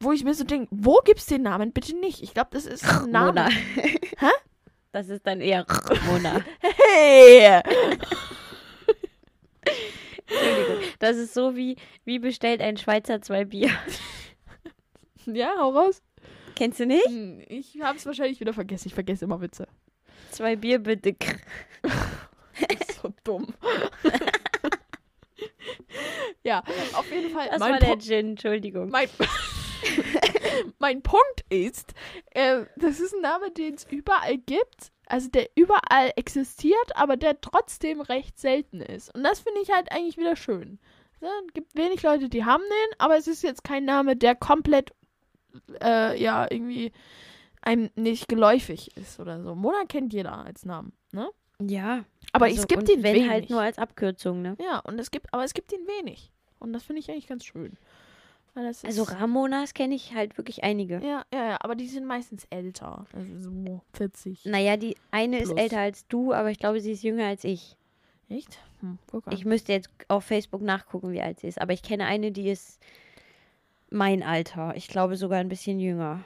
[0.00, 2.22] Wo ich mir so denke, wo gibt's den Namen bitte nicht?
[2.22, 3.48] Ich glaube, das ist ein Name.
[3.48, 3.48] Mona.
[4.90, 5.66] Das ist dann eher
[6.06, 6.40] Mona.
[6.60, 7.60] Hey!
[10.26, 10.82] Entschuldigung.
[10.98, 13.70] Das ist so wie, wie bestellt ein Schweizer zwei Bier.
[15.26, 16.00] Ja, hau raus.
[16.58, 17.06] Kennst du nicht?
[17.06, 18.88] Hm, Ich habe es wahrscheinlich wieder vergessen.
[18.88, 19.66] Ich vergesse immer Witze.
[20.32, 21.14] Zwei Bier bitte.
[22.60, 23.54] Das ist so dumm.
[26.42, 26.62] ja,
[26.94, 27.48] auf jeden Fall.
[27.50, 28.88] Das mein war der Punkt- Gin, Entschuldigung.
[28.90, 29.08] mein,
[30.80, 31.94] mein Punkt ist,
[32.30, 34.90] äh, das ist ein Name, den es überall gibt.
[35.06, 39.14] Also der überall existiert, aber der trotzdem recht selten ist.
[39.14, 40.80] Und das finde ich halt eigentlich wieder schön.
[41.20, 44.34] Ja, Es gibt wenig Leute, die haben den, aber es ist jetzt kein Name, der
[44.34, 44.92] komplett,
[45.82, 46.92] äh, ja, irgendwie
[47.62, 49.54] einem nicht geläufig ist oder so.
[49.54, 51.28] Mona kennt jeder als Namen, ne?
[51.60, 52.04] Ja.
[52.32, 53.28] Aber also, es gibt ihn wenn wenig.
[53.30, 54.56] halt nur als Abkürzung, ne?
[54.60, 56.30] ja, und es gibt, aber es gibt ihn wenig.
[56.60, 57.76] Und das finde ich eigentlich ganz schön.
[58.54, 60.94] Also ist- Ramonas kenne ich halt wirklich einige.
[60.94, 63.06] Ja, ja, ja, aber die sind meistens älter.
[63.12, 64.44] Also so 40.
[64.46, 65.60] Naja, die eine ist Plus.
[65.60, 67.76] älter als du, aber ich glaube, sie ist jünger als ich.
[68.28, 68.58] Echt?
[68.80, 68.98] Hm.
[69.30, 71.60] Ich müsste jetzt auf Facebook nachgucken, wie alt sie ist.
[71.60, 72.80] Aber ich kenne eine, die ist
[73.90, 74.74] mein Alter.
[74.76, 76.20] Ich glaube sogar ein bisschen jünger.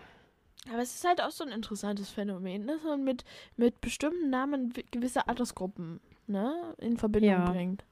[0.72, 3.24] aber es ist halt auch so ein interessantes Phänomen, dass man mit,
[3.56, 7.50] mit bestimmten Namen gewisse Altersgruppen ne, in Verbindung Ja.
[7.50, 7.84] bringt.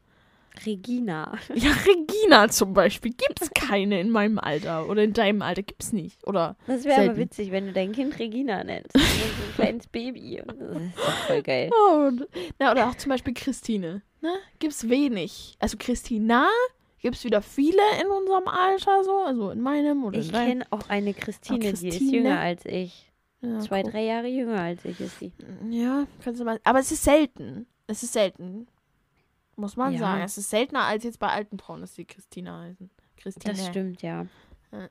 [0.67, 1.39] Regina.
[1.55, 3.13] Ja, Regina zum Beispiel.
[3.13, 4.89] Gibt's keine in meinem Alter.
[4.89, 6.27] Oder in deinem Alter gibt's nicht.
[6.27, 8.93] Oder Das wäre aber witzig, wenn du dein Kind Regina nennst.
[8.93, 10.43] So ein kleines Baby.
[10.43, 11.71] Und das ist doch voll geil.
[11.93, 12.11] Oh,
[12.59, 14.03] na, oder auch zum Beispiel Christine.
[14.23, 14.35] Ne?
[14.59, 15.55] Gibt's wenig.
[15.61, 16.49] Also Christina
[17.01, 21.15] gibt's wieder viele in unserem Alter, so, also in meinem oder Ich kenne auch eine
[21.15, 22.17] Christine, die ist Christine?
[22.17, 23.11] jünger als ich.
[23.43, 23.93] Ja, Zwei, guck.
[23.93, 25.33] drei Jahre jünger als ich ist sie.
[25.71, 26.61] Ja, kannst du mal.
[26.65, 27.67] Aber es ist selten.
[27.87, 28.67] Es ist selten.
[29.57, 29.99] Muss man Ja.
[30.01, 30.23] sagen.
[30.23, 32.91] Es ist seltener als jetzt bei alten Frauen, dass die Christina heißen.
[33.17, 33.55] Christine.
[33.55, 34.27] Das stimmt, ja.
[34.73, 34.89] Ja.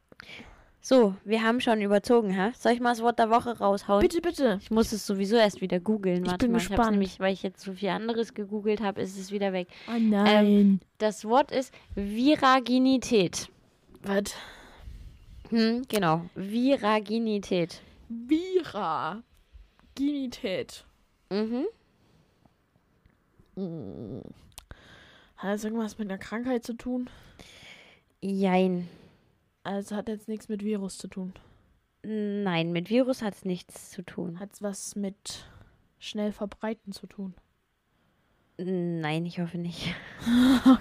[0.82, 2.52] So, wir haben schon überzogen, hä?
[2.58, 4.02] Soll ich mal das Wort der Woche raushauen?
[4.02, 4.60] Bitte, bitte.
[4.62, 6.26] Ich muss es sowieso erst wieder googeln.
[6.26, 6.92] Ich bin mal, ich gespannt.
[6.92, 9.68] nämlich, weil ich jetzt so viel anderes gegoogelt habe, ist es wieder weg.
[9.90, 10.80] Oh nein.
[10.98, 13.50] Das Wort ist Viraginität.
[14.04, 14.36] Was?
[15.50, 16.26] Hm, genau.
[16.36, 17.82] Viraginität.
[18.08, 19.22] Vira.
[19.96, 20.86] Ginität.
[21.30, 21.66] Mhm.
[23.56, 24.22] Hm.
[25.36, 27.10] Hat das irgendwas mit einer Krankheit zu tun?
[28.22, 28.88] Jein.
[29.64, 31.34] Also hat jetzt nichts mit Virus zu tun.
[32.04, 34.40] Nein, mit Virus hat es nichts zu tun.
[34.40, 35.46] Hat was mit
[36.00, 37.36] schnell verbreiten zu tun.
[38.58, 39.96] Nein, ich hoffe nicht.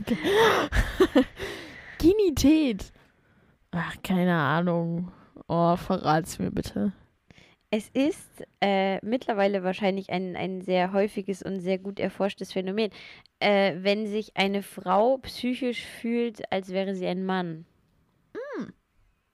[1.98, 2.92] Ginität.
[3.70, 5.12] Ach, keine Ahnung.
[5.48, 6.92] Oh, verrat's mir bitte.
[7.70, 12.90] Es ist äh, mittlerweile wahrscheinlich ein, ein sehr häufiges und sehr gut erforschtes Phänomen,
[13.40, 17.66] äh, wenn sich eine Frau psychisch fühlt, als wäre sie ein Mann.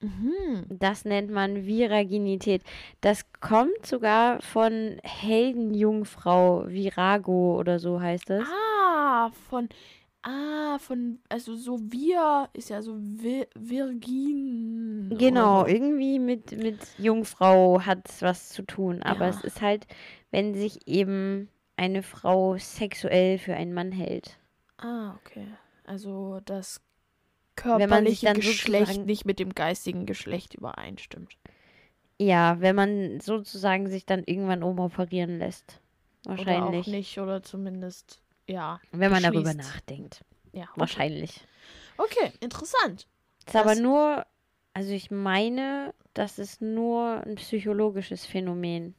[0.01, 0.65] Mhm.
[0.69, 2.63] Das nennt man Viraginität.
[3.01, 8.47] Das kommt sogar von Heldenjungfrau, Virago oder so heißt es.
[8.47, 9.69] Ah, von.
[10.21, 11.19] Ah, von.
[11.29, 15.15] Also so wir ist ja so Vi Virgin.
[15.17, 19.01] Genau, oder irgendwie mit, mit Jungfrau hat es was zu tun.
[19.03, 19.29] Aber Ja.
[19.29, 19.87] es ist halt,
[20.31, 24.39] wenn sich eben eine Frau sexuell für einen Mann hält.
[24.77, 25.47] Ah, okay.
[25.85, 26.81] Also das
[27.55, 31.37] körperliche Geschlecht nicht mit dem geistigen Geschlecht übereinstimmt.
[32.19, 35.81] Ja, wenn man sozusagen sich dann irgendwann umoperieren lässt.
[36.25, 36.87] Oder auch Wahrscheinlich.
[36.87, 38.79] nicht, oder zumindest, ja.
[38.91, 40.23] Wenn man darüber nachdenkt.
[40.53, 40.79] Ja, okay.
[40.79, 41.41] Wahrscheinlich.
[41.97, 43.07] Okay, interessant.
[43.45, 44.25] Ist aber nur,
[44.73, 48.95] also ich meine, das ist nur ein psychologisches Phänomen.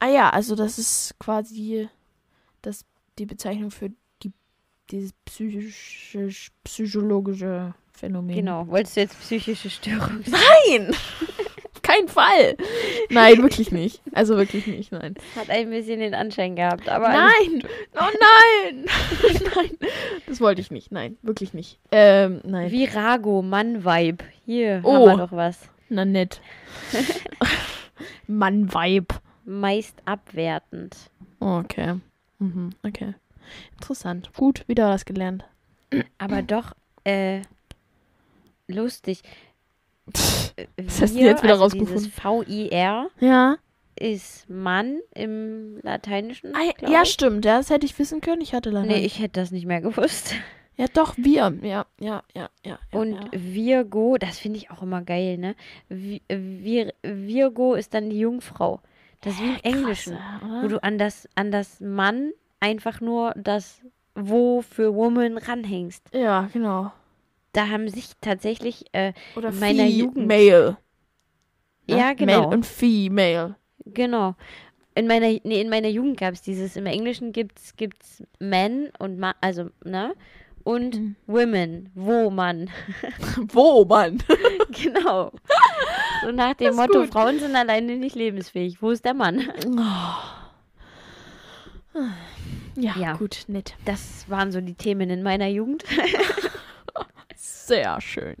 [0.00, 1.88] Ah ja, also das ist quasi
[2.62, 2.84] das,
[3.18, 3.90] die Bezeichnung für
[4.22, 4.32] die,
[4.90, 8.34] dieses psychisch, psychologische Phänomen.
[8.36, 8.66] Genau.
[8.68, 10.22] Wolltest du jetzt psychische Störung?
[10.26, 10.94] Nein!
[11.82, 12.56] Kein Fall!
[13.10, 14.02] Nein, wirklich nicht.
[14.12, 15.14] Also wirklich nicht, nein.
[15.34, 17.08] Hat ein bisschen den Anschein gehabt, aber.
[17.08, 17.62] Nein!
[17.94, 18.84] Oh nein!
[19.56, 19.70] nein!
[20.26, 20.92] Das wollte ich nicht.
[20.92, 21.78] Nein, wirklich nicht.
[21.90, 22.70] Ähm, nein.
[22.70, 24.22] Virago, Mann-Vibe.
[24.44, 25.08] Hier Oh.
[25.08, 25.70] haben wir doch was.
[25.88, 26.40] Na nett.
[28.26, 29.14] Mann, Vibe.
[29.44, 30.94] Meist abwertend.
[31.40, 31.94] Okay.
[32.38, 33.14] Mhm, okay.
[33.80, 34.30] Interessant.
[34.36, 35.44] Gut, wieder was gelernt.
[36.18, 36.72] Aber doch,
[37.04, 37.40] äh,
[38.68, 39.22] lustig.
[40.06, 42.10] Was hast du jetzt wieder also rausgefunden?
[42.10, 43.56] V-I-R Ja.
[43.98, 46.54] ist Mann im Lateinischen.
[46.54, 47.10] Ah, ja, ich.
[47.10, 47.44] stimmt.
[47.44, 48.40] Ja, das hätte ich wissen können.
[48.40, 48.86] Ich hatte leider.
[48.86, 50.34] Nee, ich hätte das nicht mehr gewusst.
[50.76, 51.58] Ja, doch, wir.
[51.62, 52.78] Ja, ja, ja, ja.
[52.92, 53.20] Und ja.
[53.32, 55.56] Virgo, das finde ich auch immer geil, ne?
[55.90, 58.80] Vi- Vir Virgo ist dann die Jungfrau.
[59.22, 60.62] Das ist wie im Englischen, oder?
[60.62, 63.80] wo du an das, an das Mann einfach nur das
[64.14, 66.14] Wo für Woman ranhängst.
[66.14, 66.92] Ja, genau.
[67.52, 70.76] Da haben sich tatsächlich, äh, Oder in meiner Jugend- Male.
[71.86, 72.42] Ja, genau.
[72.42, 73.56] Male und Female.
[73.86, 74.34] genau.
[74.94, 79.18] In meiner, nee, in meiner Jugend gab es dieses, im Englischen gibt's, gibt's Men und
[79.18, 80.14] Ma, also, ne?
[80.64, 81.16] Und Mhm.
[81.26, 82.68] Women, wo Mann.
[83.52, 84.18] Wo, Mann?
[84.70, 85.32] genau.
[86.22, 87.12] So nach dem Motto, gut.
[87.12, 88.82] Frauen sind alleine nicht lebensfähig.
[88.82, 89.48] Wo ist der Mann?
[92.76, 93.12] Ja, Ja.
[93.16, 93.74] gut, nett.
[93.86, 95.84] Das waren so die Themen in meiner Jugend.
[97.38, 98.34] Sehr schön.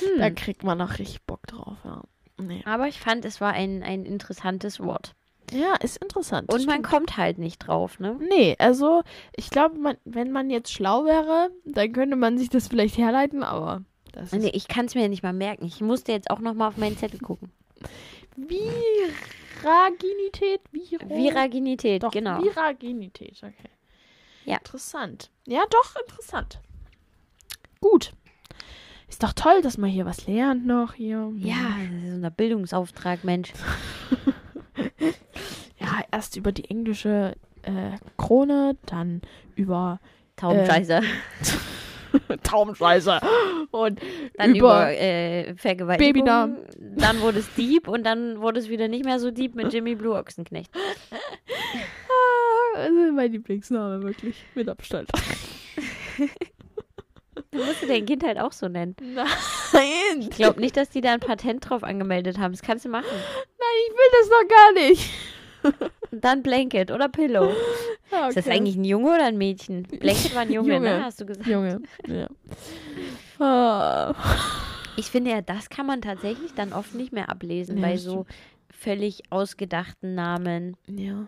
[0.00, 0.18] Hm.
[0.18, 2.02] Da kriegt man noch richtig Bock drauf, ja.
[2.38, 2.62] Nee.
[2.66, 5.14] Aber ich fand, es war ein, ein interessantes Wort.
[5.52, 6.52] Ja, ist interessant.
[6.52, 6.86] Und man stimmt.
[6.86, 8.18] kommt halt nicht drauf, ne?
[8.28, 9.02] Nee, also
[9.34, 13.82] ich glaube, wenn man jetzt schlau wäre, dann könnte man sich das vielleicht herleiten, aber
[14.12, 15.64] das ist Nee, ich kann es mir nicht mal merken.
[15.64, 17.50] Ich musste jetzt auch noch mal auf meinen Zettel gucken.
[18.36, 18.82] Viraginität,
[20.72, 22.42] Viro Viraginität, doch, genau.
[22.42, 23.70] Viraginität, okay.
[24.44, 24.58] Ja.
[24.58, 25.30] Interessant.
[25.46, 26.60] Ja, doch, interessant.
[27.80, 28.12] Gut.
[29.08, 31.32] Ist doch toll, dass man hier was lernt noch hier.
[31.36, 33.52] Ja, das ist so ein Bildungsauftrag, Mensch.
[35.78, 39.22] Ja, erst über die englische äh, Krone, dann
[39.54, 40.00] über
[40.36, 41.02] Taubenscheißer.
[42.42, 43.20] Taubenscheiße
[43.70, 44.00] und
[44.36, 46.12] dann über, über, äh, Vergewaltigung.
[46.12, 46.56] Babynamen.
[46.96, 49.94] Dann wurde es Dieb und dann wurde es wieder nicht mehr so Dieb mit Jimmy
[49.94, 50.70] Blue Ochsenknecht.
[52.08, 54.44] Ah, also mein Lieblingsname, wirklich.
[54.54, 55.10] Mit Abstand.
[57.56, 58.94] Du musst du dein Kind halt auch so nennen.
[59.72, 60.20] Nein!
[60.20, 62.52] Ich glaube nicht, dass die da ein Patent drauf angemeldet haben.
[62.52, 63.06] Das kannst du machen.
[63.10, 65.10] Nein, ich will das doch gar nicht.
[66.12, 67.52] Und dann Blanket oder Pillow.
[68.12, 68.56] Ja, Ist das okay.
[68.56, 69.82] eigentlich ein Junge oder ein Mädchen?
[69.84, 70.88] Blanket war ein Junge, Junge.
[70.98, 71.04] ne?
[71.04, 71.46] Hast du gesagt.
[71.48, 72.28] Junge, ja.
[73.44, 74.14] Ah.
[74.96, 78.24] Ich finde ja, das kann man tatsächlich dann oft nicht mehr ablesen Ja, bei so
[78.70, 80.76] völlig ausgedachten Namen.
[80.88, 81.26] Ja.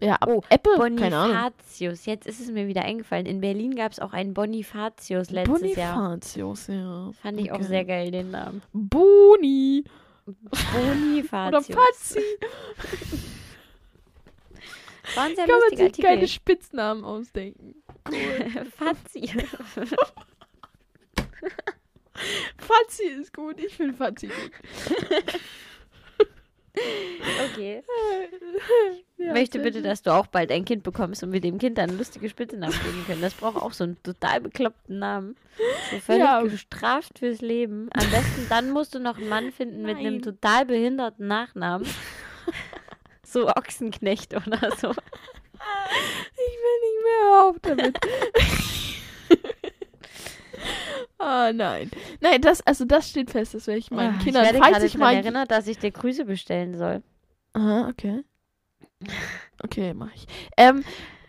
[0.00, 1.36] Ja, Oh, Apple, keine Ahnung.
[1.36, 2.06] Bonifatius.
[2.06, 3.26] Jetzt ist es mir wieder eingefallen.
[3.26, 5.98] In Berlin gab es auch einen Bonifatius letztes Jahr.
[5.98, 7.10] Bonifatius, ja.
[7.20, 7.64] Fand ich auch Okay.
[7.64, 8.62] sehr geil, den Namen.
[8.72, 9.84] Boni.
[10.26, 10.36] Oder
[10.72, 11.66] Bonifatius.
[11.76, 12.20] Fazzi.
[15.16, 16.28] War ein sehr Kann man sich keine Artikel.
[16.28, 17.74] Spitznamen ausdenken.
[18.76, 19.28] Fazzi.
[22.58, 23.58] Fazzi ist gut.
[23.60, 24.36] Ich finde Fazzi gut.
[27.52, 27.82] Okay.
[29.22, 31.98] Ja, Möchte bitte, dass du auch bald ein Kind bekommst und wir dem Kind dann
[31.98, 33.20] lustige Spitznamen geben können.
[33.20, 35.36] Das braucht auch so einen total bekloppten Namen.
[35.90, 36.40] So völlig Ja.
[36.40, 37.90] gestraft fürs Leben.
[37.92, 40.22] Am besten dann musst du noch einen Mann finden mit einem Nein.
[40.22, 41.86] total behinderten Nachnamen.
[43.26, 44.90] So Ochsenknecht oder so.
[46.32, 47.98] Ich will nicht mehr auf damit.
[51.20, 51.90] Ah, nein.
[52.20, 54.84] Nein, das, also das steht fest, das werde ich meinen Ah, Kindern, ich werde falls
[54.84, 55.14] ich mal...
[55.14, 57.02] erinnert, dass ich dir Grüße bestellen soll.
[57.52, 58.24] Aha, okay.
[59.62, 60.26] Okay, mach ich.
[60.56, 60.82] Ähm,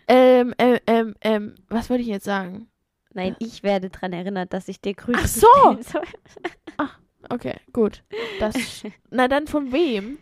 [0.08, 2.68] ähm, ähm, ähm, ähm, was wollte ich jetzt sagen?
[3.12, 5.74] Nein, ich werde daran erinnert, dass ich dir Grüße Ach so.
[5.76, 6.02] bestellen soll.
[7.28, 8.02] Okay, gut.
[8.40, 8.54] Das,
[9.10, 10.18] na dann von wem?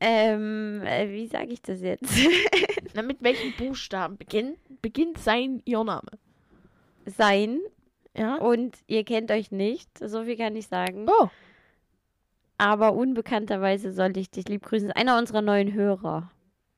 [0.00, 2.12] Ähm, äh, wie sage ich das jetzt?
[2.94, 6.10] Na, mit welchen Buchstaben beginnt, beginnt sein ihr Name?
[7.06, 7.60] Sein
[8.18, 8.36] Ja?
[8.36, 11.06] und ihr kennt euch nicht, so viel kann ich sagen.
[11.08, 11.28] Oh.
[12.58, 14.88] aber unbekannterweise sollte ich dich lieb grüßen.
[14.88, 16.30] Das ist einer unserer neuen Hörer.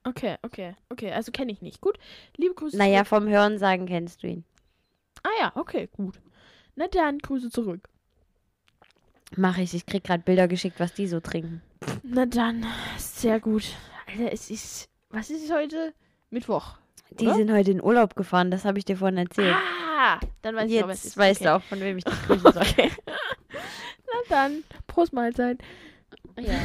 [0.05, 1.13] Okay, okay, okay.
[1.13, 1.81] Also kenne ich nicht.
[1.81, 1.99] Gut.
[2.37, 2.77] Liebe Grüße.
[2.77, 4.45] Naja, vom Hören sagen kennst du ihn.
[5.23, 6.21] Ah ja, okay, gut.
[6.75, 7.89] Na dann, Grüße zurück.
[9.37, 9.75] Mach ich.
[9.75, 11.63] Ich krieg gerade Bilder geschickt, was die so trinken.
[12.03, 12.65] Na dann,
[12.97, 13.65] sehr gut.
[14.07, 14.89] Alter, es ist.
[15.11, 15.93] Was ist es heute?
[16.31, 16.77] Mittwoch.
[17.13, 17.35] Die Oder?
[17.35, 19.55] sind heute in Urlaub gefahren, das habe ich dir vorhin erzählt.
[19.99, 21.17] Ah, dann weiß ich auch, was Jetzt ist.
[21.19, 21.49] weißt okay.
[21.51, 22.63] du auch, von wem ich dich grüßen soll.
[22.63, 22.91] Okay.
[24.07, 25.59] Na dann, Prost Mahlzeit.
[26.39, 26.61] ja.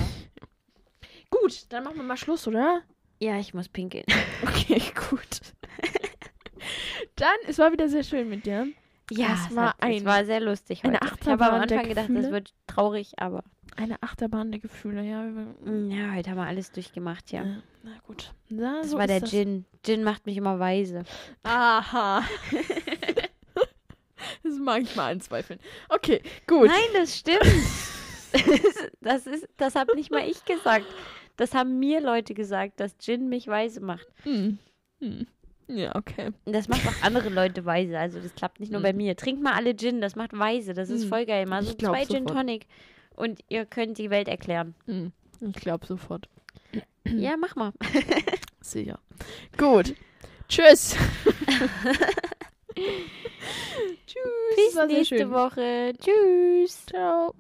[1.30, 2.82] Gut, dann machen wir mal Schluss, oder?
[3.20, 4.06] ja, ich muss pinkeln.
[4.44, 5.42] Okay, gut.
[7.16, 8.68] dann, es war wieder sehr schön mit dir.
[9.12, 11.06] Ja, Es es war war, ein- es war sehr lustig eine heute.
[11.06, 12.22] Ich habe am Achterbahn Anfang gedacht, Gefühle.
[12.24, 13.44] das wird traurig, aber
[13.78, 15.22] Eine Achterbahn der Gefühle, ja.
[15.24, 17.44] mm, ja, heute haben wir alles durchgemacht, ja.
[17.44, 18.34] Ja, na gut.
[18.50, 19.30] Na, Das so war der das.
[19.30, 19.66] Gin.
[19.84, 21.04] Gin macht mich immer weise.
[21.44, 22.24] Aha.
[24.44, 25.60] das mag ich mal anzweifeln.
[25.90, 26.68] Okay, gut.
[26.68, 27.46] Nein, das stimmt.
[29.02, 30.86] das ist, das habe nicht mal ich gesagt.
[31.38, 34.08] Das haben mir Leute gesagt, dass Gin mich weise macht.
[34.24, 34.58] Hm.
[35.00, 35.28] Hm.
[35.68, 36.30] Ja, okay.
[36.46, 37.98] Das macht auch andere Leute weise.
[37.98, 39.16] Also das klappt nicht nur bei mir.
[39.16, 40.74] Trinkt mal alle Gin, das macht weise.
[40.74, 41.10] Das ist Hm.
[41.10, 41.46] voll geil.
[41.48, 42.26] Mal so zwei Gin.
[42.28, 42.68] Tonic.
[43.16, 44.76] Und ihr könnt die Welt erklären.
[44.86, 45.12] Hm.
[45.42, 46.28] Ich glaube sofort.
[47.06, 47.72] Ja, mach mal.
[48.62, 49.00] Sicher.
[49.60, 49.94] Gut.
[50.50, 50.96] Tschüss.
[54.08, 54.56] Tschüss.
[54.56, 55.32] Bis nächste schön.
[55.32, 55.94] Woche.
[56.00, 56.86] Tschüss.
[56.88, 57.34] Ciao.